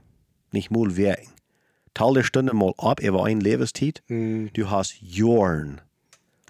nicht 0.51 0.71
mal 0.71 0.95
werken. 0.95 1.31
Teil 1.95 2.15
der 2.15 2.25
Stunde 2.25 2.55
mal 2.55 2.75
ab, 2.79 3.01
über 3.01 3.25
ein 3.25 3.41
Lebenszeit. 3.41 4.03
Du 4.09 4.71
hast 4.71 4.95
Jorn. 5.01 5.81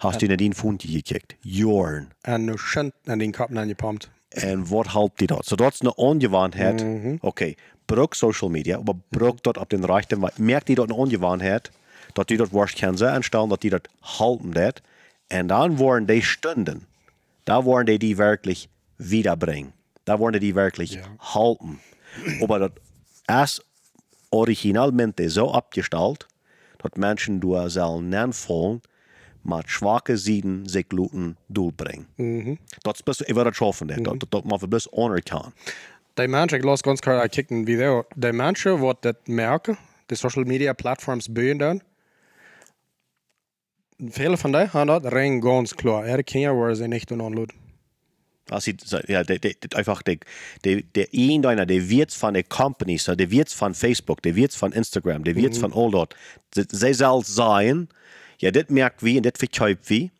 Hast 0.03 0.19
du 0.21 0.25
in 0.27 0.37
den 0.37 0.53
Funti 0.53 0.87
gekickt. 0.87 1.35
Jorn. 1.41 2.07
En 2.21 2.43
nu 2.45 2.53
schönt 2.57 2.93
en 3.03 3.17
din 3.19 3.31
kopp 3.31 3.49
naar 3.49 3.65
je 3.67 3.75
pompt. 3.75 4.09
En 4.29 4.67
wat 4.67 4.91
helpt 4.91 5.17
die 5.17 5.27
dat? 5.27 5.45
So 5.45 5.55
dat 5.55 5.73
is 5.73 5.79
een 5.79 5.95
ongewoonheid. 5.95 6.85
Oké, 7.21 7.53
bruk 7.85 8.13
social 8.13 8.49
media, 8.49 8.79
maar 8.83 8.95
bruk 9.09 9.43
dat 9.43 9.57
op 9.57 9.69
den 9.69 9.85
rechten. 9.85 10.19
wa- 10.19 10.31
Merkt 10.37 10.65
die 10.65 10.75
dat 10.75 10.89
een 10.89 10.95
ongewoonheid, 10.95 11.71
dat 12.13 12.27
die 12.27 12.37
dat 12.37 12.49
worst 12.49 12.79
kan 12.79 12.97
zijn 12.97 13.13
aanstellen, 13.15 13.49
dat 13.49 13.61
die 13.61 13.69
dat 13.69 13.87
halten 13.99 14.51
dat. 14.51 14.81
En 15.27 15.47
dan 15.47 15.75
worden 15.75 16.05
die 16.05 16.21
Stunden, 16.23 16.85
da 17.43 17.61
worden 17.63 17.85
die 17.85 17.97
die 17.97 18.15
wirklich 18.15 18.67
wiederbringen. 18.95 19.73
Da 20.03 20.17
worden 20.17 20.39
die 20.39 20.53
wirklich 20.53 20.99
halten. 21.17 21.79
Aber 22.41 22.59
das 22.59 22.71
ist 23.43 23.61
originalmente 24.29 25.29
so 25.29 25.51
abgestellt, 25.51 26.27
dass 26.79 26.91
Menschen 26.95 27.39
du 27.39 27.69
sollen 27.69 28.09
nachfolgen, 28.09 28.81
mit 29.43 29.69
schwachen 29.69 30.17
Seiten 30.17 30.67
sich 30.67 30.87
Gluten 30.89 31.37
durchbringen. 31.49 32.59
Das 32.83 32.95
ist 32.95 33.05
bloß, 33.05 33.21
ich 33.21 33.35
würde 33.35 33.49
das 33.51 33.57
schaffen, 33.57 33.87
das, 33.87 33.97
das, 34.01 34.29
das 34.29 34.43
man 34.43 34.59
bloß 34.69 34.93
anerkennen. 34.93 35.53
Die 36.15 36.27
mensen, 36.27 36.57
ik 36.57 36.63
las 36.63 36.81
ganz 36.81 36.99
klar, 36.99 37.29
kijk 37.29 37.49
een 37.49 37.65
video. 37.65 38.05
Die 38.15 38.31
mensen 38.31 38.79
wat 38.79 39.01
dat 39.01 39.27
merken, 39.27 39.77
de 40.05 40.15
social 40.15 40.45
media 40.45 40.73
platforms 40.73 41.31
beuren 41.31 41.57
dan. 41.57 41.81
Vele 43.97 44.37
van 44.37 44.51
die 44.51 44.59
hebben 44.59 44.85
dat 44.85 45.05
rein 45.05 45.41
ganz 45.41 45.73
klar. 45.73 46.05
Er 46.05 46.23
kan 46.23 46.41
ja 46.41 46.53
waar 46.53 46.75
ze 46.75 46.87
niet 46.87 47.07
doen 47.07 47.21
aanloden. 47.21 47.55
Als 48.49 48.63
sie, 48.63 48.75
ja, 49.07 49.23
der, 49.23 49.39
der, 49.39 49.53
der, 49.59 49.77
einfach 49.77 50.03
der, 50.03 50.17
der, 50.63 50.81
der 50.95 51.07
ein 51.13 51.41
deiner, 51.41 51.65
der 51.65 51.89
wird 51.89 52.13
von 52.13 52.33
der 52.33 52.43
Companies, 52.43 53.05
der 53.05 53.31
wird 53.31 53.49
von 53.49 53.73
Facebook, 53.73 54.21
der 54.21 54.35
wird 54.35 54.53
von 54.53 54.73
Instagram, 54.73 55.23
der 55.23 55.35
wird 55.35 55.57
von 55.57 55.73
all 55.73 55.91
dort. 55.91 56.15
Sie 56.53 56.65
sie 56.69 56.93
soll 56.93 57.23
sein, 57.23 57.87
ja, 58.43 58.51
das 58.51 58.69
merkt 58.69 59.01
wie 59.03 59.17
und 59.17 59.25
das 59.25 59.33
verkauft 59.37 59.89
wie, 59.89 60.11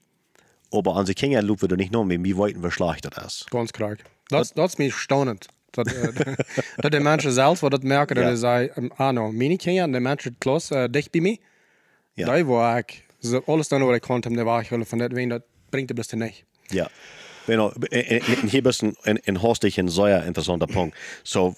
aber 0.71 1.05
sich 1.05 1.15
Kinder 1.15 1.41
lupen 1.41 1.69
wir 1.69 1.77
nicht 1.77 1.91
nur, 1.91 2.09
wie 2.09 2.35
wollten 2.35 2.61
wir 2.63 2.71
schlecht 2.71 3.05
das 3.05 3.25
ist. 3.25 3.51
Ganz 3.51 3.71
klar. 3.71 3.97
Dat, 4.29 4.51
dat 4.55 4.69
is 4.69 4.77
mij 4.77 4.89
staunend. 4.89 5.47
Dat, 5.71 5.87
dat 6.83 6.91
de 6.91 6.99
mensen 6.99 7.31
zelf 7.31 7.59
wat 7.59 7.71
dat 7.71 7.83
merken, 7.83 8.15
dat 8.15 8.23
Ja. 8.25 8.29
ze 8.31 8.37
zeggen, 8.37 8.91
ah 8.95 9.13
nou, 9.13 9.33
mijn 9.33 9.57
kinderen, 9.57 9.91
de 9.91 9.99
mensen 9.99 10.35
klas 10.37 10.71
uh, 10.71 10.83
dicht 10.89 11.11
bij 11.11 11.21
mij, 11.21 11.39
Ja. 12.13 12.25
daar 12.25 12.45
waar 12.45 12.77
ik 12.77 13.05
zo 13.21 13.41
alles 13.45 13.67
dan 13.67 13.81
wat 13.85 13.95
ik 13.95 14.01
kon, 14.01 14.25
om 14.25 14.35
de 14.35 14.43
waarheid 14.43 14.87
van 14.87 14.97
dat 14.97 15.11
ween, 15.11 15.29
dat 15.29 15.41
brengt 15.69 15.89
het 15.89 15.97
best 15.97 16.13
niet. 16.15 16.43
Ja. 16.67 16.89
Genau, 17.45 17.71
in, 17.89 18.21
in, 18.25 18.47
hier 18.47 18.61
bist 18.61 18.81
ein, 18.83 18.95
in, 19.03 19.17
in 19.25 19.35
Hostig 19.35 19.77
ein 19.77 19.89
sehr 19.89 20.25
interessanter 20.25 20.67
Punkt. 20.67 20.97
So, 21.23 21.55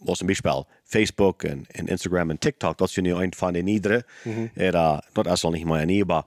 was 0.00 0.18
zum 0.18 0.26
Beispiel 0.28 0.64
Facebook 0.84 1.44
und, 1.44 1.68
und 1.78 1.88
Instagram 1.88 2.30
und 2.30 2.40
TikTok, 2.40 2.76
das 2.78 2.92
sind 2.92 3.06
ja 3.06 3.16
ein 3.18 3.32
von 3.32 3.54
den 3.54 3.64
niederen. 3.64 4.02
Oder, 4.56 5.02
das 5.14 5.26
ist 5.34 5.44
auch 5.44 5.52
nicht 5.52 5.66
mal 5.66 5.86
nie, 5.86 6.02
aber, 6.02 6.26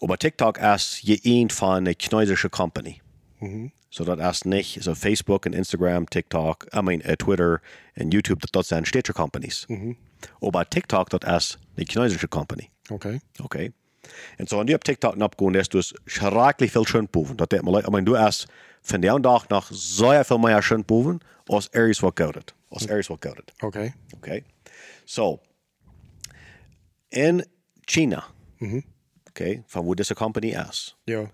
aber 0.00 0.16
TikTok 0.18 0.58
ist 0.58 1.02
je 1.02 1.42
ein 1.42 1.50
von 1.50 1.76
einer 1.76 1.94
chinesischen 1.98 2.50
Company. 2.50 3.00
So, 3.90 4.04
das 4.04 4.36
ist 4.36 4.46
nicht, 4.46 4.82
so 4.82 4.94
Facebook 4.94 5.46
und 5.46 5.54
Instagram, 5.54 6.08
TikTok, 6.08 6.66
I 6.74 6.82
mean, 6.82 7.00
äh, 7.02 7.16
Twitter 7.16 7.60
und 7.96 8.12
YouTube, 8.12 8.40
das, 8.40 8.50
das 8.50 8.68
sind 8.68 8.86
städtische 8.88 9.14
Companies. 9.14 9.66
Aber 10.40 10.68
TikTok, 10.68 11.10
das 11.10 11.20
ist 11.36 11.58
eine 11.76 11.86
chinesische 11.86 12.28
Company. 12.28 12.70
Oké. 12.90 13.20
Okay. 13.42 13.72
En 14.36 14.46
zo, 14.46 14.60
en 14.60 14.66
die 14.66 14.74
op 14.74 14.84
TikTok 14.84 15.22
opgegaan 15.22 15.54
is 15.54 15.68
dus 15.68 15.94
schrikkelijk 16.04 16.70
veel 16.70 16.84
schönboven. 16.84 17.36
Dat 17.36 17.50
deed 17.50 17.62
me 17.62 17.70
leuk. 17.70 17.90
Maar 17.90 18.04
du 18.04 18.16
hast 18.16 18.46
van 18.82 19.00
die 19.00 19.20
dag 19.20 19.48
nog 19.48 19.70
zo 19.72 20.22
veel 20.22 20.38
meer 20.38 20.62
schönboven 20.62 21.20
als 21.46 21.68
ergens 21.70 22.00
wat 22.00 22.12
goud. 22.14 22.54
Als 22.68 22.86
ergens 22.86 23.06
wat 23.06 23.16
goud. 23.24 23.52
Oké. 23.60 23.94
Okay. 24.16 24.44
So, 25.04 25.40
in 27.08 27.44
China, 27.80 28.24
okay, 29.28 29.62
van 29.66 29.84
waar 29.86 29.94
deze 29.94 30.14
company 30.14 30.46
is, 30.68 30.96
Ja. 31.04 31.30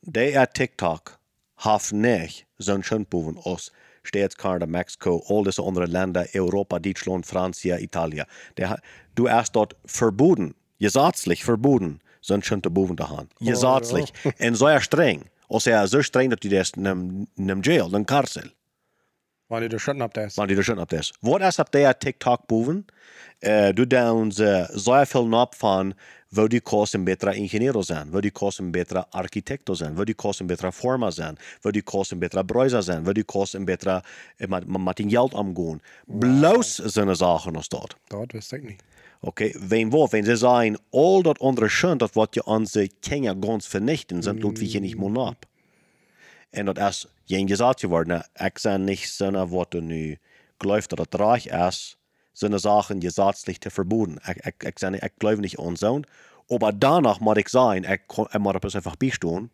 die 0.00 0.38
at 0.38 0.54
TikTok 0.54 1.18
heeft 1.54 1.92
niet 1.92 2.44
zo'n 2.56 2.82
schönboven 2.82 3.42
als 3.42 3.72
steeds 4.02 4.34
Kanada, 4.34 4.66
Mexico, 4.66 5.20
al 5.26 5.42
deze 5.42 5.62
andere 5.62 5.88
landen, 5.88 6.26
Europa, 6.32 6.78
Duitsland, 6.78 7.26
Frankrijk, 7.26 7.80
Italië. 7.80 8.24
Die 8.54 8.64
ha- 8.66 8.82
Du 9.14 9.28
hast 9.28 9.52
dort 9.52 9.74
verboten, 9.84 10.54
gesetzlich 10.78 11.44
verboten, 11.44 12.00
zo'n 12.20 12.42
schönboven 12.42 12.94
te 12.94 13.04
gaan. 13.04 13.28
Gesetzlich. 13.38 14.10
En 14.36 14.56
zo 14.56 14.78
streng. 14.78 15.30
Als 15.46 15.66
er 15.66 15.88
zo 15.88 16.02
streng 16.02 16.28
dat 16.30 16.42
je 16.42 16.48
das 16.48 16.70
in 16.70 16.84
een 17.48 17.60
jail, 17.60 17.92
een 17.92 18.04
karcel. 18.04 18.42
Wanneer 18.42 18.61
de 19.60 19.78
schutten 19.78 20.04
op 20.04 20.14
dat. 20.14 20.34
Want 20.34 20.48
die 20.48 20.56
er 20.56 20.64
schon 20.64 20.78
op 20.78 20.88
des. 20.88 21.14
Wat 21.20 21.40
is 21.40 21.58
op 21.58 21.72
der 21.72 21.98
TikTok 21.98 22.46
boven? 22.46 22.86
Uh, 23.40 23.68
du 23.72 23.86
downs 23.86 24.38
uh, 24.38 24.68
zeer 24.70 25.06
veel 25.06 25.32
op 25.32 25.54
van 25.54 25.94
wil 26.28 26.48
die 26.48 26.60
kost 26.60 26.94
een 26.94 27.04
betere 27.04 27.34
ingenieur 27.34 27.84
zijn, 27.84 28.10
wil 28.10 28.20
die 28.20 28.30
kost 28.30 28.58
een 28.58 28.70
betere 28.70 29.06
architect 29.10 29.68
zijn, 29.72 29.94
wil 29.94 30.04
die 30.04 30.14
kost 30.14 30.40
een 30.40 30.46
betere 30.46 30.72
forma 30.72 31.10
zijn, 31.10 31.36
wil 31.60 31.72
die 31.72 31.82
kost 31.82 32.10
een 32.10 32.18
betere 32.18 32.44
bruiser 32.44 32.82
zijn, 32.82 33.04
wil 33.04 33.12
die 33.12 33.24
kost 33.24 33.54
een 33.54 33.64
betere 33.64 34.02
uh, 34.36 34.48
met, 34.48 34.66
met 34.66 34.96
die 34.96 35.08
geld 35.08 35.34
omgaan. 35.34 35.80
Bloos 36.06 36.74
zijn 36.74 37.16
zaken 37.16 37.56
als 37.56 37.68
dat. 37.68 37.96
Dat 38.06 38.32
wist 38.32 38.52
ik 38.52 38.62
niet. 38.62 38.82
Okay, 39.24 39.54
wenn 39.68 39.90
wo, 39.90 40.08
wenn 40.08 40.24
sie 40.24 40.36
sagen, 40.36 40.78
all 40.90 41.22
dat 41.22 41.38
andere 41.38 41.68
schön, 41.68 41.98
dat 41.98 42.12
wat 42.14 42.34
je 42.34 42.44
onze 42.44 42.90
Kinder 43.00 43.36
ganz 43.40 43.66
vernichten, 43.66 44.22
sind 44.22 44.42
mm. 44.42 44.56
je 44.56 44.80
nicht 44.80 44.96
mal 44.96 45.26
ab. 45.26 45.46
En 46.50 46.64
ik 48.34 48.58
zijn 48.58 48.84
niet 48.84 48.98
zinnen 48.98 49.48
wat 49.48 49.74
er 49.74 49.82
nu 49.82 50.18
gelooft 50.58 50.88
dat 50.88 50.98
het 50.98 51.14
reich 51.14 51.48
is, 51.48 51.96
zinnen 52.32 52.60
Sachen 52.60 53.00
gesetzlich 53.00 53.58
te 53.58 53.70
verboten. 53.70 54.18
Ik, 54.42 54.62
ik, 54.62 54.78
zijn, 54.78 54.94
ik 54.94 55.12
geloof 55.18 55.38
niet 55.38 55.58
aan 55.58 55.76
zo'n. 55.76 56.04
Aber 56.48 56.78
danach 56.78 57.18
ik 57.36 57.48
zijn, 57.48 57.84
ik, 57.84 58.02
kon- 58.06 58.28
ik 58.30 58.38
moet 58.38 58.62
het 58.62 58.74
einfach 58.74 58.96
bijstaan, 58.96 59.50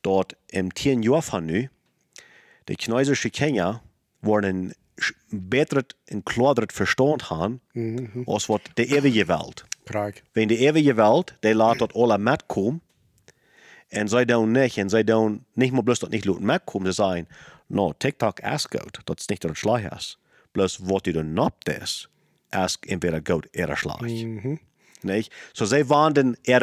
dat 0.00 0.34
in 0.46 0.68
tien 0.68 1.02
jaar 1.02 1.22
van 1.22 1.44
nu, 1.44 1.68
die 2.64 2.76
chinesische 2.78 3.30
Kinder 3.30 3.80
worden 4.20 4.74
beter 5.28 5.84
en 6.04 6.22
klarer 6.22 6.70
verstaan 6.72 7.20
haben, 7.22 7.60
als 8.24 8.46
wat 8.46 8.60
de 8.74 8.86
eeuwige 8.86 9.24
Welt. 9.24 9.64
Kijk. 9.84 10.22
Wenn 10.32 10.48
die 10.48 10.58
ewige 10.58 10.94
Welt, 10.94 11.34
die 11.40 11.54
laat 11.54 11.78
dat 11.78 11.92
alle 11.92 12.18
metkomen, 12.18 12.82
en 13.90 14.08
zij 14.08 14.24
doen 14.24 14.50
niet, 14.50 14.76
en 14.76 14.88
zij 14.88 15.04
doen 15.04 15.44
niet 15.52 15.72
maar 15.72 15.82
bloß 15.82 15.98
dat 15.98 16.10
niet 16.10 16.24
laten 16.24 16.44
metkomen, 16.44 16.94
ze 16.94 17.02
zeggen, 17.02 17.28
no, 17.66 17.92
TikTok 17.96 18.40
is 18.40 18.66
goed, 18.70 19.00
dat 19.04 19.18
is 19.18 19.26
niet 19.26 19.40
slecht 19.52 19.92
is. 19.92 20.18
Plus 20.52 20.78
wat 20.82 21.04
je 21.04 21.12
dan 21.12 21.32
napt 21.32 21.68
is, 21.68 22.08
is 22.50 22.76
entweder 22.80 23.20
goed 23.24 23.48
oder 23.56 23.76
slecht. 23.76 24.00
Nicht? 25.02 25.34
So 25.52 25.64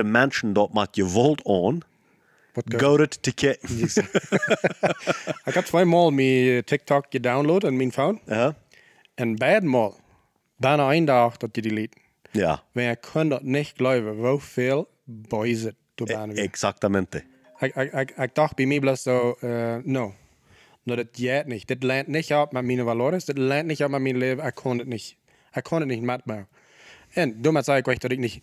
mensen 0.04 0.54
dat 0.54 0.74
met 0.74 0.96
je 0.96 1.12
wilt 1.12 1.46
aan, 1.48 1.80
Wat 2.54 2.64
goed. 2.68 2.84
goed 2.84 3.00
het 3.00 3.22
te 3.24 3.34
kijken. 3.34 3.70
Ik 5.46 5.54
heb 5.54 5.66
tweemaal 5.66 6.12
mijn 6.12 6.64
TikTok 6.64 7.06
gedownload 7.10 7.64
in 7.64 7.78
mijn 7.78 7.92
phone. 7.92 8.20
Ja. 8.26 8.56
En 9.16 9.36
beidmaal, 9.36 10.00
bijna 10.56 10.94
een 10.94 11.06
dag 11.06 11.38
dat 11.38 11.50
je 11.56 11.62
die 11.62 11.74
liet. 11.74 11.96
Ja, 12.32 12.64
Maar 12.72 12.84
ik 12.84 13.02
kon 13.14 13.30
dat 13.30 13.44
niet 13.44 13.74
geloven, 13.76 14.30
hoeveel 14.30 14.90
boys 15.04 15.66
weer. 16.06 16.38
exactamente. 16.38 17.24
Ik, 17.60 17.76
ik, 17.76 17.94
ik, 17.94 18.12
ik 18.18 18.36
dacht 18.36 18.56
bij 18.56 18.66
mij 18.66 18.80
bloos 18.80 19.02
zo, 19.02 19.38
uh, 19.42 19.76
no. 19.84 20.14
Nou, 20.84 20.98
dat 21.04 21.08
jij 21.12 21.44
niet. 21.46 21.68
Dit 21.68 21.84
lijnt 21.84 22.08
niet 22.08 22.34
op 22.34 22.52
met 22.52 22.64
mijn 22.64 22.84
valores, 22.84 23.26
dit 23.26 23.38
lijnt 23.38 23.68
niet 23.68 23.84
op 23.84 23.90
met 23.90 24.02
mijn 24.02 24.18
leven. 24.18 24.46
Ik 24.46 24.56
kon 24.56 24.78
het 24.78 24.88
niet. 24.88 25.16
Ik 25.54 25.64
kon 25.64 25.80
het 25.80 25.90
niet 25.90 26.02
metbouwen. 26.02 26.48
En 27.10 27.42
daarmee 27.42 27.64
zei 27.64 27.78
ik 27.78 27.88
ook 27.88 28.00
dat 28.00 28.12
ik 28.12 28.18
niet 28.18 28.40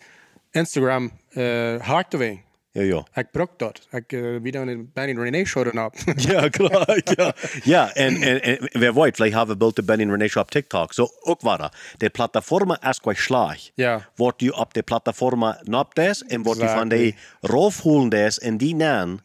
Instagram 0.51 1.11
uh, 1.31 1.79
haakte 1.81 2.17
wegen. 2.17 2.44
Ja, 2.75 2.81
ja. 2.81 3.05
Ik 3.21 3.31
brok 3.31 3.49
dat. 3.57 3.87
Ik 3.91 4.11
uh, 4.11 4.41
wie 4.41 4.51
dan 4.51 4.69
in 4.69 4.91
Benny 4.93 5.21
René 5.21 5.45
show 5.45 5.63
dan 5.63 5.85
op. 5.85 5.93
Ja, 6.29 6.49
klar. 6.49 6.99
ja, 7.03 7.33
ja 7.63 7.93
en, 7.93 8.21
en, 8.21 8.41
en 8.41 8.57
wer 8.71 8.93
weet, 8.93 9.15
vielleicht 9.15 9.35
haben 9.35 9.57
wir 9.59 9.83
Benny 9.85 10.03
René 10.11 10.39
op 10.39 10.51
TikTok. 10.51 10.93
So, 10.93 11.07
ook 11.21 11.41
waar. 11.41 11.71
De 11.97 12.09
platformen 12.09 12.79
is 12.89 12.99
quite 12.99 13.21
slag. 13.21 13.57
Ja. 13.73 14.09
Wat 14.15 14.33
je 14.37 14.55
op 14.55 14.73
de 14.73 14.83
platformen 14.83 15.57
napt 15.63 15.99
is, 15.99 16.23
en 16.23 16.43
wat 16.43 16.57
je 16.57 16.67
van 16.67 16.87
die 16.89 17.15
roofhoelen 17.41 18.11
is, 18.25 18.39
en 18.39 18.57
die 18.57 18.75
nan, 18.75 19.21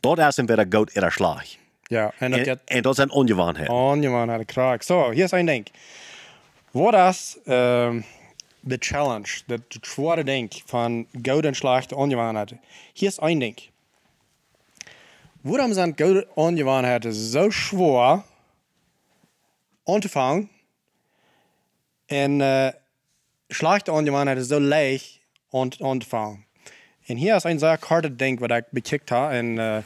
dat 0.00 0.18
is 0.18 0.36
een 0.36 0.46
weer 0.46 0.66
goud 0.68 0.90
er 0.94 1.12
slag. 1.12 1.44
ja, 1.82 2.12
en 2.18 2.30
dat 2.30 2.46
En, 2.46 2.60
en 2.64 2.82
dat 2.82 2.94
zijn 2.96 3.10
ongewoonheden. 3.10 3.72
ongewoon 3.72 4.28
had 4.28 4.40
ik 4.40 4.50
graag. 4.50 4.84
Zo, 4.84 5.10
hier 5.10 5.24
is 5.24 5.30
een 5.30 5.46
ding. 5.46 5.66
Wat 6.70 6.94
is 6.94 7.36
um, 7.46 8.04
de 8.64 8.76
challenge, 8.78 9.42
de, 9.46 9.60
de 9.68 9.78
zware 9.80 10.24
ding 10.24 10.62
van 10.64 11.06
goud 11.22 11.44
en 11.44 11.54
slecht 11.54 11.92
ongewoonheden? 11.92 12.60
Hier 12.92 13.08
is 13.08 13.16
een 13.20 13.38
ding. 13.38 13.58
Waarom 15.40 15.72
zijn 15.72 15.92
goud 15.96 16.26
ongewoonheden 16.34 17.14
zo 17.14 17.50
zwaar 17.50 18.22
aan 19.84 20.00
te 20.00 20.08
vangen 20.08 20.50
en 22.06 22.40
uh, 22.40 22.68
slechte 23.48 23.92
ongewoonheden 23.92 24.44
zo 24.44 24.60
leicht 24.60 25.20
aan, 25.50 25.70
aan 25.78 25.98
te 25.98 26.06
vangen? 26.08 26.44
En 27.06 27.16
hier 27.16 27.34
is 27.34 27.44
een 27.44 27.58
zeer 27.58 27.78
harde 27.80 28.16
ding 28.16 28.38
wat 28.38 28.50
ik 28.50 28.64
bekijkt 28.70 29.08
heb. 29.08 29.30
En 29.30 29.46
uh, 29.46 29.76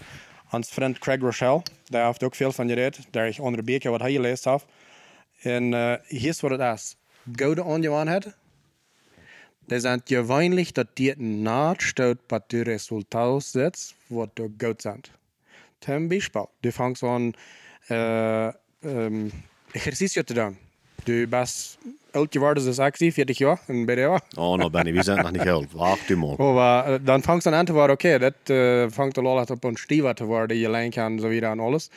ons 0.50 0.68
vriend 0.68 0.98
Craig 0.98 1.20
Rochelle, 1.20 1.62
daar 1.84 2.06
heeft 2.06 2.22
ook 2.22 2.34
veel 2.34 2.52
van 2.52 2.68
gereed. 2.68 2.98
Daar 3.10 3.26
ik 3.26 3.40
onder 3.40 3.58
een 3.58 3.64
beetje 3.64 3.90
wat 3.90 4.00
hij 4.00 4.12
gelezen 4.12 4.50
heb. 4.50 4.66
En 5.42 5.72
uh, 5.72 5.94
hier 6.06 6.28
is 6.28 6.40
wat 6.40 6.50
het 6.50 6.60
is. 6.60 6.96
Goede 7.36 7.64
ongewoonheden. 7.64 8.34
Dat 9.68 9.80
zijn 9.80 10.00
gewoonlijk 10.04 10.74
dat 10.74 10.86
die 10.92 11.22
naadstoot 11.22 12.18
wat 12.26 12.42
de 12.46 12.62
resultaat 12.62 13.44
zet, 13.44 13.94
wat 14.06 14.30
de 14.32 14.50
goed 14.58 14.82
zijn. 14.82 15.00
Ten 15.78 16.08
Beispiel, 16.08 16.48
du 16.60 16.72
fängst 16.72 17.02
an 17.02 17.34
äh, 17.88 18.52
ähm, 18.82 19.30
exercicio 19.72 20.22
te 20.22 20.34
doen. 20.34 20.56
Du 21.04 21.26
bist 21.26 21.78
alt 22.12 22.32
geworden, 22.32 22.64
so 22.64 22.72
60, 22.72 23.14
40 23.14 23.38
Jahre 23.38 23.60
in 23.68 23.86
BDA. 23.86 24.20
Oh, 24.36 24.56
nou 24.56 24.70
Benny, 24.70 24.92
wir 24.92 25.04
sind 25.04 25.22
noch 25.22 25.30
nicht 25.30 25.46
alt. 25.46 25.68
Du 26.08 26.16
mal. 26.16 26.34
Aber 26.38 26.94
äh, 26.94 27.00
dann 27.00 27.22
fängst 27.22 27.46
du 27.46 27.50
an 27.50 27.66
zu 27.66 27.74
worden, 27.74 27.92
okay, 27.92 28.18
das 28.18 28.50
äh, 28.50 28.90
fängt 28.90 29.18
al 29.18 29.26
al 29.26 29.44
op 29.48 29.64
een 29.64 29.76
stiefel 29.76 30.14
te 30.14 30.26
worden, 30.26 30.56
je 30.56 30.68
lijn 30.68 30.90
kan, 30.90 31.20
zo 31.20 31.28
wieder 31.28 31.50
en 31.50 31.60
alles. 31.60 31.90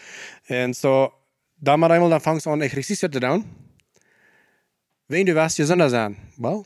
En 0.45 0.73
zo, 0.73 1.13
dan 1.55 1.79
maar 1.79 1.91
eenmaal, 1.91 2.09
dan 2.09 2.21
fängst 2.21 2.45
du 2.45 2.51
an 2.51 2.61
exercicio 2.61 3.07
te 3.07 3.19
doen. 3.19 3.45
Wen 5.05 5.25
du 5.25 5.33
was 5.33 5.55
gezonder 5.55 5.89
zijn? 5.89 6.17
Wel, 6.37 6.65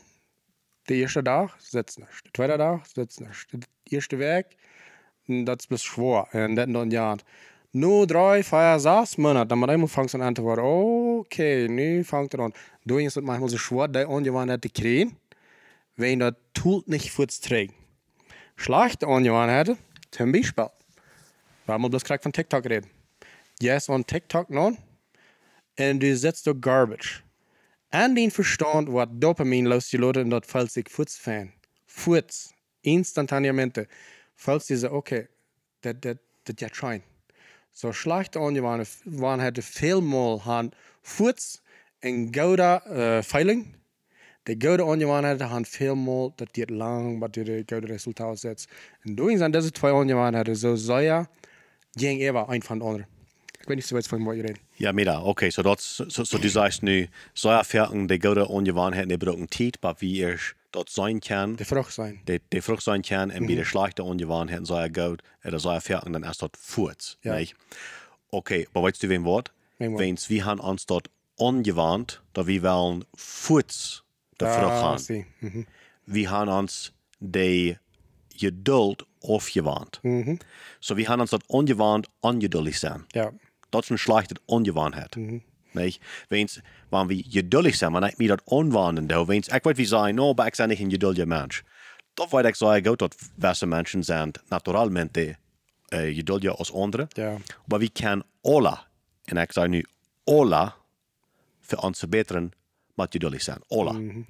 de 0.86 0.94
eerste 0.94 1.22
dag 1.22 1.56
sitzt 1.58 1.98
nicht. 1.98 2.24
De 2.24 2.30
tweede 2.30 2.56
dag 2.56 2.86
sitzt 2.86 3.20
nicht. 3.20 3.52
De 3.52 3.66
eerste 3.84 4.16
week, 4.16 4.56
dat 5.26 5.58
is 5.58 5.66
best 5.66 5.84
schwer. 5.84 6.26
En 6.30 6.54
dat 6.54 6.72
dan 6.72 6.90
ja. 6.90 7.16
Nu 7.70 8.06
drei, 8.06 8.42
vier, 8.42 8.78
zes 8.78 9.16
maanden, 9.16 9.48
dan 9.48 9.58
maar 9.58 9.68
eenmaal 9.68 9.88
fängst 9.88 10.14
du 10.14 10.20
an 10.20 10.34
te 10.34 10.42
worden, 10.42 10.64
okay, 10.64 11.66
nu 11.66 12.04
fängt 12.04 12.32
er 12.32 12.40
an. 12.40 12.54
Je 12.82 12.94
het 12.94 13.20
manchmal 13.20 13.48
so 13.48 13.56
schwer, 13.56 13.92
die 13.92 14.08
ongewoonheid 14.08 14.60
te 14.60 14.68
krijgen, 14.68 15.18
wenn 15.94 16.18
dat 16.18 16.34
tut 16.52 16.86
nicht 16.86 17.10
fürs 17.10 17.40
trägt. 17.40 17.74
Schlechte 18.54 19.06
Angewohnheiten, 19.06 19.76
zum 20.10 20.32
Beispiel, 20.32 20.70
weil 21.66 21.78
wir 21.78 21.90
das 21.90 22.04
gerade 22.04 22.22
von 22.22 22.32
TikTok 22.32 22.64
reden. 22.64 22.90
Yes, 23.60 23.88
on 23.88 24.06
TikTok 24.06 24.48
non, 24.48 24.78
und 25.78 26.00
du 26.00 26.16
setzt 26.16 26.46
da 26.46 26.52
Garbage. 26.52 27.25
En 27.90 28.14
den 28.14 28.30
Verstand 28.30 28.92
wat 28.92 29.08
Dopamin 29.20 29.66
losgeladen 29.66 30.24
und 30.24 30.30
dat 30.30 30.46
fällt 30.46 30.72
sich 30.72 30.88
Fuß 30.88 31.16
fan. 31.16 31.52
Fuß, 31.86 32.52
instantaneamente. 32.82 33.86
Fällt 34.34 34.64
sie 34.64 34.76
so, 34.76 34.90
okay, 34.90 35.28
dat, 35.82 36.04
dat, 36.04 36.18
dat 36.44 36.60
ja 36.60 36.68
schein. 36.72 37.02
So 37.72 37.92
schlechte 37.92 38.40
Angewohnheiten 38.40 39.62
vielmal 39.62 40.44
han 40.44 40.72
Fuß 41.02 41.62
en 42.00 42.32
gouda 42.32 43.22
feiling. 43.22 43.74
De 44.46 44.56
goede 44.58 44.84
ongewoonheden 44.84 45.48
gaan 45.48 45.64
veel 45.64 46.32
dat 46.36 46.48
die 46.54 46.62
het 46.62 46.70
lang, 46.70 47.18
wat 47.18 47.32
die 47.32 47.64
goede 47.66 47.86
resultaat 47.86 48.38
zet. 48.38 48.68
En 49.00 49.14
door 49.14 49.36
zijn 49.36 49.50
deze 49.50 49.70
twee 49.70 49.92
ongewoonheden 49.92 50.56
zo 50.56 50.74
zou 50.74 51.00
je 51.00 51.26
geen 51.92 52.18
ever 52.20 52.44
een 52.48 52.62
van 52.62 52.78
de 52.78 52.84
andere. 52.84 53.06
Ik 53.66 53.72
weet 53.72 53.80
niet 53.80 53.86
zo 53.86 53.96
iets 53.96 54.08
van 54.08 54.24
wat 54.24 54.36
je 54.36 54.42
redt. 54.42 54.58
Ja, 54.72 54.92
mira, 54.92 55.20
okay, 55.22 55.50
so, 55.50 55.62
dat, 55.62 55.80
so, 55.82 56.24
so 56.24 56.38
du 56.38 56.48
sagst 56.48 56.82
nu, 56.82 57.08
so 57.32 57.48
erfahren 57.48 58.06
die 58.06 58.18
gute 58.18 58.46
Ungewohnheiten, 58.48 59.08
die 59.08 59.16
brauchen 59.16 59.48
Zeit, 59.50 59.76
aber 59.80 60.00
wie 60.00 60.22
ich 60.24 60.54
dort 60.70 60.88
sein 60.88 61.18
kann, 61.20 61.56
De 61.56 61.64
vraag 61.64 61.90
zijn. 61.90 62.20
die, 62.28 62.40
die 62.52 62.60
Frucht 62.60 62.82
sein 62.84 63.02
kann, 63.02 63.30
und 63.32 63.48
wie 63.48 63.56
die 63.56 63.64
schlechte 63.64 64.04
Ungewohnheiten 64.04 64.64
so 64.64 64.74
er 64.76 64.88
gut, 64.88 65.20
oder 65.44 65.58
so 65.58 65.70
erfahren, 65.70 66.12
dann 66.12 66.22
ist 66.22 66.40
dort 66.42 66.56
Furz, 66.56 67.16
Ja. 67.22 67.34
nicht? 67.34 67.56
Okay, 68.30 68.68
aber 68.72 68.84
weißt 68.84 69.02
du, 69.02 69.08
wen 69.08 69.24
Wort? 69.24 69.52
Wen 69.78 69.92
Wort? 69.92 70.00
Wenn's, 70.00 70.30
wir 70.30 70.44
haben 70.44 70.60
uns 70.60 70.86
dort 70.86 71.10
ungewohnt, 71.36 72.22
da 72.34 72.46
wir 72.46 72.62
wollen 72.62 73.04
der 74.38 74.48
Frucht 74.48 74.72
Ah, 74.72 74.82
haben. 74.82 74.98
zie. 74.98 75.26
Mhm. 75.40 75.66
wir 76.06 76.30
haben 76.30 76.48
uns 76.50 76.92
die 77.18 77.78
Geduld 78.38 79.04
aufgewandt. 79.22 80.00
So 80.80 80.96
wir 80.96 81.08
haben 81.08 81.20
uns 81.20 81.30
das 81.30 81.40
ungewandt 81.48 82.08
ungeduldig 82.20 82.78
sein. 82.78 83.04
Ja. 83.12 83.32
Dat 83.76 83.84
is 83.84 83.90
een 83.90 83.98
slechte 83.98 84.34
ongewoonheid. 84.44 85.16
Nee, 85.72 85.98
weens, 86.28 86.60
wanneer 86.88 87.16
we 87.16 87.24
geduldig 87.28 87.74
zijn, 87.74 87.92
wanneer 87.92 88.10
ik 88.10 88.18
me 88.18 88.26
dat 88.26 88.42
onwanden 88.44 89.06
doe, 89.06 89.26
weens, 89.26 89.48
ik 89.48 89.62
weet 89.62 89.76
wie 89.76 89.86
zijn, 89.86 90.14
no, 90.14 90.32
maar 90.32 90.46
ik 90.46 90.56
ben 90.56 90.68
niet 90.68 90.80
een 90.80 90.90
geduldige 90.90 91.26
mens. 91.26 91.62
Dat 92.14 92.30
weet 92.30 92.44
ik 92.44 92.54
zo 92.54 92.80
goed 92.82 92.98
dat 92.98 93.16
wessen 93.34 93.68
mensen 93.68 94.04
zijn 94.04 94.30
naturalmente 94.48 95.36
uh, 95.88 96.14
geduldiger 96.14 96.56
als 96.56 96.72
anderen. 96.72 97.06
Ja. 97.08 97.36
Maar 97.66 97.78
we 97.78 97.90
kunnen 97.90 98.24
alle, 98.42 98.78
en 99.24 99.36
ik 99.36 99.52
zeg 99.52 99.66
nu 99.66 99.84
alle, 100.24 100.72
voor 101.60 101.78
ons 101.78 101.98
verbeteren 101.98 102.50
met 102.94 103.12
geduldig 103.12 103.42
zijn. 103.42 103.62
Alle. 103.68 104.24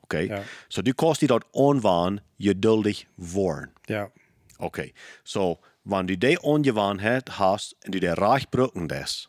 Oké? 0.00 0.18
Ja. 0.18 0.42
So 0.68 0.82
du 0.82 0.92
kannst 0.92 1.18
die 1.18 1.28
dat 1.28 1.44
onwaan 1.50 2.20
geduldig 2.38 3.04
worden. 3.14 3.72
Ja. 3.82 4.10
Okay, 4.58 4.94
so, 5.22 5.58
wenn 5.86 6.06
du 6.06 6.18
die 6.18 6.38
Ungewohnheit 6.38 7.38
hast 7.38 7.76
und 7.84 7.94
du 7.94 8.00
die 8.00 8.06
reich 8.06 8.50
brauchen 8.50 8.88
das, 8.88 9.28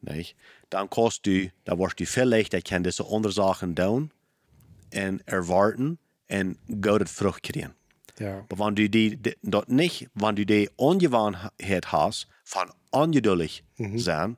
nicht, 0.00 0.36
dann 0.70 0.90
kannst 0.90 1.26
du, 1.26 1.50
dann 1.64 1.78
wirst 1.78 2.00
du 2.00 2.06
vielleicht, 2.06 2.52
ich 2.54 2.64
kann 2.64 2.82
diese 2.82 3.06
andere 3.06 3.32
Sachen 3.32 3.74
tun 3.74 4.10
und 4.94 5.26
erwarten 5.26 5.98
und 6.30 6.58
gute 6.82 7.06
Frucht 7.06 7.44
kriegen. 7.44 7.74
Ja. 8.18 8.44
Aber 8.48 8.66
wenn 8.66 8.74
du 8.74 8.90
die, 8.90 9.16
die 9.16 9.36
dort 9.42 9.68
nicht, 9.68 10.08
wenn 10.14 10.34
du 10.36 10.44
die 10.44 10.68
Ungewohnheit 10.76 11.92
hast, 11.92 12.26
von 12.44 12.70
ungeduldig 12.90 13.62
sein, 13.94 14.36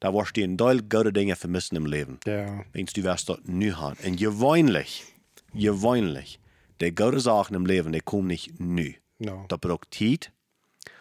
dann 0.00 0.14
wirst 0.14 0.36
du 0.36 0.42
in 0.42 0.56
Teil 0.56 0.82
gute 0.82 1.12
Dinge 1.12 1.34
vermissen 1.34 1.76
im 1.76 1.86
Leben. 1.86 2.20
Ja. 2.26 2.64
Wenn 2.72 2.86
du 2.86 3.02
wirst 3.02 3.28
dort 3.28 3.48
nie 3.48 3.72
haben. 3.72 3.96
Und 4.04 4.16
gewöhnlich, 4.16 5.04
gewöhnlich, 5.52 6.38
die 6.80 6.94
gute 6.94 7.18
Sachen 7.18 7.56
im 7.56 7.66
Leben, 7.66 7.92
die 7.92 8.00
kommen 8.00 8.28
nicht 8.28 8.60
nie. 8.60 8.96
No. 9.18 9.46
Dat 9.48 9.62
braucht 9.62 9.94
Zeit, 9.94 10.30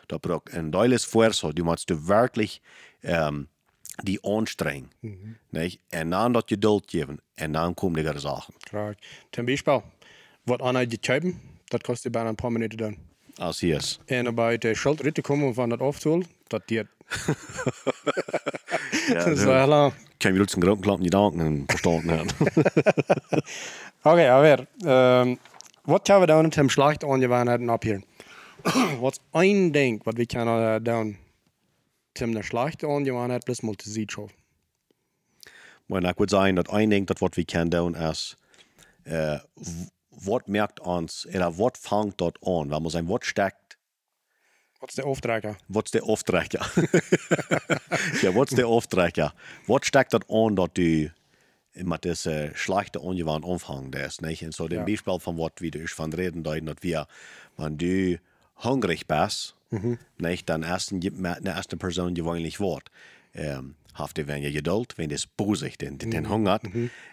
dat 0.08 0.22
braucht 0.22 0.54
ein 0.54 0.72
tolles 0.72 1.04
Esfuerzo. 1.04 1.52
Du 1.52 1.64
musst 1.64 1.90
du 1.90 2.08
wirklich 2.08 2.62
ähm, 3.04 3.48
die 4.04 4.24
anstrengen. 4.24 4.90
Nicht? 5.52 5.82
Und 5.94 6.12
dann 6.12 6.34
das 6.34 6.46
Geduld 6.46 6.88
geben. 6.88 7.20
Und 7.40 7.54
dann 7.54 7.76
kommen 7.76 7.96
die 7.96 8.20
Sachen. 8.20 8.56
Graag. 8.70 8.98
Ten 9.32 9.46
Beispiel, 9.46 9.82
aan 10.46 10.78
uit 10.78 10.90
die 10.90 11.00
typen, 11.00 11.40
dat 11.70 11.84
kost 11.84 12.04
je 12.04 12.10
bijna 12.10 12.30
een 12.30 12.36
paar 12.36 12.52
minuten 12.52 12.78
doen. 12.78 12.98
Als 13.38 13.60
hier 13.62 13.76
ist. 13.76 14.00
En 14.06 14.36
bij 14.36 14.58
de 14.58 14.76
schuld 14.76 15.14
te 15.14 15.22
komen 15.22 15.54
van 15.54 15.70
dat 15.70 15.80
aftool, 15.80 16.24
dat 16.48 16.62
die 16.66 16.78
het 16.78 16.88
Ja, 19.08 19.36
så 19.36 19.52
hela. 19.52 19.92
Kan 20.18 20.32
vi 20.32 20.40
lutsen 20.40 20.62
grundklampen 20.62 21.06
i 21.06 21.10
dag 21.10 21.34
en 21.34 21.64
forstånd 21.68 22.10
her. 22.10 22.26
Okej, 24.02 24.26
jag 24.26 24.42
vet. 24.42 24.60
Um, 24.86 25.38
vad 25.84 26.04
kan 26.04 26.22
vi 26.22 26.28
då 26.28 26.50
till 26.50 26.70
slakt 26.70 27.04
angevanheten 27.04 27.70
What's 29.02 29.20
ein 29.32 29.72
ding 29.72 30.02
vad 30.06 30.18
vi 30.18 30.26
kan 30.26 30.48
uh, 30.48 30.80
down 30.80 31.18
till 32.14 32.34
den 32.34 32.44
slakt 32.44 32.84
angevanhet 32.84 33.46
plus 33.46 33.62
multisidschov? 33.62 34.32
Men 35.86 36.06
ik 36.06 36.16
would 36.18 36.30
zeggen 36.30 36.56
dat 36.56 36.68
één 36.68 36.90
ding 36.90 37.08
dat 37.08 37.20
wat 37.20 37.36
we 37.36 37.46
kunnen 37.46 37.70
doen 37.70 37.96
is, 37.96 38.36
uh, 39.04 39.40
wat 40.10 40.48
merkt 40.48 40.80
ons, 40.80 41.26
eller 41.26 41.52
wat 41.56 41.78
vangt 41.82 42.18
dat 42.24 42.38
aan? 42.42 42.70
We 42.70 42.80
moeten 42.80 43.06
wat 43.06 43.26
stekt 43.26 43.64
What's 44.80 44.96
the 44.96 45.06
ofträcker? 45.06 45.56
Wat 45.68 45.86
is 45.86 45.92
de 45.92 46.04
oftrekker? 46.04 46.74
ja, 48.22 48.32
wat 48.32 48.52
is 48.52 48.58
de 48.58 48.68
oftrekker? 48.68 49.34
Wat 49.66 49.86
steekt 49.86 50.12
dat 50.12 50.24
aan 50.28 50.56
dat 50.56 50.76
du 50.76 51.12
met 51.72 52.02
deze 52.02 52.52
slechte 52.54 53.00
ongewoon 53.00 53.44
omvang 53.44 53.92
des, 53.92 54.20
niet? 54.20 54.42
En 54.42 54.52
zo 54.54 54.68
de 54.68 54.76
Ja. 54.76 54.84
bijspel 54.84 55.20
van 55.20 55.36
wat 55.36 55.52
we 55.56 55.70
dus 55.70 55.94
van 55.94 56.14
reden 56.14 56.42
dat 56.42 56.80
wir, 56.80 57.08
wenn 57.56 57.78
du 57.78 58.20
hungrig 58.64 59.08
bist, 59.08 59.56
nicht, 60.18 60.50
dann 60.50 60.64
ersten, 60.64 61.00
de 61.00 61.12
erste 61.46 61.78
Person 61.78 62.14
gewöhnlich 62.14 62.60
wordt. 62.60 62.90
Ähm, 63.34 63.76
haft 63.96 64.28
wenn 64.28 64.42
je 64.42 64.52
geduld, 64.52 64.98
wenn 64.98 65.10
das 65.10 65.26
bosig 65.26 65.78
den, 65.78 65.98
den, 65.98 66.12
den 66.12 66.30
hungert, 66.30 66.64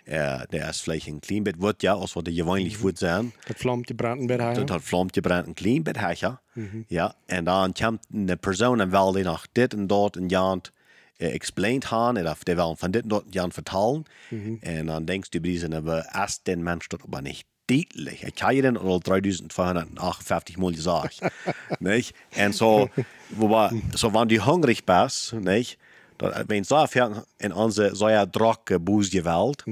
äh, 0.05 0.47
der 0.49 0.71
ist 0.71 0.83
vielleicht 0.83 1.09
ein 1.09 1.21
klein 1.21 1.45
bit 1.45 1.61
wird, 1.61 1.83
ja, 1.83 1.95
als 1.95 2.15
wat 2.17 2.27
de 2.27 2.35
gewöhnlich 2.35 2.83
wird 2.83 2.99
sein. 2.99 3.33
Dat 3.47 3.57
vlamt 3.57 3.89
je 3.89 3.95
branden 3.95 4.27
bij 4.27 4.39
haar. 4.39 4.55
Dat 4.55 4.69
had 4.69 4.83
vlamt 4.83 5.15
gebrand 5.15 5.47
een 5.47 5.55
klein 5.55 5.83
beetje 5.83 6.01
hecher. 6.01 6.41
Ja, 6.89 7.15
en 7.27 7.45
dan 7.45 7.73
komt 7.73 8.07
een 8.13 8.39
persoon 8.39 8.81
en 8.81 8.91
wil 8.91 9.13
die 9.13 9.25
nog 9.25 9.47
dit 9.53 9.75
en 9.75 9.87
dat 9.87 10.17
en 10.17 10.29
jant 10.29 10.73
uh, 11.17 11.35
explained 11.35 11.85
gaan, 11.85 12.27
of 12.27 12.43
die 12.43 12.55
wil 12.55 12.77
van 12.77 12.91
dit 12.91 13.03
en 13.03 13.09
dat 13.09 13.25
jant 13.31 13.55
vertalen. 13.55 14.05
En 14.61 14.87
dan 14.87 15.05
denkst 15.05 15.31
du 15.31 15.41
bij 15.41 15.59
ze, 15.59 15.77
aber 15.77 16.07
erst 16.13 16.41
den 16.43 16.63
Mensch 16.63 16.89
dat 16.89 17.03
aber 17.03 17.23
nicht 17.23 17.45
deutlich. 17.69 18.25
Ich 18.25 18.43
habe 18.43 18.63
den 18.63 18.77
al 18.77 19.01
3258 19.01 20.59
Mal 20.59 20.73
gesagt. 20.73 21.21
nicht? 21.81 22.15
Und 22.37 22.55
so, 22.55 22.91
wobei, 23.31 23.71
so, 23.95 24.13
wenn 24.15 24.29
du 24.29 24.45
hungrig 24.45 24.85
bist, 24.85 25.33
nicht? 25.35 25.79
Wenn 26.47 26.63
so 26.65 26.85
in 27.39 27.53
onze 27.53 27.97
so 27.97 28.09
ja 28.09 28.25
boosje 28.25 29.25
Welt, 29.25 29.65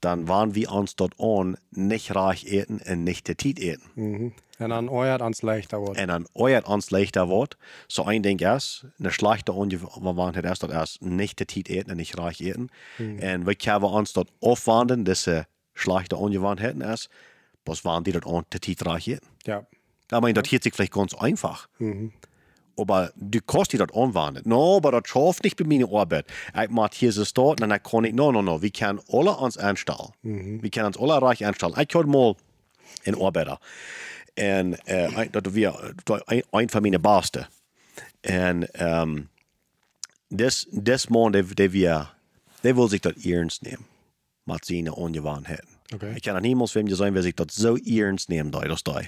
dann 0.00 0.26
waren 0.26 0.54
wir 0.54 0.72
uns 0.72 0.96
dort 0.96 1.14
an 1.20 1.56
nicht 1.70 2.14
reich 2.14 2.46
eten 2.46 2.80
und 2.88 3.04
nicht 3.04 3.28
der 3.28 3.36
Tiet 3.36 3.60
eten. 3.60 4.32
En 4.58 4.68
dan 4.68 4.88
ooit 4.88 5.20
ans 5.20 5.42
leichter 5.42 5.80
wordt. 5.80 6.00
Und 6.00 6.06
dann 6.06 6.26
euer 6.34 6.66
uns 6.68 6.90
leichter 6.90 7.28
wird. 7.28 7.56
So 7.88 8.04
ein 8.04 8.22
Ding 8.22 8.38
ist, 8.38 8.86
eine 8.98 9.10
schlechte 9.10 9.52
Ungewohnheit 9.52 10.44
ist 10.44 10.62
dort 10.62 10.72
erst 10.72 11.02
nicht 11.02 11.40
der 11.40 11.46
Tiet 11.46 11.68
eten 11.68 11.90
und 11.90 11.96
nicht 11.96 12.16
reich 12.18 12.40
eten. 12.40 12.70
Und 12.98 13.46
wir 13.46 13.54
können 13.54 13.84
uns 13.84 14.12
dort 14.12 14.28
aufwandern, 14.40 15.04
diese 15.04 15.46
schlechte 15.74 16.16
Ungewohnheiten 16.16 16.80
ist, 16.80 17.08
was 17.64 17.84
waren 17.84 18.04
die 18.04 18.12
dort 18.12 18.26
an 18.26 18.44
der 18.52 18.60
Tiet 18.60 18.84
reich 18.86 19.08
eten. 19.08 19.26
Ja. 19.46 19.66
Ich 20.10 20.20
meine, 20.20 20.34
das 20.34 20.50
hört 20.52 20.62
sich 20.62 20.74
vielleicht 20.74 20.92
ganz 20.92 21.14
einfach. 21.14 21.68
Aber 22.76 23.12
du 23.16 23.40
kannst 23.40 23.72
dich 23.72 23.78
dort 23.78 23.94
anwenden. 23.94 24.48
No, 24.48 24.76
aber 24.76 24.92
das 24.92 25.10
schafft 25.10 25.44
nicht 25.44 25.56
bei 25.56 25.64
meiner 25.64 25.92
Arbeit. 25.92 26.26
Ich 26.60 26.70
mach 26.70 26.92
hier 26.92 27.12
so 27.12 27.24
dort, 27.34 27.60
und 27.60 27.68
dann 27.68 27.82
kann 27.82 28.04
ich, 28.04 28.14
no, 28.14 28.32
no, 28.32 28.42
no, 28.42 28.62
wir 28.62 28.70
können 28.70 29.00
alle 29.10 29.36
uns 29.36 29.58
einstellen. 29.58 30.08
Wir 30.62 30.70
können 30.70 30.86
uns 30.86 30.98
alle 30.98 31.20
reich 31.20 31.44
einstellen. 31.44 31.74
Ich 31.74 31.94
hatte 31.94 32.06
mal 32.06 32.34
einen 33.06 33.20
Arbeiter. 33.20 33.58
Und 34.38 34.74
äh, 34.86 35.28
das 35.30 35.54
war 35.54 36.22
ein, 36.26 36.42
ein 36.52 36.68
von 36.68 36.82
meinen 36.82 37.02
Besten. 37.02 37.46
Und 38.26 38.68
ähm, 38.74 39.28
das, 40.30 40.66
das 40.72 41.10
Mann, 41.10 41.32
der, 41.32 41.42
der, 41.42 41.72
wir, 41.72 42.10
der 42.62 42.76
will 42.76 42.88
sich 42.88 43.02
das 43.02 43.22
ernst 43.24 43.62
nehmen. 43.62 43.84
Mit 44.44 44.64
seinen 44.64 44.92
Ungewohnheiten. 44.92 45.68
Okay. 45.94 46.14
Ich 46.16 46.22
kann 46.22 46.36
auch 46.36 46.40
niemals 46.40 46.74
wem 46.74 46.88
sagen, 46.88 47.14
wer 47.14 47.22
sich 47.22 47.34
das 47.34 47.54
so 47.54 47.76
ernst 47.76 48.28
nehmen, 48.28 48.50
da, 48.50 48.60
das 48.60 48.82
da. 48.82 49.00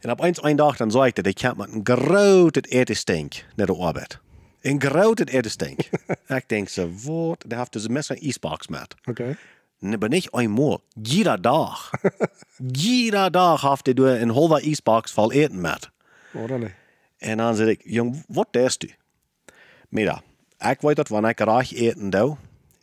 En 0.00 0.10
op 0.10 0.20
eens 0.20 0.42
een 0.42 0.56
dag 0.56 0.76
dan 0.76 0.90
zei 0.90 1.06
ik 1.06 1.14
dat 1.14 1.26
ik 1.26 1.56
met 1.56 1.72
een 1.72 1.80
grote 1.82 2.60
etenstink 2.60 3.44
naar 3.56 3.66
de 3.66 3.76
arbeid. 3.76 4.18
Een 4.60 4.80
grote 4.80 5.24
etenstink. 5.24 5.80
ik 6.26 6.48
denk 6.48 6.68
zo, 6.68 6.90
wat? 7.04 7.44
Daar 7.46 7.58
heeft 7.58 7.82
ze 7.82 7.88
mensen 7.88 8.16
een 8.16 8.22
ijsbox 8.22 8.68
met. 8.68 8.94
Oké. 9.04 9.36
En 9.80 9.98
ben 9.98 10.10
ik 10.10 10.28
eenmaal, 10.30 10.80
jeder 11.02 11.42
dag. 11.42 11.90
jeder 12.72 13.30
dag 13.30 13.60
heeft 13.60 13.86
hij 13.86 14.20
een 14.20 14.30
halve 14.30 14.62
ijsbox 14.62 15.12
vol 15.12 15.32
eten 15.32 15.60
met. 15.60 15.90
Orderlijk. 16.32 16.74
En 17.18 17.36
dan 17.36 17.54
zei 17.54 17.70
ik, 17.70 17.80
jong, 17.84 18.24
wat 18.28 18.48
deed 18.50 18.82
u? 18.82 18.90
Mira, 19.88 20.22
ik 20.58 20.80
weet 20.80 20.96
dat 20.96 21.08
wanneer 21.08 21.30
ik 21.30 21.40
graag 21.40 21.72
eten 21.72 22.10
doe, 22.10 22.36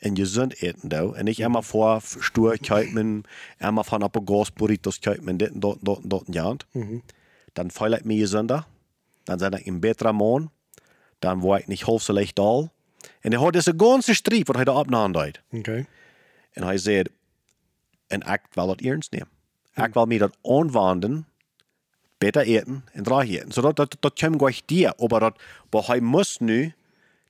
en 0.05 0.15
gezond 0.15 0.61
eten 0.61 0.89
doe, 0.89 1.15
en 1.15 1.27
ik 1.27 1.37
immer 1.37 1.63
voor 1.63 2.01
stoer 2.19 2.59
kijken, 2.59 3.23
immer 3.57 3.83
van 3.83 4.03
op 4.03 4.15
een 4.15 4.27
gas 4.27 4.53
burritos 4.53 4.99
kijken, 4.99 5.37
dit 5.37 5.51
en 5.51 5.59
dat, 5.59 5.77
dat, 5.81 5.99
dat, 6.03 6.23
ja. 6.25 6.55
Dann 7.53 7.71
fühle 7.71 7.97
ich 7.97 8.05
mich 8.05 8.19
gesünder, 8.19 8.65
dann 9.23 9.37
bin 9.39 9.59
ich 9.59 9.67
ein 9.67 9.79
besserer 9.79 10.13
Mann, 10.13 10.49
dann 11.19 11.41
war 11.41 11.59
ich 11.59 11.67
nicht 11.67 11.87
halb 11.87 12.01
so 12.01 12.13
leicht 12.13 12.37
da. 12.37 12.43
Und 13.23 13.33
er 13.33 13.41
hat 13.41 13.55
diese 13.55 13.73
ganze 13.73 14.13
Streit, 14.13 14.47
was 14.47 14.57
er 14.57 14.65
da 14.65 14.73
abnahm 14.73 15.13
hat. 15.15 15.41
Oké. 15.51 15.85
En 16.51 16.63
hij 16.63 16.77
zei, 16.77 17.03
en 18.07 18.21
ik 18.21 18.41
wil 18.53 18.67
dat 18.67 18.81
ernst 18.81 19.11
nemen. 19.11 19.29
Ik 19.75 19.93
wil 19.93 20.05
mij 20.05 20.17
dat 20.17 20.37
aanwenden, 20.41 21.27
beter 22.17 22.41
eten 22.41 22.83
en 22.93 23.03
draag 23.03 23.29
eten. 23.29 23.51
So 23.51 23.61
dat, 23.61 23.75
dat, 23.75 23.97
dat 23.99 24.19
komt 24.19 24.41
gleich 24.41 24.65
dir. 24.65 24.93
Aber, 24.97 25.19
dat, 25.19 25.85
hij 25.85 26.01
muss 26.01 26.39
nu 26.39 26.73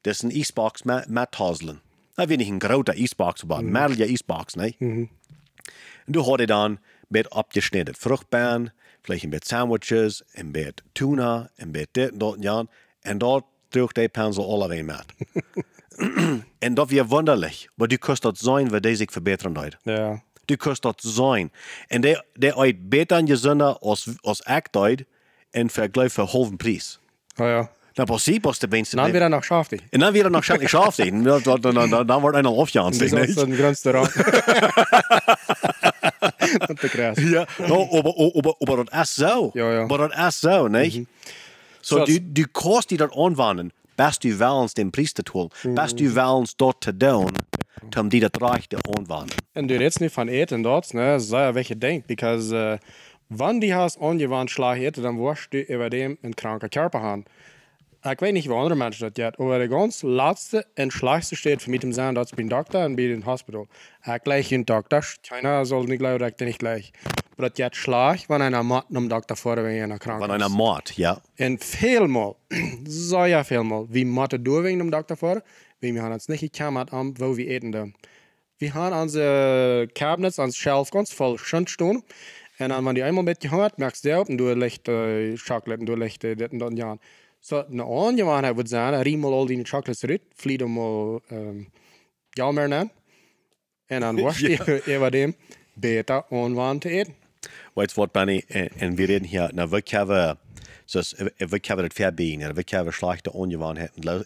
das 0.01 0.23
een 0.23 0.31
ijsbox 0.31 0.83
met, 0.83 1.09
met 1.09 1.35
tazelen. 2.15 2.27
Dat 2.27 2.27
weet 2.27 2.39
ik 2.39 2.47
een 2.47 2.69
grote 2.69 2.93
ijsbox, 2.93 3.43
maar 3.43 3.57
een 3.57 3.71
mehrere 3.71 4.05
ijsbox, 4.05 4.53
nee? 4.53 4.75
En 6.05 6.11
du 6.11 6.19
had 6.19 6.37
hij 6.37 6.45
dan 6.45 6.79
met 7.07 7.29
abgeschnitten 7.29 7.95
Fruchtbeeren, 7.95 8.73
vielleicht 9.01 9.23
ein 9.23 9.29
bisschen 9.29 9.47
Sandwiches, 9.47 10.23
ein 10.33 10.51
bisschen 10.51 10.73
Tuna, 10.93 11.49
ein 11.57 11.71
bisschen 11.71 11.91
dit 11.91 12.11
und 12.11 12.19
dat, 12.19 12.35
ja. 12.39 12.65
En 13.01 13.17
dat 13.17 13.45
droeg 13.69 13.91
die 13.91 14.09
Pinsel 14.09 14.43
alle 14.43 14.67
weer 14.67 14.85
met. 14.85 15.05
en 16.59 16.73
dat 16.73 16.89
weer 16.89 17.05
wonderlijk. 17.05 17.69
Maar 17.75 17.87
du 17.87 17.97
kannst 17.97 18.21
dat 18.21 18.37
zijn 18.37 18.69
waar 18.69 18.81
die 18.81 18.95
zich 18.95 19.11
verbeteren 19.11 19.57
uit. 19.57 19.77
Ja. 19.83 20.23
Du 20.45 20.55
kannst 20.55 20.81
dat 20.81 21.01
zijn. 21.05 21.51
En 21.87 22.01
die, 22.01 22.21
die 22.33 22.55
uit 22.55 22.89
beter 22.89 23.17
en 23.17 23.27
gezonder 23.27 23.77
als, 23.77 24.07
als 24.21 24.41
ik 24.41 24.67
deed 24.71 25.05
en 25.51 25.69
vergelijk 25.69 26.11
voor 26.11 26.25
halven 26.27 26.57
prijs. 26.57 26.99
Oh 27.35 27.45
ja. 27.45 27.71
Nou, 27.95 28.07
precies 28.07 28.37
was 28.41 28.59
de 28.59 28.67
mensen. 28.67 28.97
Dan 28.97 29.11
weer 29.11 29.29
nog 29.29 29.43
schaftig. 29.43 29.79
En 29.89 29.99
dan 29.99 30.11
weer 30.11 30.31
nog 30.31 30.43
schijnlijk 30.43 30.69
schaaf 30.69 30.97
eten. 30.97 31.23
Dan, 31.23 31.41
dan, 31.41 31.61
dan, 31.61 31.89
dan, 31.89 32.07
dan 32.07 32.21
wordt 32.21 32.37
een 32.37 32.45
afjaans. 32.45 32.97
Dat 32.97 33.11
is 33.11 33.35
een 33.35 33.55
grootste 33.55 33.91
rang. 33.91 34.11
Dat 36.57 36.79
te 36.79 36.89
krijgen. 36.89 37.29
Ja, 37.29 37.47
no, 37.67 37.87
aber, 37.91 38.13
aber, 38.35 38.55
aber 38.59 38.85
das 38.85 39.01
ist 39.01 39.15
so. 39.15 39.49
Ja, 39.53 39.71
ja. 39.71 39.81
Aber 39.83 40.09
das 40.09 40.27
ist 40.27 40.39
so, 40.41 40.67
nicht? 40.67 40.95
So, 41.81 41.97
So, 41.97 42.05
du, 42.05 42.19
du 42.19 42.45
kannst 42.51 42.89
dich 42.89 42.97
dort 42.97 43.15
anwenden, 43.15 43.71
best 43.95 44.23
du 44.23 44.39
willst 44.39 44.77
den 44.77 44.91
Priester 44.91 45.23
tun, 45.23 45.49
best 45.75 45.99
du 45.99 46.15
willst 46.15 46.59
dort 46.59 46.83
zu 46.83 46.91
tun, 46.91 47.31
um 47.95 48.09
die 48.09 48.19
das 48.19 48.31
Reich 48.41 48.67
zu 48.69 48.77
anwenden. 48.97 49.37
En 49.53 49.67
du 49.67 49.75
redest 49.75 49.99
niet 49.99 50.11
van 50.11 50.27
eten 50.27 50.61
dort, 50.61 50.93
ne? 50.93 51.19
Sei 51.19 51.41
ja 51.41 51.53
welche 51.53 51.77
denkt. 51.77 52.07
Because 52.07 52.55
uh, 52.55 52.77
wann 53.27 53.59
die 53.59 53.73
hast 53.73 53.97
ongewoon 53.97 54.47
slag 54.47 54.77
eten, 54.77 55.03
dan 55.03 55.15
worst 55.17 55.51
du 55.51 55.63
über 55.67 55.89
dem 55.89 56.17
een 56.21 56.33
kranke 56.33 56.69
Körper 56.69 56.99
haben. 56.99 57.23
Ik 58.11 58.19
weet 58.19 58.33
niet 58.33 58.45
hoe 58.45 58.55
andere 58.55 58.75
mensen 58.75 59.01
dat 59.01 59.17
jet. 59.17 59.37
Maar 59.37 59.59
de 59.59 59.67
ganz 59.67 60.01
laatste 60.01 60.65
en 60.73 60.91
slechtste 60.91 61.35
steht 61.35 61.61
für 61.61 61.69
mich 61.69 61.81
im 61.81 61.91
zijn 61.91 62.13
dat 62.13 62.25
is 62.25 62.31
bij 62.31 62.47
dokter 62.47 62.81
en 62.81 62.95
bij 62.95 63.11
een 63.11 63.23
hospital. 63.23 63.67
Ik 64.03 64.19
gleich 64.23 64.51
een 64.51 64.65
dokter, 64.65 65.17
keiner 65.21 65.65
soll 65.65 65.85
nicht 65.85 65.99
gleich, 65.99 66.17
dat 66.17 66.39
nicht 66.39 66.57
gleich. 66.57 66.91
Maar 67.35 67.47
dat 67.47 67.57
jet 67.57 67.75
slag, 67.75 68.27
wanneer 68.27 68.53
een 68.53 68.65
mat 68.65 68.85
om 68.89 69.07
dokter 69.07 69.37
voor 69.37 69.55
wegen 69.55 69.81
einer 69.81 69.97
krank 69.97 70.19
Von 70.19 70.29
is. 70.29 70.35
einer 70.35 70.55
Mord, 70.55 70.95
ja. 70.95 71.21
En 71.35 71.59
veelmaal, 71.59 72.37
zo 73.09 73.25
ja 73.25 73.45
veelmaal, 73.45 73.87
wie 73.89 74.05
moeten 74.05 74.43
door 74.43 74.61
wegen 74.61 74.77
dem 74.77 74.89
dokter 74.89 75.17
voor, 75.17 75.41
wie 75.79 75.93
wir 75.93 76.01
haben 76.01 76.13
uns 76.13 76.27
nicht 76.27 76.41
gekümmert 76.41 76.91
um, 76.91 77.13
wo 77.19 77.35
wir 77.35 77.47
eten 77.47 77.71
da. 77.71 77.87
Wir 78.57 78.73
haben 78.73 79.01
unsere 79.01 79.87
Cabinets, 79.93 80.39
unsere 80.39 80.61
Shelf 80.61 80.89
ganz 80.91 81.11
voll 81.11 81.37
schön 81.37 81.67
stehen. 81.67 82.03
Und 82.57 82.69
dann, 82.69 82.85
wenn 82.85 82.95
die 82.95 83.03
einmal 83.03 83.23
mitgehört, 83.23 83.77
merkst 83.79 84.05
du, 84.05 84.21
und 84.21 84.37
du 84.37 84.53
legst 84.53 84.87
äh, 84.87 85.35
Schokolade, 85.35 85.79
und 85.81 85.85
du 85.87 85.95
legst 85.95 86.23
äh, 86.23 86.35
das 86.35 86.51
und 86.51 86.59
das 86.59 86.69
und 86.69 86.99
ja. 87.49 87.63
So, 87.63 87.67
eine 87.67 87.83
Angewohnheit 87.83 88.55
würde 88.55 88.69
sein, 88.69 88.93
riech 88.93 89.17
mal 89.17 89.33
all 89.33 89.47
die 89.47 89.63
Chocolates 89.63 89.99
zurück, 89.99 90.21
flieh 90.35 90.57
doch 90.57 90.67
mal, 90.67 91.21
ähm, 91.29 91.67
ja 92.35 92.51
mehr 92.51 92.67
nennen. 92.67 92.89
Und 93.89 94.01
dann 94.01 94.17
wirst 94.17 94.41
du 94.41 94.91
über 94.91 95.11
dem 95.11 95.35
besser 95.75 96.25
anwenden 96.31 96.81
zu 96.81 96.89
eten. 96.89 97.15
Weißt 97.75 97.95
du 97.95 98.01
was, 98.01 98.09
Benny? 98.09 98.43
Und 98.81 98.97
wir 98.97 99.09
reden 99.09 99.25
hier, 99.25 99.49
na, 99.53 99.71
wir 99.71 99.81
haben 100.93 101.01
Dus 101.05 101.13
we 101.37 101.59
hebben 101.61 101.83
het 101.83 101.93
verbenen, 101.93 102.55
we 102.55 102.63
hebben 102.65 102.93
slechte 102.93 103.33
ongewoonheden. 103.33 104.25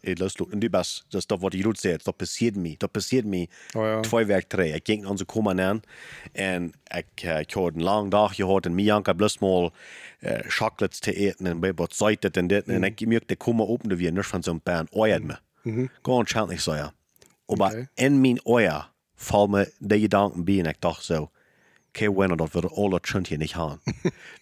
En 0.52 0.60
du 0.60 0.70
best, 0.70 1.06
dat 1.08 1.20
is 1.20 1.28
dat 1.28 1.40
wat 1.40 1.54
je 1.54 1.62
doet 1.62 1.80
zegt, 1.80 2.06
dat 2.06 2.16
passeert 2.16 2.56
me. 2.56 2.76
Dat 2.78 2.92
passeert 2.92 3.26
me 3.26 3.48
Oh 3.76 3.84
ja. 3.86 4.00
twee 4.00 4.26
weken 4.26 4.48
terug. 4.48 4.74
Ik 4.74 4.86
ging 4.86 5.02
naar 5.02 5.10
onze 5.12 5.26
komen 5.26 5.62
aan 5.62 5.82
en 6.32 6.72
ik, 6.88 7.24
uh, 7.24 7.40
ik 7.40 7.52
had 7.52 7.76
een 7.76 7.84
lange 7.84 8.10
dag 8.10 8.36
gehad 8.36 8.66
en 8.66 8.76
Mianka 8.76 9.14
bloos 9.14 9.38
mal 9.38 9.74
uh, 10.20 10.32
chocolates 10.48 11.00
te 11.00 11.14
eten 11.14 11.46
en 11.46 11.60
bij 11.60 11.74
wat 11.74 11.96
zeitet 11.96 12.38
en 12.38 12.48
dit. 12.48 12.68
En 12.68 12.84
ik 12.84 13.08
merkte, 13.08 13.36
komen 13.36 13.68
open 13.68 13.96
weer 13.96 14.12
niet 14.12 14.26
van 14.26 14.44
zo'n 14.44 14.62
pan 14.62 14.88
ooit 14.90 15.24
me. 15.24 15.38
Gewoon 16.02 16.26
schijnlijk 16.26 16.60
zo 16.60 16.76
ja. 16.76 16.94
Maar 17.58 17.72
Okay. 17.72 17.88
in 17.94 18.22
mijn 18.22 18.46
oor 18.46 18.90
vallen 19.16 19.50
me 19.50 19.74
die 19.80 20.00
gedanken 20.00 20.44
bij 20.44 20.60
en 20.60 20.66
ik 20.66 20.76
dacht 20.80 21.04
zo, 21.04 21.32
kein 21.94 22.16
Winner, 22.16 22.38
dat 22.38 22.54
wir 22.54 22.70
alle 22.78 23.00
das 23.02 23.28
hier 23.28 23.38
nicht 23.38 23.56
haben. 23.56 23.80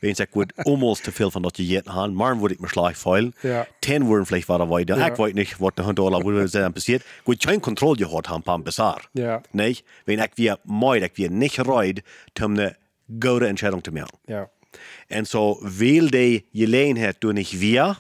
Wenn 0.02 0.12
ich 0.12 0.32
gut 0.32 0.54
almost 0.58 1.06
zu 1.06 1.12
viel 1.12 1.32
von 1.32 1.44
das 1.44 1.54
jetzt 1.58 1.90
haben, 1.90 2.14
morgen 2.14 2.42
würde 2.42 2.56
ich 2.56 2.60
mir 2.60 2.70
schlecht 2.70 2.98
fallen. 2.98 3.34
Ja. 3.44 3.66
Ten 3.82 4.08
würden 4.08 4.26
vielleicht 4.26 4.50
weiter 4.50 4.70
weiter. 4.70 4.98
Ja. 4.98 5.12
Ich 5.12 5.18
weiß 5.18 5.34
nicht, 5.34 5.60
was 5.62 5.76
der 5.76 5.86
Hund 5.86 6.00
alle 6.00 6.24
würde 6.24 6.48
sein 6.48 6.74
passiert. 6.74 7.04
Gut, 7.24 7.40
kein 7.40 7.62
Kontrolle 7.62 7.98
gehabt 7.98 8.30
haben 8.30 8.44
beim 8.44 8.64
Bizarre. 8.64 9.02
Ja. 9.14 9.42
Nicht? 9.54 9.86
Wenn 10.06 10.20
ich 10.20 10.32
wir 10.36 10.60
meid, 10.66 11.04
ich 11.04 11.18
wir 11.18 11.30
nicht 11.30 11.60
reid, 11.68 12.04
um 12.42 12.54
eine 12.54 12.76
gute 13.08 13.48
Entscheidung 13.48 13.84
zu 13.84 13.92
machen. 13.92 14.18
Ja. 14.28 14.50
Und 15.10 15.28
so, 15.28 15.60
weil 15.62 16.10
die 16.10 16.46
Gelegenheit 16.54 17.18
du 17.22 17.32
nicht 17.32 17.60
wir, 17.60 17.98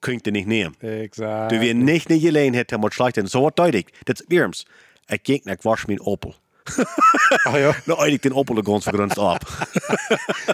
könnt 0.00 0.26
ihr 0.26 0.32
nicht 0.32 0.48
nehmen. 0.48 0.74
Exact. 0.80 1.52
Du 1.52 1.60
wir 1.60 1.74
nicht 1.74 2.10
eine 2.10 2.18
Gelegenheit 2.18 2.72
haben, 2.72 2.90
schlecht 2.90 3.18
ist. 3.18 3.30
So 3.30 3.44
was 3.44 3.54
deutlich. 3.54 3.86
Das 4.04 4.20
ist. 4.20 4.66
Ich 5.08 5.22
ging, 5.22 5.42
ich 5.44 5.64
wasch 5.64 5.86
mein 5.86 6.00
Opel. 6.00 6.34
Ah 7.48 7.58
ja. 7.58 7.74
Nou, 7.84 7.98
eigenlijk 7.98 8.22
den 8.22 8.32
Opel 8.32 8.54
de 8.54 8.62
grond 8.62 8.82
vergrunst 8.82 9.18
op. 9.18 9.38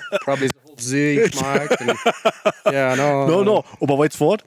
Probably 0.08 0.48
Zeug 0.76 1.30
gemaakt. 1.34 1.74
en- 1.80 1.98
Ja, 2.72 2.94
no. 2.94 3.26
No, 3.26 3.42
no. 3.42 3.64
Aber 3.80 3.96
weißt 3.98 4.18
du 4.18 4.26
was? 4.26 4.38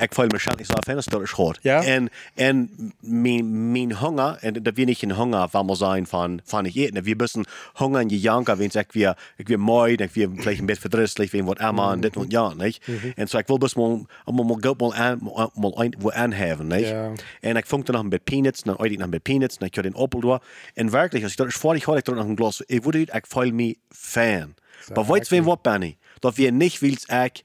Ik 0.00 0.14
voel 0.14 0.26
me 0.26 0.38
schijnlijk 0.38 0.70
zo 0.70 0.74
fijn 0.80 1.00
dat 1.04 1.22
is 1.22 1.30
goed. 1.30 1.58
Ja? 1.62 1.84
En, 1.84 2.08
en 2.34 2.70
mijn, 3.00 3.70
mijn 3.72 3.92
honger, 3.92 4.36
en 4.40 4.62
dat 4.62 4.74
wir 4.74 4.86
nicht 4.86 5.02
een 5.02 5.10
honger 5.10 5.48
van 5.48 5.66
maar 5.66 5.76
zijn 5.76 6.06
van, 6.06 6.40
van 6.44 6.66
ik 6.66 6.74
eten. 6.74 7.02
Wir 7.02 7.16
müssen 7.16 7.44
honger 7.72 8.00
en 8.00 8.08
gejanken, 8.08 8.58
wenn 8.58 8.70
ik 8.72 8.92
weer, 8.92 9.18
ik 9.36 9.48
weer 9.48 9.60
mooi, 9.60 9.92
ik 9.92 10.10
weer 10.10 10.28
vielleicht 10.34 10.58
een 10.58 10.66
beetje 10.66 10.80
verdrietig, 10.80 11.30
wenn 11.30 11.44
wat 11.44 11.58
Emma 11.58 11.92
en 11.92 12.00
dit 12.00 12.16
en 12.16 12.24
ja, 12.28 12.52
niet? 12.54 12.80
En 13.14 13.28
zo 13.28 13.38
ik 13.38 13.46
wil 13.46 13.58
best 13.58 13.76
mal, 13.76 14.06
mal, 14.24 14.56
geld 14.60 14.80
mal 14.80 14.94
aan, 14.94 15.18
mal, 15.54 15.80
ein, 15.80 15.94
wo 15.98 16.10
aanheven, 16.10 16.66
niet? 16.66 16.86
Ja. 16.86 17.12
En 17.40 17.56
ik 17.56 17.66
vond 17.66 17.86
dan 17.86 17.94
nog 17.94 18.08
met 18.08 18.24
peanuts, 18.24 18.62
dan 18.62 18.76
eet 18.78 18.92
ik 18.92 18.98
nog 18.98 19.08
met 19.08 19.22
peanuts, 19.22 19.58
dan 19.58 19.68
ik 19.68 19.82
den 19.82 19.94
Opel 19.94 20.20
door. 20.20 20.42
En 20.74 20.90
werkelijk, 20.90 21.24
als 21.24 21.34
is 21.34 21.54
voor 21.54 21.74
ik 21.74 21.82
had, 21.82 21.96
ik 21.96 22.06
er 22.06 22.14
nog 22.14 22.26
een 22.26 22.36
glas, 22.36 22.62
word 22.66 22.94
uit, 22.94 23.14
ik 23.14 23.26
voel 23.26 23.50
me 23.50 23.76
fan. 23.88 24.54
Maar 24.94 25.06
weet 25.06 25.28
je 25.28 25.42
wat, 25.42 25.62
Benny? 25.62 25.96
Dat 26.18 26.34
wir 26.34 26.52
nicht 26.52 26.80
willst, 26.80 27.12
ik 27.12 27.42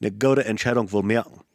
eine 0.00 0.14
gute 0.18 0.44
Entscheidung 0.44 0.90
will 0.90 1.02
merken. 1.02 1.45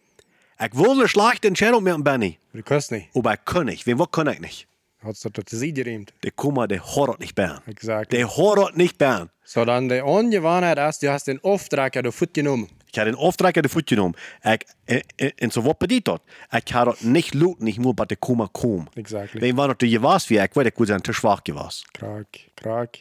Ich 0.64 0.78
will 0.78 0.92
eine 0.92 1.08
schlechte 1.08 1.48
Entscheidung 1.48 1.84
merken, 1.84 2.04
Benny. 2.04 2.38
Du 2.54 2.62
kannst 2.62 2.92
nicht. 2.92 3.10
Aber 3.16 3.34
ich 3.34 3.40
kann 3.46 3.66
nicht. 3.66 3.88
Wen 3.88 3.98
was 3.98 4.12
kann 4.12 4.28
ich 4.28 4.40
nicht? 4.40 4.68
Hat's 5.04 5.22
das 5.22 5.32
zu 5.46 5.58
sie 5.58 5.74
geremt. 5.74 6.14
Der 6.22 6.30
Kummer, 6.30 6.68
der 6.68 6.86
hat 6.86 7.20
nicht 7.20 7.34
bern. 7.34 7.62
Exakt. 7.66 8.14
Der 8.14 8.28
hat 8.30 8.78
nicht 8.78 9.00
bern. 9.00 9.32
So 9.44 9.66
dann 9.66 9.90
die 9.90 10.02
Ungewohnheit 10.02 10.78
ist, 10.78 11.02
du 11.02 11.12
hast 11.12 11.28
den 11.28 11.44
Auftrag 11.44 11.96
ja 11.96 12.04
der 12.04 12.12
Foot 12.12 12.36
genommen. 12.36 12.68
Ich 12.92 13.00
habe 13.00 13.10
den 13.10 13.18
Auftrag 13.18 13.58
in 13.58 13.64
den 13.64 13.70
Fuß 13.70 13.86
genommen. 13.86 14.16
Ich, 14.44 15.04
und 15.42 15.52
so 15.52 15.66
was 15.66 15.76
bedeutet 15.80 16.08
das? 16.10 16.20
Ich 16.64 16.74
habe 16.76 16.92
das 16.92 17.02
nicht 17.02 17.34
laut, 17.34 17.60
nicht 17.62 17.80
nur 17.80 17.96
bei 17.96 18.06
der 18.06 18.18
Kummer 18.18 18.48
kommen. 18.48 18.88
Exactly. 18.96 19.42
Wenn 19.42 19.56
man 19.56 19.70
natürlich 19.70 20.00
was 20.04 20.30
wie, 20.30 20.38
ich 20.38 20.56
weiß, 20.56 20.68
ich 20.68 20.78
würde 20.78 21.02
zu 21.02 21.14
schwach 21.14 21.44
gewesen. 21.44 21.86
Krak, 21.94 22.28
krak. 22.56 23.00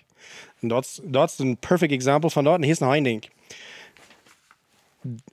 Und 0.62 0.70
das, 0.70 1.02
das 1.04 1.34
ist 1.34 1.40
ein 1.40 1.56
perfect 1.58 1.92
Example 1.92 2.30
von 2.30 2.44
dort. 2.44 2.58
Und 2.58 2.64
hier 2.64 2.72
ist 2.72 2.80
noch 2.80 2.90
ein 2.90 3.04
Ding. 3.04 3.22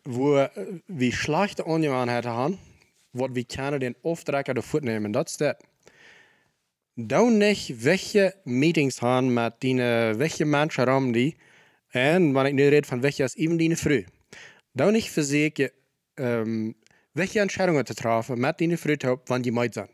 Wo 0.03 0.38
äh, 0.38 0.49
wir 0.88 1.13
schlechte 1.13 1.63
Ungewohnheit 1.63 2.25
haben, 2.25 2.58
wo 3.13 3.27
wir 3.34 3.43
können 3.43 3.80
den 3.80 3.95
Auftrag 4.03 4.45
der 4.45 4.62
Foot 4.62 4.84
nehmen. 4.84 5.13
Das 5.13 5.32
ist 5.32 5.41
das. 5.41 5.56
Da 6.95 7.21
nicht 7.21 7.84
welche 7.84 8.34
Meetings 8.43 9.01
haben 9.01 9.34
mit 9.34 9.62
denen, 9.62 10.17
welche 10.17 10.45
Menschen 10.45 10.88
haben 10.88 11.13
die. 11.13 11.36
Und 11.93 12.34
wenn 12.34 12.45
ich 12.47 12.53
nicht 12.53 12.71
rede 12.71 12.88
von 12.88 13.03
welche, 13.03 13.23
ist 13.23 13.38
eben 13.38 13.58
die 13.58 13.75
früh. 13.75 14.03
Da 14.73 14.91
nicht 14.91 15.12
versuchen, 15.12 15.69
ähm, 16.17 16.75
welche 17.13 17.39
Entscheidungen 17.39 17.86
zu 17.86 17.93
treffen 17.93 18.39
mit 18.39 18.60
denen 18.60 18.77
früh, 18.77 18.97
wann 19.27 19.43
die 19.43 19.51
meid 19.51 19.73
sind. 19.73 19.89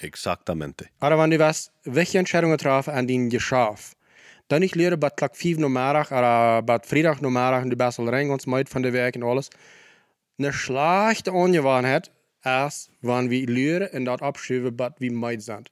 Exaktamente. 0.00 0.88
Aber 0.98 1.18
wenn 1.18 1.30
du 1.30 1.38
weißt, 1.38 1.72
welche 1.84 2.18
Entscheidungen 2.18 2.58
treffen 2.58 2.94
an 2.94 3.06
den 3.06 3.28
Geschäft, 3.28 3.96
dann 4.50 4.60
nicht 4.60 4.74
leren 4.74 4.98
bei 4.98 5.10
Tag 5.10 5.36
5 5.36 5.58
Nummerach 5.58 6.10
oder 6.10 6.62
bei 6.62 6.80
Freitag 6.80 7.22
Nummerach 7.22 7.62
und 7.62 7.70
du 7.70 7.76
bist 7.76 8.00
rein 8.00 8.30
und 8.30 8.46
meid 8.48 8.68
von 8.68 8.82
der 8.82 8.92
Werk 8.92 9.14
und 9.14 9.22
alles. 9.22 9.48
Eine 10.38 10.52
schlechte 10.52 11.32
Ungewohnheit 11.32 12.10
ist, 12.66 12.90
wenn 13.00 13.30
wir 13.30 13.46
lernen 13.46 13.88
und 13.92 14.04
das 14.06 14.22
abschieben, 14.22 14.76
was 14.76 14.94
wir 14.98 15.12
meid 15.12 15.42
sind. 15.42 15.70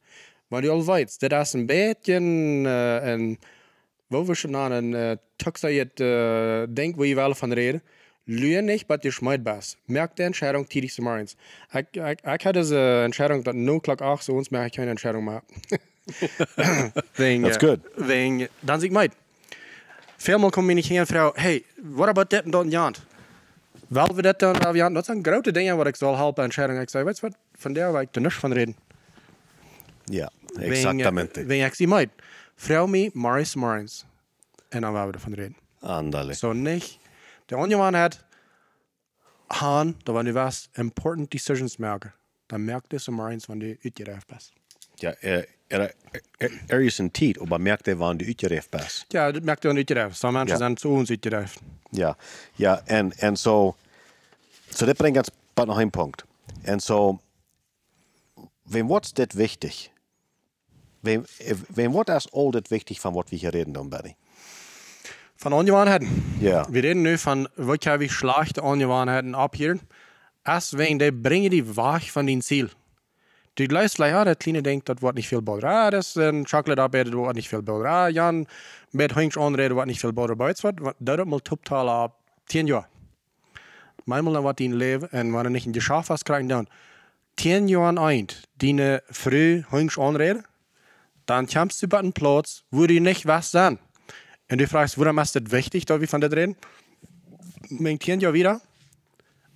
Weil 0.48 0.62
du 0.62 0.72
all 0.72 0.86
weißt, 0.86 1.20
das 1.22 1.48
ist 1.48 1.54
ein 1.56 1.66
bisschen 1.66 2.66
äh, 2.66 3.00
ein, 3.00 3.38
wo 4.10 4.28
wir 4.28 4.36
schon 4.36 4.54
an 4.54 4.72
ein 4.72 4.94
äh, 4.94 5.16
Tuxer 5.38 5.70
jetzt 5.70 6.00
äh, 6.00 6.68
denk, 6.68 6.96
wo 6.98 7.02
ich 7.02 7.16
will 7.16 7.34
von 7.34 7.52
reden. 7.52 7.82
Lüge 8.26 8.62
nicht, 8.62 8.88
was 8.88 9.00
du 9.00 9.10
schmeid 9.10 9.42
bist. 9.42 9.78
Merk 9.86 10.14
die 10.14 10.22
Entscheidung 10.22 10.68
tätig 10.68 10.94
zu 10.94 11.02
morgens. 11.02 11.36
Ich, 11.72 11.86
ich, 11.94 12.18
ich 12.22 12.24
hatte 12.24 12.60
diese 12.60 13.02
Entscheidung, 13.04 13.42
dass 13.42 13.54
0 13.54 13.80
Uhr 13.88 14.02
8 14.02 14.22
so 14.22 14.34
uns 14.34 14.52
ich 14.52 14.72
keine 14.72 14.90
Entscheidung 14.90 15.24
mehr. 15.24 15.42
wegen, 17.16 17.42
That's 17.42 17.56
äh, 17.56 17.66
good. 17.66 17.80
Wegen, 17.96 18.48
dann 18.60 18.80
sag 18.80 18.86
ich 18.88 18.92
meid. 18.92 19.12
Vielmal 20.16 20.50
kommen 20.50 20.66
mir 20.66 20.74
nicht 20.74 20.88
hier 20.88 21.00
und 21.00 21.06
Frau, 21.06 21.32
hey, 21.36 21.64
what 21.82 22.08
about 22.08 22.24
that 22.30 22.44
und 22.44 22.52
dat 22.52 22.64
en 22.64 22.70
jant? 22.70 23.00
Wel 23.88 24.08
we 24.14 24.22
dat 24.22 24.38
dan, 24.38 24.58
wel 24.58 24.74
jant? 24.74 24.94
Dat 24.94 25.04
zijn 25.04 25.24
grote 25.24 25.52
dingen 25.52 25.76
wat 25.76 25.86
ik 25.86 25.96
zal 25.96 26.16
helpen 26.16 26.44
Entscheidungen. 26.44 26.82
Ik 26.82 26.90
zei, 26.90 27.04
weet 27.04 27.18
je 27.18 27.26
wat, 27.26 27.36
van 27.54 27.72
daar 27.72 27.92
wil 27.92 28.00
ik 28.00 28.14
er 28.14 28.20
niks 28.20 28.34
van 28.34 28.52
reden. 28.52 28.76
Ja, 30.04 30.30
Wegen, 30.54 30.72
exaktamente. 30.72 31.44
Wegen 31.44 31.66
ik 31.66 31.74
zie 31.74 31.88
meid. 31.88 32.10
Vrouw 32.56 32.86
me, 32.86 33.10
Morris 33.12 33.54
Morris. 33.54 34.04
En 34.68 34.80
dan 34.80 34.92
willen 34.92 35.08
we 35.08 35.14
ervan 35.14 35.34
reden. 35.34 35.56
Andale. 35.80 36.34
So 36.34 36.52
nicht. 36.52 36.98
Der 37.46 37.58
Ungewohnheit 37.58 38.24
haben, 39.48 39.96
da 40.04 40.12
wenn 40.12 40.26
du 40.26 40.34
was 40.34 40.68
important 40.74 41.30
decisions 41.30 41.78
merken, 41.78 42.12
dann 42.48 42.64
merkt 42.64 42.92
es 42.92 43.08
immer 43.08 43.26
eins, 43.26 43.48
wenn 43.48 43.60
du 43.60 43.76
uitgereift 43.84 44.26
bist. 44.26 44.52
Ja, 44.96 45.14
er, 45.20 45.46
er, 45.68 45.94
er, 46.38 46.52
er 46.66 46.80
is 46.80 46.98
een 46.98 47.10
tijd, 47.10 47.48
maar 47.48 47.60
merkt 47.60 47.86
hij 47.86 47.96
wanneer 47.96 48.18
de 48.18 48.24
uitgerecht 48.26 48.70
best. 48.70 49.04
Ja, 49.08 49.32
das 49.32 49.42
merkt 49.42 49.64
ihr 49.64 49.72
nicht 49.72 49.90
uitgereift. 49.90 50.18
So 50.18 50.30
Menschen 50.30 50.58
Ja. 50.58 50.64
sind 50.66 50.80
zu 50.80 50.88
uns 50.88 51.10
uitgereift. 51.10 51.60
Ja, 51.90 52.16
ja, 52.54 52.82
en, 52.84 53.12
en 53.18 53.36
zo, 53.36 53.76
so 54.68 54.86
dat 54.86 54.96
brengt 54.96 55.16
ons 55.18 55.30
bij 55.54 55.64
nog 55.64 55.80
een 55.80 55.90
punt. 55.90 56.24
En 56.62 56.80
zo, 56.80 57.20
wem 58.62 58.86
wordt 58.86 59.14
dit 59.16 59.32
wichtig? 59.32 59.88
Wem, 61.00 61.24
wem 61.74 61.92
wordt 61.92 62.10
als 62.10 62.30
al 62.32 62.50
dit 62.50 62.68
wichtig 62.68 63.00
van 63.00 63.12
wat 63.12 63.30
we 63.30 63.36
hier 63.36 63.50
reden 63.50 63.72
dan, 63.72 63.88
Benny? 63.88 64.16
Von 65.36 65.52
Ungewohnheiten. 65.52 66.36
Ja. 66.40 66.66
Wir 66.70 66.82
reden 66.82 67.02
nu 67.02 67.18
von, 67.18 67.48
wat 67.54 67.80
kann 67.80 67.98
wir 68.00 68.10
schlechte 68.10 68.62
Ungewohnheiten 68.62 69.34
abhören. 69.34 69.80
Erst 70.44 70.76
wegen, 70.76 70.98
die 70.98 71.12
bringen 71.12 71.50
die 71.50 71.76
weg 71.76 72.10
von 72.10 72.26
den 72.26 72.42
Ziel. 72.42 72.70
Du 73.58 73.66
gleich 73.66 73.90
vielleicht, 73.90 74.12
ja, 74.12 74.24
der 74.24 74.36
Kleine 74.36 74.62
denkt, 74.62 74.88
das 74.88 75.02
wird 75.02 75.16
nicht 75.16 75.28
viel. 75.28 75.42
Ah, 75.64 75.90
das 75.90 76.14
ist 76.14 76.16
ein 76.16 76.46
arbeitet, 76.46 77.12
das 77.12 77.20
wird 77.20 77.34
nicht 77.34 77.48
viel. 77.48 77.64
Ah, 77.84 78.06
Jan, 78.06 78.46
mit 78.92 79.16
Hünsch 79.16 79.36
anreden, 79.36 79.76
wird 79.76 79.88
nicht 79.88 80.00
viel. 80.00 80.10
Aber 80.10 80.48
jetzt 80.48 80.62
wird, 80.62 80.78
das 81.00 81.26
mal 81.26 81.40
total 81.40 81.88
ab 81.88 82.20
10 82.46 82.68
Jahre. 82.68 82.86
Manchmal 84.04 84.34
dann 84.34 84.44
wird 84.44 84.60
ihn 84.60 84.74
leben, 84.74 85.06
und 85.06 85.34
wenn 85.34 85.46
er 85.46 85.50
nicht 85.50 85.66
in 85.66 85.72
die 85.72 85.80
Schafe 85.80 86.12
hast, 86.12 86.24
kriegen 86.24 86.48
dann 86.48 86.68
10 87.36 87.66
Jahre 87.66 88.00
ein, 88.00 88.28
die 88.62 88.98
früh 89.10 89.64
Hünsch 89.70 89.98
anreden, 89.98 90.44
dann 91.26 91.48
kommst 91.48 91.82
du 91.82 91.88
bei 91.88 91.98
einem 91.98 92.12
Platz, 92.12 92.62
wo 92.70 92.86
du 92.86 93.00
nicht 93.00 93.26
was 93.26 93.50
sein. 93.50 93.80
Und 94.48 94.60
du 94.60 94.68
fragst, 94.68 95.00
warum 95.00 95.18
ist 95.18 95.34
das 95.34 95.50
wichtig, 95.50 95.84
da 95.84 96.00
wir 96.00 96.06
von 96.06 96.20
das 96.20 96.30
reden? 96.30 96.54
Mein 97.70 97.98
Kind 97.98 98.22
ja 98.22 98.32
wieder. 98.32 98.60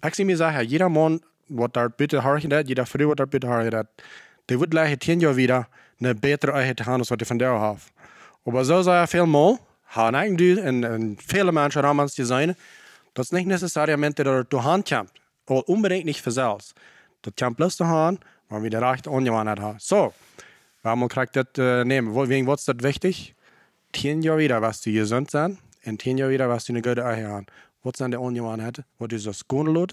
Ich 0.04 0.18
mir 0.24 0.36
sagen, 0.36 0.66
jeder 0.66 0.88
Mann, 0.88 1.20
da 1.48 1.88
bitte 1.88 2.24
horchen 2.24 2.52
hat, 2.52 2.68
jeder 2.68 2.86
Frau, 2.86 3.08
was 3.08 3.16
da 3.16 3.24
bitte 3.24 3.48
horchen 3.48 3.74
hat, 3.74 3.88
der 4.48 4.60
wird 4.60 4.70
gleich 4.70 4.98
ein 5.08 5.20
Jahr 5.20 5.36
wieder 5.36 5.68
eine 6.00 6.14
bessere 6.14 6.54
Einheit 6.54 6.84
haben, 6.86 7.00
als 7.00 7.10
was 7.10 7.18
die 7.18 7.24
von 7.24 7.38
der 7.38 7.50
haben. 7.50 7.80
Aber 8.44 8.64
so 8.64 8.82
sei 8.82 8.96
er 8.96 9.06
viel 9.06 9.26
mal, 9.26 9.58
haben 9.86 10.16
eigentlich 10.16 10.58
und, 10.58 10.84
und 10.84 11.22
viele 11.22 11.52
Menschen 11.52 11.82
haben 11.82 12.00
es 12.00 12.14
designen, 12.14 12.56
das 13.14 13.26
ist 13.26 13.32
nicht 13.32 13.46
necessariamente, 13.46 14.24
dass 14.24 14.46
du 14.48 14.62
Hand 14.62 14.88
kommt. 14.88 15.10
Oder 15.46 15.68
unbedingt 15.68 16.06
nicht 16.06 16.22
für 16.22 16.30
selbst. 16.30 16.74
Kommt 17.38 17.56
bloß 17.58 17.76
zu 17.76 17.86
Hand, 17.86 18.20
wenn 18.48 18.62
wir 18.62 18.70
die 18.70 18.76
rechte 18.76 19.10
Ungewohnheit 19.10 19.60
haben. 19.60 19.78
So, 19.78 20.12
warum 20.82 21.08
kriegt 21.08 21.36
das 21.36 21.46
äh, 21.58 21.84
nehmen? 21.84 22.14
Wegen 22.28 22.46
was 22.46 22.60
ist 22.60 22.68
das 22.68 22.82
wichtig? 22.82 23.34
Tien 23.92 24.22
Jahre 24.22 24.38
wieder, 24.38 24.62
was 24.62 24.80
die 24.80 24.92
gesund 24.92 25.30
sind, 25.30 25.58
und 25.84 25.98
tien 25.98 26.16
Jahre 26.16 26.32
wieder, 26.32 26.48
was 26.48 26.64
die 26.64 26.72
eine 26.72 26.82
gute 26.82 27.04
Eier 27.04 27.28
haben. 27.28 27.46
Was 27.82 27.98
sind 27.98 28.12
die 28.12 28.16
Ungewohnheiten? 28.16 28.84
Was 28.98 29.12
ist 29.12 29.26
das 29.26 29.46
Gundelot? 29.46 29.92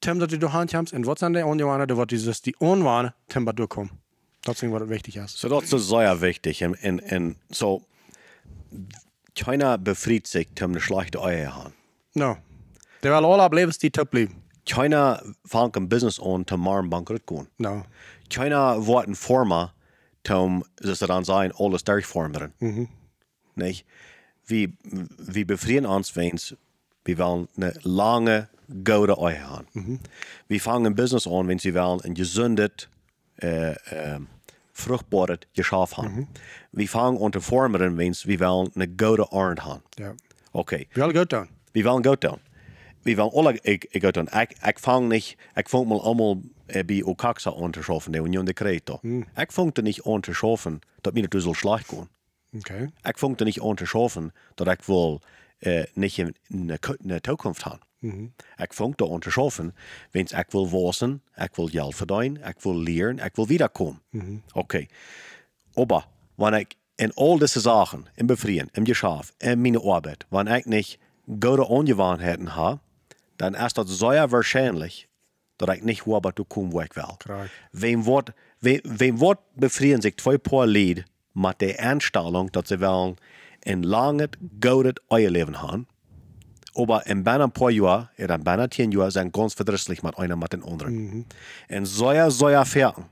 Tim, 0.00 0.18
dass 0.18 0.28
du 0.28 0.38
durch 0.38 0.52
Hand 0.52 0.70
kommst, 0.70 0.92
und 0.92 1.06
was 1.06 1.20
sind 1.20 1.34
die 1.34 1.42
Ungewohnheiten? 1.42 1.96
Was 1.96 2.12
ist 2.12 2.26
das 2.26 2.42
die 2.42 2.54
Unwahne? 2.56 3.14
Tim, 3.28 3.46
was 3.46 3.54
durchkommen. 3.54 3.90
Das 4.44 4.62
ist, 4.62 4.70
was 4.70 4.88
wichtig 4.88 5.16
ist. 5.16 5.38
So 5.38 5.48
dat 5.48 5.62
is 5.62 5.70
dus 5.70 5.88
zeer 5.88 6.20
wichtig. 6.20 6.60
En, 6.62 6.74
en, 6.74 6.98
en 6.98 7.36
zo, 7.50 7.82
keiner 9.34 9.78
befriedigt 9.78 10.26
sich, 10.26 10.48
um 10.60 10.72
eine 10.72 10.80
schlechte 10.80 11.22
Eier 11.22 11.54
haben. 11.54 11.72
No. 12.14 12.36
Die 13.02 13.08
will 13.08 13.24
alle 13.24 13.42
op 13.42 13.52
levenstijd 13.52 13.94
top 13.94 14.10
blijven. 14.10 14.42
Keiner 14.66 15.22
fängt 15.46 15.76
ein 15.76 15.88
Business 15.88 16.20
an, 16.20 16.44
um 16.50 16.60
morgen 16.60 16.90
bankrott 16.90 17.26
gehen. 17.26 17.48
No. 17.58 17.84
Keiner 18.30 18.86
wird 18.86 19.08
ein 19.08 19.14
Firma, 19.14 19.72
um, 20.30 20.64
dass 20.76 20.98
sie 20.98 21.06
dann 21.06 21.24
sein, 21.24 21.52
alles 21.58 21.84
durchformen. 21.84 22.52
Mhm. 22.58 22.88
Nicht? 23.54 23.86
Wir, 24.46 24.72
wir 24.82 25.46
befrieden 25.46 25.86
uns, 25.86 26.16
wenn 26.16 26.38
wir 27.04 27.18
wollen 27.18 27.48
eine 27.56 27.74
lange, 27.82 28.48
gute 28.84 29.16
Eier 29.18 29.48
haben. 29.48 29.66
Mhm. 29.72 30.00
Wir 30.48 30.60
fangen 30.60 30.86
ein 30.86 30.94
Business 30.94 31.26
an, 31.26 31.48
wenn 31.48 31.58
sie 31.58 31.74
wollen 31.74 32.00
ein 32.02 32.14
gesundes, 32.14 32.88
äh, 33.40 33.72
äh, 33.72 34.20
fruchtbares 34.72 35.38
Geschäft 35.54 35.96
haben. 35.96 36.14
Mhm. 36.14 36.28
Wir 36.72 36.88
fangen 36.88 37.22
an 37.22 37.32
zu 37.32 37.40
formen, 37.40 37.96
wenn 37.96 38.14
wir 38.14 38.40
wollen 38.40 38.70
eine 38.74 38.88
gute 38.88 39.26
Ernte 39.30 39.64
haben. 39.64 39.82
Ja. 39.98 40.14
Okay. 40.52 40.86
We 40.92 41.00
willen 41.00 41.16
goed 41.16 41.30
doen. 41.30 41.48
Vi 41.72 41.82
willen 41.82 42.04
goed 42.04 42.20
doen. 42.20 42.40
Vi 43.02 43.14
willen 43.16 43.32
alle 43.32 43.58
ik, 43.62 43.86
ik 43.90 44.04
goed 44.04 44.14
doen. 44.14 44.28
Ik, 44.40 44.56
ik 44.66 44.78
vang 44.78 45.08
niet, 45.08 45.36
ik 45.54 45.68
vang 45.68 45.86
me 45.86 46.00
allemaal 46.00 46.40
eh, 46.66 46.84
bij 46.84 47.02
Okaksa 47.02 47.52
aan 47.60 47.70
te 47.70 47.82
schaffen, 47.82 48.12
de 48.12 48.18
Union 48.18 48.44
de 48.44 48.52
Creto. 48.52 48.98
Ik 49.36 49.52
vang 49.52 49.76
er 49.76 49.82
niet 49.82 50.02
aan 50.02 50.20
te 50.20 50.32
schaffen, 50.32 50.80
dat 51.00 51.14
mir 51.14 51.22
het 51.22 51.42
zo 51.42 51.52
slecht 51.52 51.88
gaan. 51.88 52.08
Okay. 52.56 52.90
Ik 53.02 53.18
vang 53.18 53.38
er 53.38 53.44
niet 53.44 53.60
aan 53.60 53.74
te 53.74 53.86
schaffen, 53.86 54.32
dat 54.54 54.68
ik 54.68 54.82
wil 54.82 55.20
eh, 55.58 55.82
niet 55.94 56.18
een, 56.18 56.34
een, 56.48 56.78
een 57.06 57.20
toekomst 58.04 58.42
hebben. 58.54 58.64
Ik 58.64 58.72
vang 58.72 59.20
te 59.20 59.30
schaffen, 59.30 59.74
wens 60.10 60.32
ik 60.32 60.46
wil 60.50 60.68
wassen, 60.68 61.22
ik 61.36 61.54
wil 61.54 61.66
geld 61.66 61.94
verdienen, 61.94 62.42
ik 62.48 62.60
wil 62.60 62.76
leren, 62.76 63.18
ik 63.18 63.34
wil 63.36 63.46
wiederkomen. 63.46 64.00
Oké. 64.52 64.86
Aber 65.74 66.06
wenn 66.36 66.54
ich 66.54 66.76
in 66.96 67.12
all 67.16 67.38
diese 67.38 67.60
Sachen, 67.60 68.08
im 68.16 68.26
Befrieren, 68.26 68.70
im 68.74 68.84
Geschäft, 68.84 69.34
in 69.38 69.60
meiner 69.60 69.84
Arbeit, 69.84 70.26
wenn 70.30 70.46
ich 70.46 70.66
nicht 70.66 70.98
gute 71.26 71.68
Angewohnheiten 71.68 72.54
habe, 72.54 72.80
dann 73.36 73.54
ist 73.54 73.76
das 73.76 73.98
sehr 73.98 74.30
wahrscheinlich, 74.30 75.08
dass 75.56 75.76
ich 75.76 75.82
nicht 75.82 76.06
habe, 76.06 76.32
zu 76.34 76.44
kommen, 76.44 76.72
wo 76.72 76.80
ich 76.80 76.94
will. 76.94 77.16
Correct. 77.26 77.50
Wem 77.72 78.06
wird, 78.06 78.32
wem, 78.60 78.80
wem 78.84 79.20
wird 79.20 79.38
befrieren 79.56 80.00
sich 80.00 80.16
zwei 80.16 80.38
paar 80.38 80.66
Lied 80.66 81.04
mit 81.32 81.60
der 81.60 81.80
Einstellung, 81.80 82.52
dass 82.52 82.68
sie 82.68 82.80
wollen 82.80 83.16
ein 83.66 83.82
langes, 83.82 84.30
gutes 84.60 84.94
Eierleben 85.08 85.62
haben, 85.62 85.86
aber 86.74 87.06
in 87.06 87.22
bijna 87.22 87.42
een 87.44 87.52
paar 87.52 87.70
jaar, 87.70 88.10
oder 88.18 88.34
in 88.34 88.42
bijna 88.42 88.66
tien 88.68 88.90
jaar, 88.90 89.10
zijn 89.10 89.28
ganz 89.32 89.54
verdrießlich 89.54 90.02
mit 90.02 90.18
einer 90.18 90.36
mit 90.36 90.50
den 90.50 90.62
anderen. 90.62 91.26
En 91.68 91.86
zoja, 91.86 92.28
zoja 92.30 92.64
verken 92.64 93.04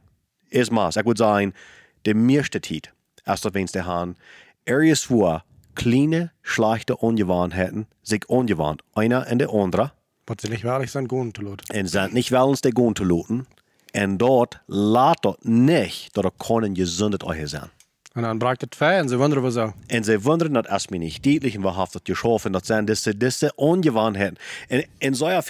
is 0.48 0.70
maas. 0.70 0.96
Ik 0.96 1.04
würde 1.04 1.22
sagen, 1.22 1.54
de 2.02 2.14
meeste 2.14 2.60
tijd, 2.60 2.92
als 3.24 3.40
dat 3.40 3.52
wens 3.52 3.70
de 3.72 3.80
haan, 3.82 4.16
er 4.64 4.84
is 4.84 5.06
wo 5.06 5.40
kleine, 5.72 6.30
schlechte 6.42 6.96
Ungewohnheiten 7.02 7.86
sich 8.02 8.28
ungewohnt, 8.28 8.82
einer 8.94 9.26
in 9.26 9.38
der 9.38 9.48
andere, 9.48 9.90
Wat 10.24 10.40
ze 10.40 10.48
niet 10.48 10.62
waardig 10.62 10.90
zijn, 10.90 11.08
gewoon 11.08 11.30
te 11.30 11.42
laten. 11.42 11.66
en 11.76 11.88
sind 11.88 12.12
nicht 12.12 12.30
willens, 12.30 12.60
de 12.60 12.70
gaan 12.74 12.92
te 12.92 13.04
laten, 13.06 13.46
en 13.90 14.16
dort 14.16 14.60
laat 14.66 15.22
dat 15.22 15.44
nicht, 15.44 16.14
dat 16.14 16.24
er 16.24 16.30
keinen 16.36 16.74
gesundet 16.76 17.22
euch 17.24 17.48
sein. 17.48 17.70
En 18.12 18.22
dan 18.22 18.38
braakt 18.38 18.60
het 18.60 18.74
fijn 18.74 18.98
en 18.98 19.08
ze 19.08 19.16
wonderen 19.16 19.42
wat 19.42 19.52
zo. 19.52 19.72
En 19.86 20.04
zij 20.04 20.20
wonderen 20.20 20.52
dat 20.52 20.68
als 20.68 20.88
men 20.88 21.00
niet 21.00 21.54
en 21.54 21.60
wahrhaftig 21.60 22.00
geschaffen, 22.04 22.52
dat 22.52 22.66
zijn 22.66 22.84
diese, 22.84 23.16
diese 23.16 23.52
Ungewohnheiten. 23.56 24.36
En, 24.68 24.84
en 24.98 25.14
zo 25.14 25.28
ja, 25.30 25.42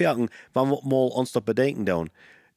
wenn 0.52 0.68
wir 0.68 0.78
mal 0.82 1.12
uns 1.16 1.32
das 1.32 1.44
bedenken 1.44 1.84
doen, 1.84 2.10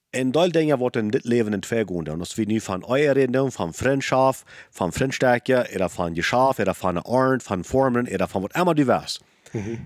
en 0.09 0.31
deel 0.31 0.51
dingen 0.51 0.77
wordt 0.77 0.95
in 0.95 1.09
dit 1.09 1.23
leven 1.23 1.53
in 1.53 1.59
twee 1.59 1.83
gaan 1.87 2.03
doen. 2.03 2.19
Als 2.19 2.35
we 2.35 2.43
nu 2.43 2.59
van 2.61 2.83
reden 2.87 3.31
doen, 3.31 3.51
van 3.51 3.73
vriendschap, 3.73 4.35
van 4.69 4.93
vriendsterkje, 4.93 5.69
oder 5.73 5.89
van 5.89 6.15
geschaf, 6.15 6.59
oder 6.59 6.75
van 6.75 6.95
een 6.95 7.01
art, 7.01 7.43
van 7.43 7.65
vormen, 7.65 8.07
oder 8.13 8.27
van 8.27 8.41
wat 8.41 8.55
immer 8.55 8.75
du 8.75 8.85
was. 8.85 9.21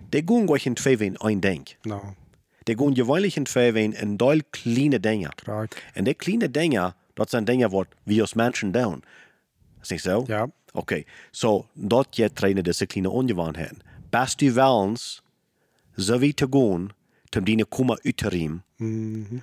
Die 0.10 0.24
gaan 0.26 0.46
gleich 0.46 0.66
in 0.66 0.74
twee 0.74 0.98
ween 0.98 1.16
een 1.18 1.40
denk. 1.40 1.76
Nou, 1.82 2.02
Die 2.64 2.78
gaan 2.78 2.96
gewöhnlich 2.96 3.36
in 3.36 3.44
twee 3.44 3.72
ween 3.72 3.94
in 3.94 4.18
deel 4.18 4.40
kleine 4.50 5.00
dingen. 5.00 5.32
graag. 5.36 5.68
En 5.94 6.04
die 6.04 6.14
kleine 6.14 6.52
dingen, 6.52 6.94
dat 7.14 7.30
zijn 7.30 7.44
dingen 7.46 7.70
wat 7.70 7.88
we 8.04 8.22
als 8.22 8.34
mensen 8.34 8.72
doen. 8.72 9.04
Is 9.82 9.90
niet 9.90 10.02
zo? 10.02 10.24
Ja. 10.28 10.50
Oké, 10.72 11.04
so 11.32 11.68
dat 11.74 12.16
je 12.16 12.34
trainen 12.34 12.64
deze 12.64 12.86
kleine 12.86 13.10
ongewoonheden. 13.10 13.80
Best 14.10 14.42
u 14.42 14.52
wellens, 14.52 15.22
zo 15.96 16.18
wie 16.18 16.34
te 16.34 16.48
gaan, 16.50 16.90
om 17.38 17.44
die 17.44 17.66
komen 17.66 18.00
uit 18.04 18.18
te 18.18 18.30
riem, 18.30 18.64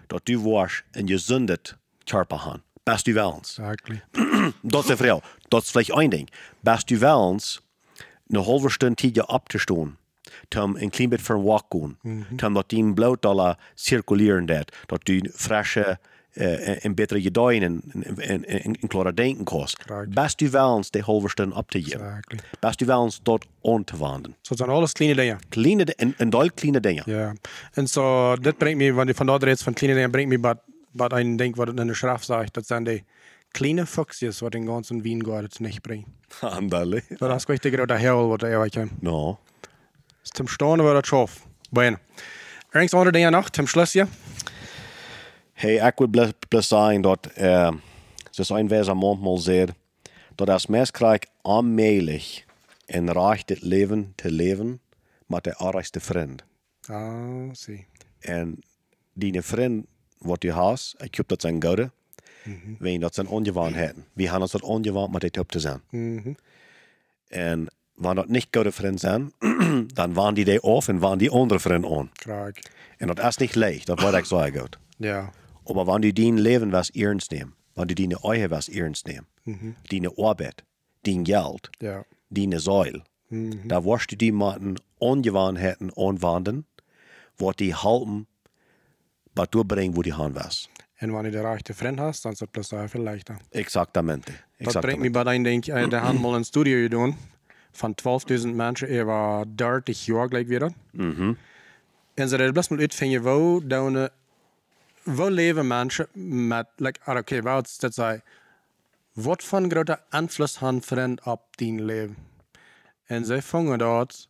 dat 0.06 0.28
u 0.28 0.38
was 0.38 0.82
een 0.90 1.08
gezondet 1.08 1.76
körper 2.04 2.42
hebben. 2.42 2.62
Best 2.82 3.06
u 3.06 3.12
wellens. 3.12 3.58
Exactly. 3.58 4.02
Dat 4.62 4.88
is 4.88 4.96
vooral. 4.96 5.22
Dat 5.48 5.62
is 5.62 5.70
vielleicht 5.70 5.90
een 5.90 6.10
ding. 6.10 6.30
Best 6.60 6.90
u 6.90 6.98
wellens, 6.98 7.60
een 8.26 8.42
halve 8.42 8.70
stunde 8.70 8.94
tijd 8.94 9.26
op 9.26 9.48
te 9.48 9.58
staan. 9.58 9.98
Om 10.58 10.76
een 10.76 10.90
klein 10.90 11.08
beetje 11.08 11.24
voor 11.24 11.34
een 11.34 11.42
walk 11.42 11.64
gaan. 11.68 11.98
Om 12.44 12.54
dat 12.54 12.68
die 12.68 12.92
bloed 12.94 13.26
alle 13.26 13.58
circuleren 13.74 14.46
dat. 14.46 14.76
Dat 14.86 15.04
die 15.04 15.30
frisse 15.34 15.98
en 16.36 16.94
betere 16.94 17.22
gedijen 17.22 17.62
en, 17.62 17.82
en, 17.92 18.18
en, 18.18 18.44
en, 18.44 18.76
en 18.80 18.88
klare 18.88 19.14
denken 19.14 19.44
kost. 19.44 19.84
Correct. 19.84 20.14
Best 20.14 20.40
u 20.40 20.50
wellens 20.50 20.90
die 20.90 21.02
halve 21.02 21.28
stunde 21.28 21.54
op 21.54 21.70
te 21.70 21.82
geven. 21.82 22.00
Exactly. 22.60 22.86
Wellens 22.86 23.20
dat 23.22 23.46
aan 23.62 23.84
te 23.84 23.96
wandelen. 23.96 24.36
Zo 24.40 24.48
het 24.48 24.58
zijn 24.58 24.70
alles 24.70 24.92
kleine 24.92 25.16
dingen. 25.16 25.38
Kleine, 25.48 25.84
en, 25.84 26.14
en 26.16 26.52
kleine 26.54 26.80
dingen. 26.80 27.02
Ja. 27.06 27.34
En 27.72 27.86
zo, 27.86 28.36
dit 28.36 28.58
brengt 28.58 28.78
me, 28.78 28.92
wanneer 28.92 29.14
van 29.14 29.26
dat 29.26 29.42
reeds 29.42 29.62
van 29.62 29.72
kleine 29.72 29.96
dingen, 29.96 30.10
brengt 30.10 30.30
me 30.30 30.38
bij, 30.38 30.54
bij 30.90 31.20
een 31.20 31.36
ding 31.36 31.56
het 31.56 31.78
in 31.78 31.86
de 31.86 31.94
schrift 31.94 32.24
zegt. 32.24 32.54
Dat 32.54 32.66
zijn 32.66 32.84
die 32.84 33.04
kleine 33.50 33.86
fuchsjes 33.86 34.40
wat 34.40 34.54
in 34.54 34.66
ganzen 34.66 35.02
Wien 35.02 35.28
het 35.30 35.58
niet 35.58 35.80
brengt. 35.80 36.08
Andale. 36.40 37.02
Dat 37.08 37.34
is 37.34 37.44
echt 37.44 37.62
de 37.62 37.70
grote 37.70 37.94
hel 37.94 38.28
wat 38.28 38.42
er 38.42 38.58
wat 38.58 38.76
No. 39.00 39.38
Zum 40.22 40.48
Staunen 40.48 40.84
war 40.84 40.94
das 40.94 41.06
scharf. 41.06 41.46
Bueno. 41.70 41.98
Irgendwas 42.72 42.94
andere 42.94 43.12
Dinge 43.12 43.30
noch, 43.30 43.50
zum 43.50 43.66
Schluss 43.66 43.92
hier. 43.92 44.08
Hey, 45.56 45.74
ik 45.74 45.92
wil 45.96 46.08
blij 46.08 46.32
zijn 46.48 47.00
dat, 47.00 47.30
uh, 47.38 47.72
zoals 48.30 48.50
een 48.50 48.68
wezen 48.68 48.96
manchmal 48.96 49.38
zegt, 49.38 49.72
dat 50.34 50.50
als 50.50 50.66
mens 50.66 50.90
krijgt 50.90 51.30
aanmelig 51.42 52.44
een 52.86 53.12
recht 53.12 53.48
het 53.48 53.62
leven 53.62 54.12
te 54.14 54.30
leven 54.30 54.80
met 55.26 55.44
de 55.44 55.58
aardigste 55.58 56.00
vriend. 56.00 56.42
Ah, 56.86 57.48
zie. 57.52 57.86
En 58.18 58.58
die 59.12 59.42
vriend 59.42 59.86
wat 60.18 60.42
je 60.42 60.52
hebt, 60.52 60.94
ik 60.98 61.16
hoop 61.16 61.28
dat 61.28 61.40
zijn 61.40 61.64
goede, 61.64 61.90
weet 62.78 63.00
dat 63.00 63.14
zijn 63.14 63.26
ongewoonheden. 63.26 64.04
We 64.12 64.22
hebben 64.22 64.40
ons 64.40 64.50
dat 64.50 64.62
ongewoon 64.62 65.10
met 65.10 65.20
dit 65.20 65.38
op 65.38 65.50
te 65.50 65.60
zijn. 65.60 65.80
En 67.28 67.66
wanneer 67.94 68.22
dat 68.22 68.32
niet 68.32 68.48
goede 68.50 68.72
vrienden 68.72 68.98
zijn, 68.98 69.32
dan 69.94 70.12
waren 70.12 70.34
die 70.34 70.44
die 70.44 70.60
af 70.60 70.88
en 70.88 70.98
waren 70.98 71.18
die 71.18 71.30
andere 71.30 71.60
vrienden 71.60 71.98
aan. 71.98 72.10
Graag. 72.12 72.52
En 72.96 73.06
dat 73.06 73.18
is 73.18 73.36
niet 73.36 73.54
leicht, 73.54 73.86
dat 73.86 74.00
wordt 74.00 74.16
ik 74.16 74.24
zo 74.24 74.40
goed. 74.40 74.78
Ja. 74.96 75.32
Aber 75.68 75.86
wenn 75.86 76.02
du 76.02 76.12
dein 76.12 76.36
Leben 76.38 76.72
was 76.72 76.90
ernst 76.94 77.30
nimmst, 77.32 77.54
wenn 77.74 77.88
du 77.88 77.94
deine 77.94 78.16
Ehe 78.22 78.50
was 78.50 78.68
ernst 78.68 79.06
nimmst, 79.06 79.28
deine 79.90 80.10
Arbeit, 80.18 80.64
dein 81.02 81.24
Geld, 81.24 81.70
Ja. 81.80 82.04
deine 82.30 82.58
Säule, 82.60 83.02
da 83.66 83.84
wirst 83.84 84.10
du 84.10 84.16
die 84.16 84.32
mit 84.32 84.80
Ungewohnheiten 84.98 85.90
anwenden, 85.96 86.64
wo 87.36 87.52
die 87.52 87.74
halten, 87.74 88.26
was 89.34 89.48
du 89.50 89.64
bringen, 89.64 89.94
wo 89.96 90.02
die 90.02 90.12
haben 90.14 90.34
was. 90.34 90.68
En 90.98 91.10
wanneer 91.10 91.32
je 91.32 91.38
de 91.38 91.42
rechte 91.44 91.74
vriend 91.74 91.98
hast, 91.98 92.22
dan 92.22 92.32
is 92.32 92.40
het 92.40 92.50
plus 92.50 92.68
veel 92.86 93.02
leichter. 93.02 93.36
Exactamente. 93.50 94.32
Dat 94.58 94.80
brengt 94.80 95.00
me 95.00 95.10
bij 95.10 95.34
een 95.34 95.42
denk, 95.42 95.66
uh, 95.66 95.88
de 95.88 95.96
hadden 95.96 96.20
mal 96.20 96.34
een 96.34 96.44
studie 96.44 96.82
gedaan 96.82 97.16
van 97.72 97.94
12.000 97.94 98.54
mensen 98.54 98.88
over 99.06 99.44
30 99.56 100.04
jaar 100.06 100.26
gelijk 100.28 100.48
weer. 100.48 100.62
En 102.14 102.28
ze 102.28 102.36
hadden 102.36 102.54
best 102.54 102.68
wel 102.68 102.78
uitvinden, 102.78 103.22
wo 103.22 103.66
dan, 103.66 104.08
wo 105.06 105.28
leven 105.28 105.66
mensen 105.66 106.08
met, 106.48 106.66
like, 106.76 107.00
okay, 107.04 107.42
wat 107.42 107.66
is 107.66 107.78
dat 107.78 107.94
zei, 107.94 108.20
wat 109.12 109.44
van 109.44 109.70
grote 109.70 110.00
invloed 110.10 110.56
han 110.56 110.82
vriend 110.82 111.24
op 111.24 111.42
die 111.50 111.82
leven? 111.82 112.16
En 113.04 113.24
zij 113.24 113.42
vangen 113.42 113.78
dat, 113.78 114.26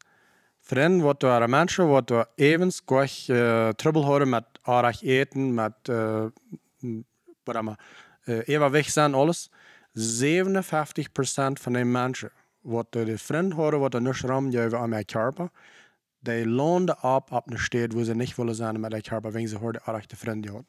vriend 0.61 1.03
wat 1.03 1.23
er 1.23 1.49
mensen 1.49 1.89
wat 1.89 2.11
er 2.11 2.29
evens 2.35 2.83
gleich 2.87 3.29
uh, 3.29 3.69
trouble 3.69 4.03
houden 4.03 4.29
met 4.29 4.45
aardig 4.63 5.03
eten, 5.03 5.55
met, 5.55 5.73
uh, 5.91 6.25
maar, 7.45 7.79
uh, 8.25 8.69
weg 8.69 8.91
zijn, 8.91 9.15
alles. 9.15 9.51
57% 9.51 9.53
van 11.53 11.73
de 11.73 11.85
mensen 11.85 12.31
wat 12.61 12.87
de 12.91 13.19
vriend 13.19 13.53
horen, 13.53 13.79
wat 13.79 13.95
er 13.95 14.01
niet 14.01 14.21
ram 14.21 14.51
geven 14.51 14.79
aan 14.79 14.89
mijn 14.89 15.05
körper, 15.05 15.51
die 16.27 16.47
landen 16.47 17.03
op 17.03 17.33
op 17.33 17.51
een 17.51 17.59
stad 17.59 17.93
waar 17.93 18.05
ze 18.05 18.15
niet 18.15 18.37
willen 18.37 18.55
zijn 18.55 18.81
met 18.81 18.91
de 18.91 19.01
körper, 19.01 19.33
wanneer 19.33 19.49
ze 19.49 19.57
horen 19.57 19.83
aardig 19.85 20.07
de 20.07 20.17
vriend 20.17 20.45
hebben. 20.45 20.67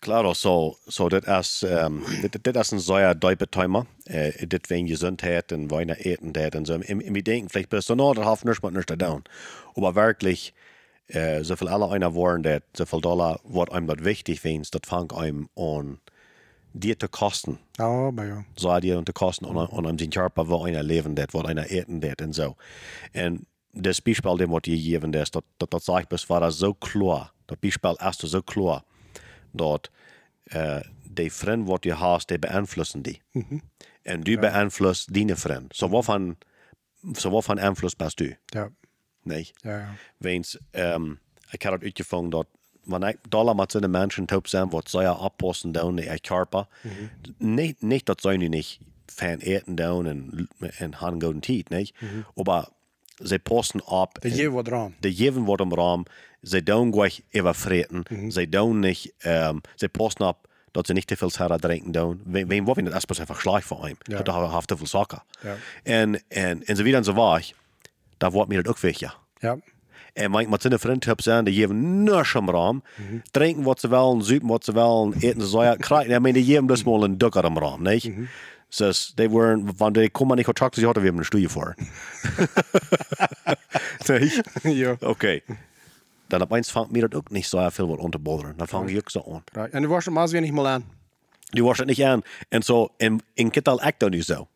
Claro, 0.00 0.34
so, 0.34 0.76
so 0.86 1.08
das 1.08 1.24
ist, 1.24 1.62
ähm, 1.62 2.04
das, 2.20 2.42
das 2.42 2.66
ist 2.66 2.72
ein 2.72 2.78
sehr 2.80 3.14
deutlicher 3.14 3.50
Thema. 3.50 3.86
Äh, 4.04 4.46
das 4.46 4.68
wegen 4.68 4.86
Gesundheit 4.86 5.50
und 5.50 5.70
Weine 5.70 5.98
eten, 5.98 6.34
das 6.34 6.50
und 6.54 6.66
so. 6.66 6.74
Im 6.74 7.24
Denken, 7.24 7.48
vielleicht 7.48 7.70
bist 7.70 7.88
du 7.88 7.94
noch, 7.94 8.14
das 8.14 8.26
hat 8.26 8.44
nichts 8.44 8.62
mit 8.62 8.74
nichts 8.74 8.92
zu 8.92 8.98
tun. 8.98 9.24
Aber 9.74 9.94
wirklich, 9.94 10.52
äh, 11.06 11.42
so 11.42 11.56
viel 11.56 11.68
alle 11.68 11.88
einer 11.88 12.12
wollen, 12.12 12.42
das, 12.42 12.60
so 12.76 12.84
viel 12.84 13.00
Dollar, 13.00 13.40
was 13.44 13.70
einem 13.70 13.86
das 13.86 14.04
wichtig 14.04 14.44
ist, 14.44 14.74
das 14.74 14.82
fängt 14.86 15.14
einem 15.14 15.48
an 15.56 16.00
dir 16.74 16.98
te 16.98 17.08
kosten. 17.08 17.58
Ja, 17.78 17.86
aber 17.86 18.26
ja. 18.26 18.44
Zou 18.56 18.80
die 18.80 19.02
te 19.04 19.12
kosten 19.12 19.48
en, 19.48 19.56
en 19.56 19.86
om 19.86 19.98
zijn 19.98 20.10
körper 20.10 20.44
wat 20.44 20.66
einer 20.66 20.82
leven 20.82 21.14
dat, 21.14 21.32
wat 21.32 21.46
einer 21.46 21.70
eten 21.70 22.00
das 22.00 22.14
Beispiel, 22.16 22.56
dem 23.14 23.32
wat 23.32 23.53
gegeven 24.66 25.12
is, 25.12 25.30
dat, 25.30 25.44
dat, 25.56 25.70
dat 25.70 25.84
zeg 25.84 25.98
ik 25.98 26.08
best, 26.08 26.26
war 26.26 26.40
dat 26.40 26.54
zo 26.54 26.72
klar. 26.72 27.32
Dat 27.44 27.60
Beispiel 27.60 27.96
is 27.96 28.18
zo 28.18 28.40
klar, 28.40 28.82
dat 29.50 29.90
uh, 30.44 30.80
die 31.10 31.32
vriend 31.32 31.68
wat 31.68 31.84
je 31.84 31.92
hast, 31.92 32.28
die 32.28 32.38
beïnvloeden 32.38 33.02
die. 33.02 33.22
En 34.02 34.20
du 34.20 34.38
beïnvloedt 34.38 35.12
die 35.12 35.34
vriend. 35.34 35.76
So 35.76 35.88
waarvan, 35.88 36.36
so 37.12 37.30
waarvan 37.30 37.58
invloed 37.58 37.96
bist 37.96 38.16
du? 38.16 38.36
Ja, 38.46 38.70
Nee. 39.22 39.50
ja, 39.56 39.78
ja. 39.78 39.94
Weens, 40.16 40.58
um, 40.70 41.20
ik 41.50 41.62
had 41.62 41.72
het 41.72 41.82
uitgevonden 41.82 42.30
dat 42.30 42.46
wanneer 42.82 43.08
ik 43.08 43.18
dollar 43.28 43.54
met 43.54 43.70
zijn 43.70 43.90
mensen 43.90 44.26
top 44.26 44.46
zijn, 44.46 44.70
wat 44.70 44.90
zij 44.90 45.08
oppassen 45.08 45.72
doen 45.72 45.98
in 45.98 46.20
körper, 46.20 46.66
niet, 47.38 47.82
niet 47.82 48.06
dat 48.06 48.20
zij 48.20 48.36
nu 48.36 48.48
niet 48.48 48.78
fan 49.06 49.36
eten 49.38 49.74
doen 49.74 50.06
en, 50.06 50.48
en 50.58 50.96
gaan 50.96 51.20
gouden 51.20 51.40
tijd, 51.40 51.68
niet? 51.68 51.94
Maar 52.34 52.68
zij 53.14 53.38
passen 53.38 53.86
op. 53.86 54.16
Det 54.20 54.30
ger 54.30 54.50
vad 54.50 54.64
dram. 54.64 54.94
De 55.00 55.14
geven 55.14 55.42
wordt 55.42 55.62
om 55.62 55.74
raam. 55.74 56.04
Zij 56.40 56.62
doen 56.62 56.92
gleich 56.92 57.20
überfreten. 57.36 58.02
Zij 58.28 58.48
doen 58.48 58.78
niet, 58.78 59.12
um, 59.26 59.60
zij 59.74 59.88
passen 59.88 60.26
op 60.26 60.48
dat 60.70 60.86
ze 60.86 60.92
niet 60.92 61.06
te 61.06 61.16
veel 61.16 61.30
Sarah 61.30 61.58
drinken 61.58 61.92
doen. 61.92 62.20
Wem, 62.24 62.64
wat 62.64 62.76
we 62.76 62.82
het 62.82 62.92
erstmal 62.92 63.18
einfach 63.18 63.40
schlecht 63.40 63.66
voor 63.66 63.84
hem. 63.84 63.96
Ja. 64.02 64.22
Dat 64.22 64.34
hij 64.34 64.48
heeft 64.48 64.68
te 64.68 64.76
veel 64.76 64.86
suiker. 64.86 65.22
Ja. 65.40 65.54
En, 65.82 66.22
en, 66.28 66.64
en 66.64 66.76
zo 66.76 66.82
weer 66.82 66.94
en 66.94 67.04
zo 67.04 67.12
waar, 67.12 67.50
daar 68.16 68.30
wordt 68.30 68.48
mir 68.48 68.62
dat 68.62 68.72
ook 68.72 68.78
wichtig. 68.78 69.20
Ja, 69.38 69.58
En 70.12 70.30
met 70.30 70.62
zijn 70.62 70.78
vriend 70.78 71.04
heb 71.04 71.20
zijn, 71.20 71.44
die 71.44 71.54
geven 71.54 72.02
niks 72.02 72.34
om 72.34 72.50
raam. 72.50 72.82
Drinken 73.30 73.62
wat 73.62 73.80
ze 73.80 73.88
willen, 73.88 74.22
zuipen 74.22 74.48
wat 74.48 74.64
ze 74.64 74.72
willen, 74.72 75.14
eten 75.18 75.46
ze 75.46 75.58
ja, 75.58 75.74
krijgen. 75.74 76.14
I 76.14 76.18
mean, 76.18 76.34
die 76.34 76.44
geven 76.44 76.66
dus 76.66 76.84
mal 76.84 77.04
een 77.04 77.18
dukker 77.18 77.44
om 77.44 77.58
raam, 77.58 77.82
nee? 77.82 78.28
Dus 78.76 79.12
die 79.14 79.30
worden, 79.30 79.72
van 79.76 79.92
die 79.92 80.10
komen 80.10 80.36
niet 80.36 80.44
contracten, 80.44 80.80
ze 80.80 80.84
hadden 80.84 81.02
weer 81.02 81.14
een 81.14 81.24
studie 81.24 81.48
voor. 81.48 81.74
nee? 84.06 84.42
ja. 84.62 84.96
Oké. 85.00 85.40
Dan 86.26 86.42
opeens 86.42 86.70
vangt 86.70 86.90
mir 86.90 87.00
dat 87.00 87.14
ook 87.14 87.30
niet 87.30 87.46
zo 87.46 87.68
veel 87.68 87.88
wat 87.88 87.98
onderboderen. 87.98 88.56
Dan 88.56 88.68
vang 88.68 88.90
je 88.90 88.96
ook 88.96 89.10
zo 89.10 89.24
aan. 89.28 89.44
Right. 89.52 89.72
En 89.72 89.82
du 89.82 89.88
warst 89.88 90.10
maar 90.10 90.28
weer 90.28 90.40
niet 90.40 90.52
mal 90.52 90.68
aan. 90.68 90.84
Die 91.50 91.64
was 91.64 91.78
het 91.78 91.86
niet 91.86 92.02
aan. 92.02 92.22
En 92.48 92.62
zo, 92.62 92.88
in, 92.96 93.20
in 93.34 93.50
Kittal 93.50 93.80
act 93.80 94.00
dan 94.00 94.10
nu 94.10 94.22
zo. 94.22 94.48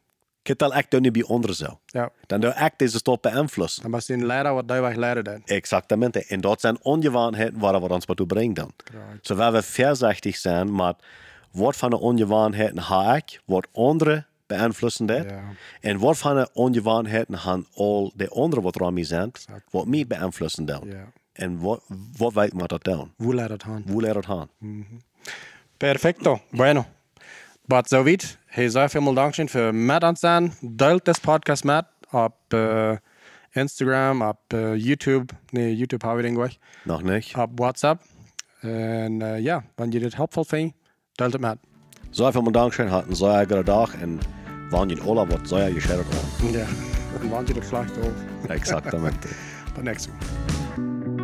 Kittal 0.43 0.75
act 0.75 0.91
dan 0.91 1.03
nu 1.03 1.11
bij 1.11 1.25
anderen 1.25 1.57
zo. 1.57 1.81
Ja. 1.87 2.11
Dan 2.27 2.41
de 2.41 2.55
act 2.55 2.83
is 2.83 2.95
het 2.95 3.05
toch 3.05 3.21
beïnvloed. 3.21 3.83
Dan 3.83 3.91
was 3.91 4.07
je 4.07 4.13
een 4.13 4.27
leider 4.27 4.55
wat 4.55 4.65
jij 4.67 4.97
leren 4.97 5.25
dan. 5.25 5.43
Exactamente. 5.45 6.25
En 6.25 6.41
dat 6.41 6.61
zijn 6.61 6.79
ongewoonheden 6.83 7.59
waar 7.59 7.81
we 7.81 7.89
ons 7.89 8.05
toe 8.05 8.27
brengen 8.27 8.55
dan. 8.55 8.71
Right. 8.85 9.27
Zo 9.27 9.35
waar 9.35 9.53
we 9.53 9.63
voorzichtig 9.63 10.37
zijn, 10.37 10.73
maar 10.73 10.95
wat 11.51 11.77
van 11.77 11.91
de 11.91 11.99
ongewoonheden 11.99 12.83
ga 12.83 13.17
ik, 13.17 13.41
wat 13.45 13.67
anderen 13.73 14.27
beïnvloeden 14.47 15.07
dat. 15.07 15.25
Ja. 15.25 15.43
En 15.81 15.99
wat 15.99 16.19
van 16.19 16.37
de 16.37 16.49
ongewoonheden 16.53 17.39
gaan 17.39 17.67
al 17.75 18.13
de 18.15 18.29
anderen 18.29 18.65
wat 18.65 18.77
rond 18.77 18.95
mij 18.95 19.05
zijn, 19.05 19.33
wat 19.71 19.87
mij 19.87 20.07
beïnvloeden 20.07 20.65
dan. 20.65 20.83
Ja. 20.85 21.13
En 21.33 21.61
wat, 21.61 21.83
wat 22.17 22.33
weet 22.33 22.53
maar 22.53 22.69
dat 22.69 22.85
dan? 22.85 23.13
Hoe 23.17 23.35
leidt 23.35 23.51
het 23.51 23.63
aan? 23.63 23.85
Hoe 23.91 24.03
leert 24.03 24.15
het 24.15 24.27
gaan? 24.27 24.49
Perfecto. 25.77 26.41
Bueno. 26.51 26.87
But 27.67 27.89
so 27.89 28.03
weit. 28.03 28.39
Hey, 28.47 28.69
sehr 28.69 28.89
vielen 28.89 29.15
Dank 29.15 29.35
schön 29.35 29.49
für 29.49 29.73
mit 29.73 30.03
an 30.03 30.17
sein. 30.17 30.53
Teilt 30.77 31.07
das 31.07 31.21
Podcast 31.21 31.65
mit 31.65 31.85
auf 32.11 32.33
äh, 32.53 32.97
Instagram, 33.53 34.23
auf 34.23 34.37
äh, 34.53 34.75
YouTube. 34.75 35.35
Nee, 35.53 35.73
YouTube 35.73 36.03
habe 36.03 36.21
ich 36.21 36.27
den 36.27 36.35
gleich. 36.35 36.59
Nog 36.85 37.03
niet? 37.03 37.37
Auf 37.37 37.51
WhatsApp. 37.57 38.01
Und 38.63 39.21
äh, 39.21 39.39
ja, 39.39 39.63
wenn 39.77 39.93
ihr 39.93 40.01
das 40.01 40.17
helpful 40.17 40.45
findet, 40.45 40.75
teilt 41.19 41.35
es 41.35 41.41
mit. 41.41 41.59
Zo 42.11 42.31
veel 42.33 42.53
dank 42.53 42.73
schön, 42.73 42.91
hatten 42.91 43.15
sehr 43.15 43.47
gute 43.47 43.65
Tag 43.65 43.95
en 44.01 44.19
wanneer 44.71 44.97
je 44.97 45.03
alle 45.03 45.29
wat 45.29 45.47
sehr 45.47 45.71
geschert 45.73 46.07
haben. 46.07 46.55
Ja. 46.55 46.67
Und 47.21 47.31
wenn 47.31 47.47
ihr 47.47 47.55
das 47.55 47.69
vielleicht 47.69 47.93
auch. 47.99 48.51
Exactamente. 48.51 49.29
Bis 49.75 49.85
nächstes 49.89 50.13
Mal. 50.13 51.18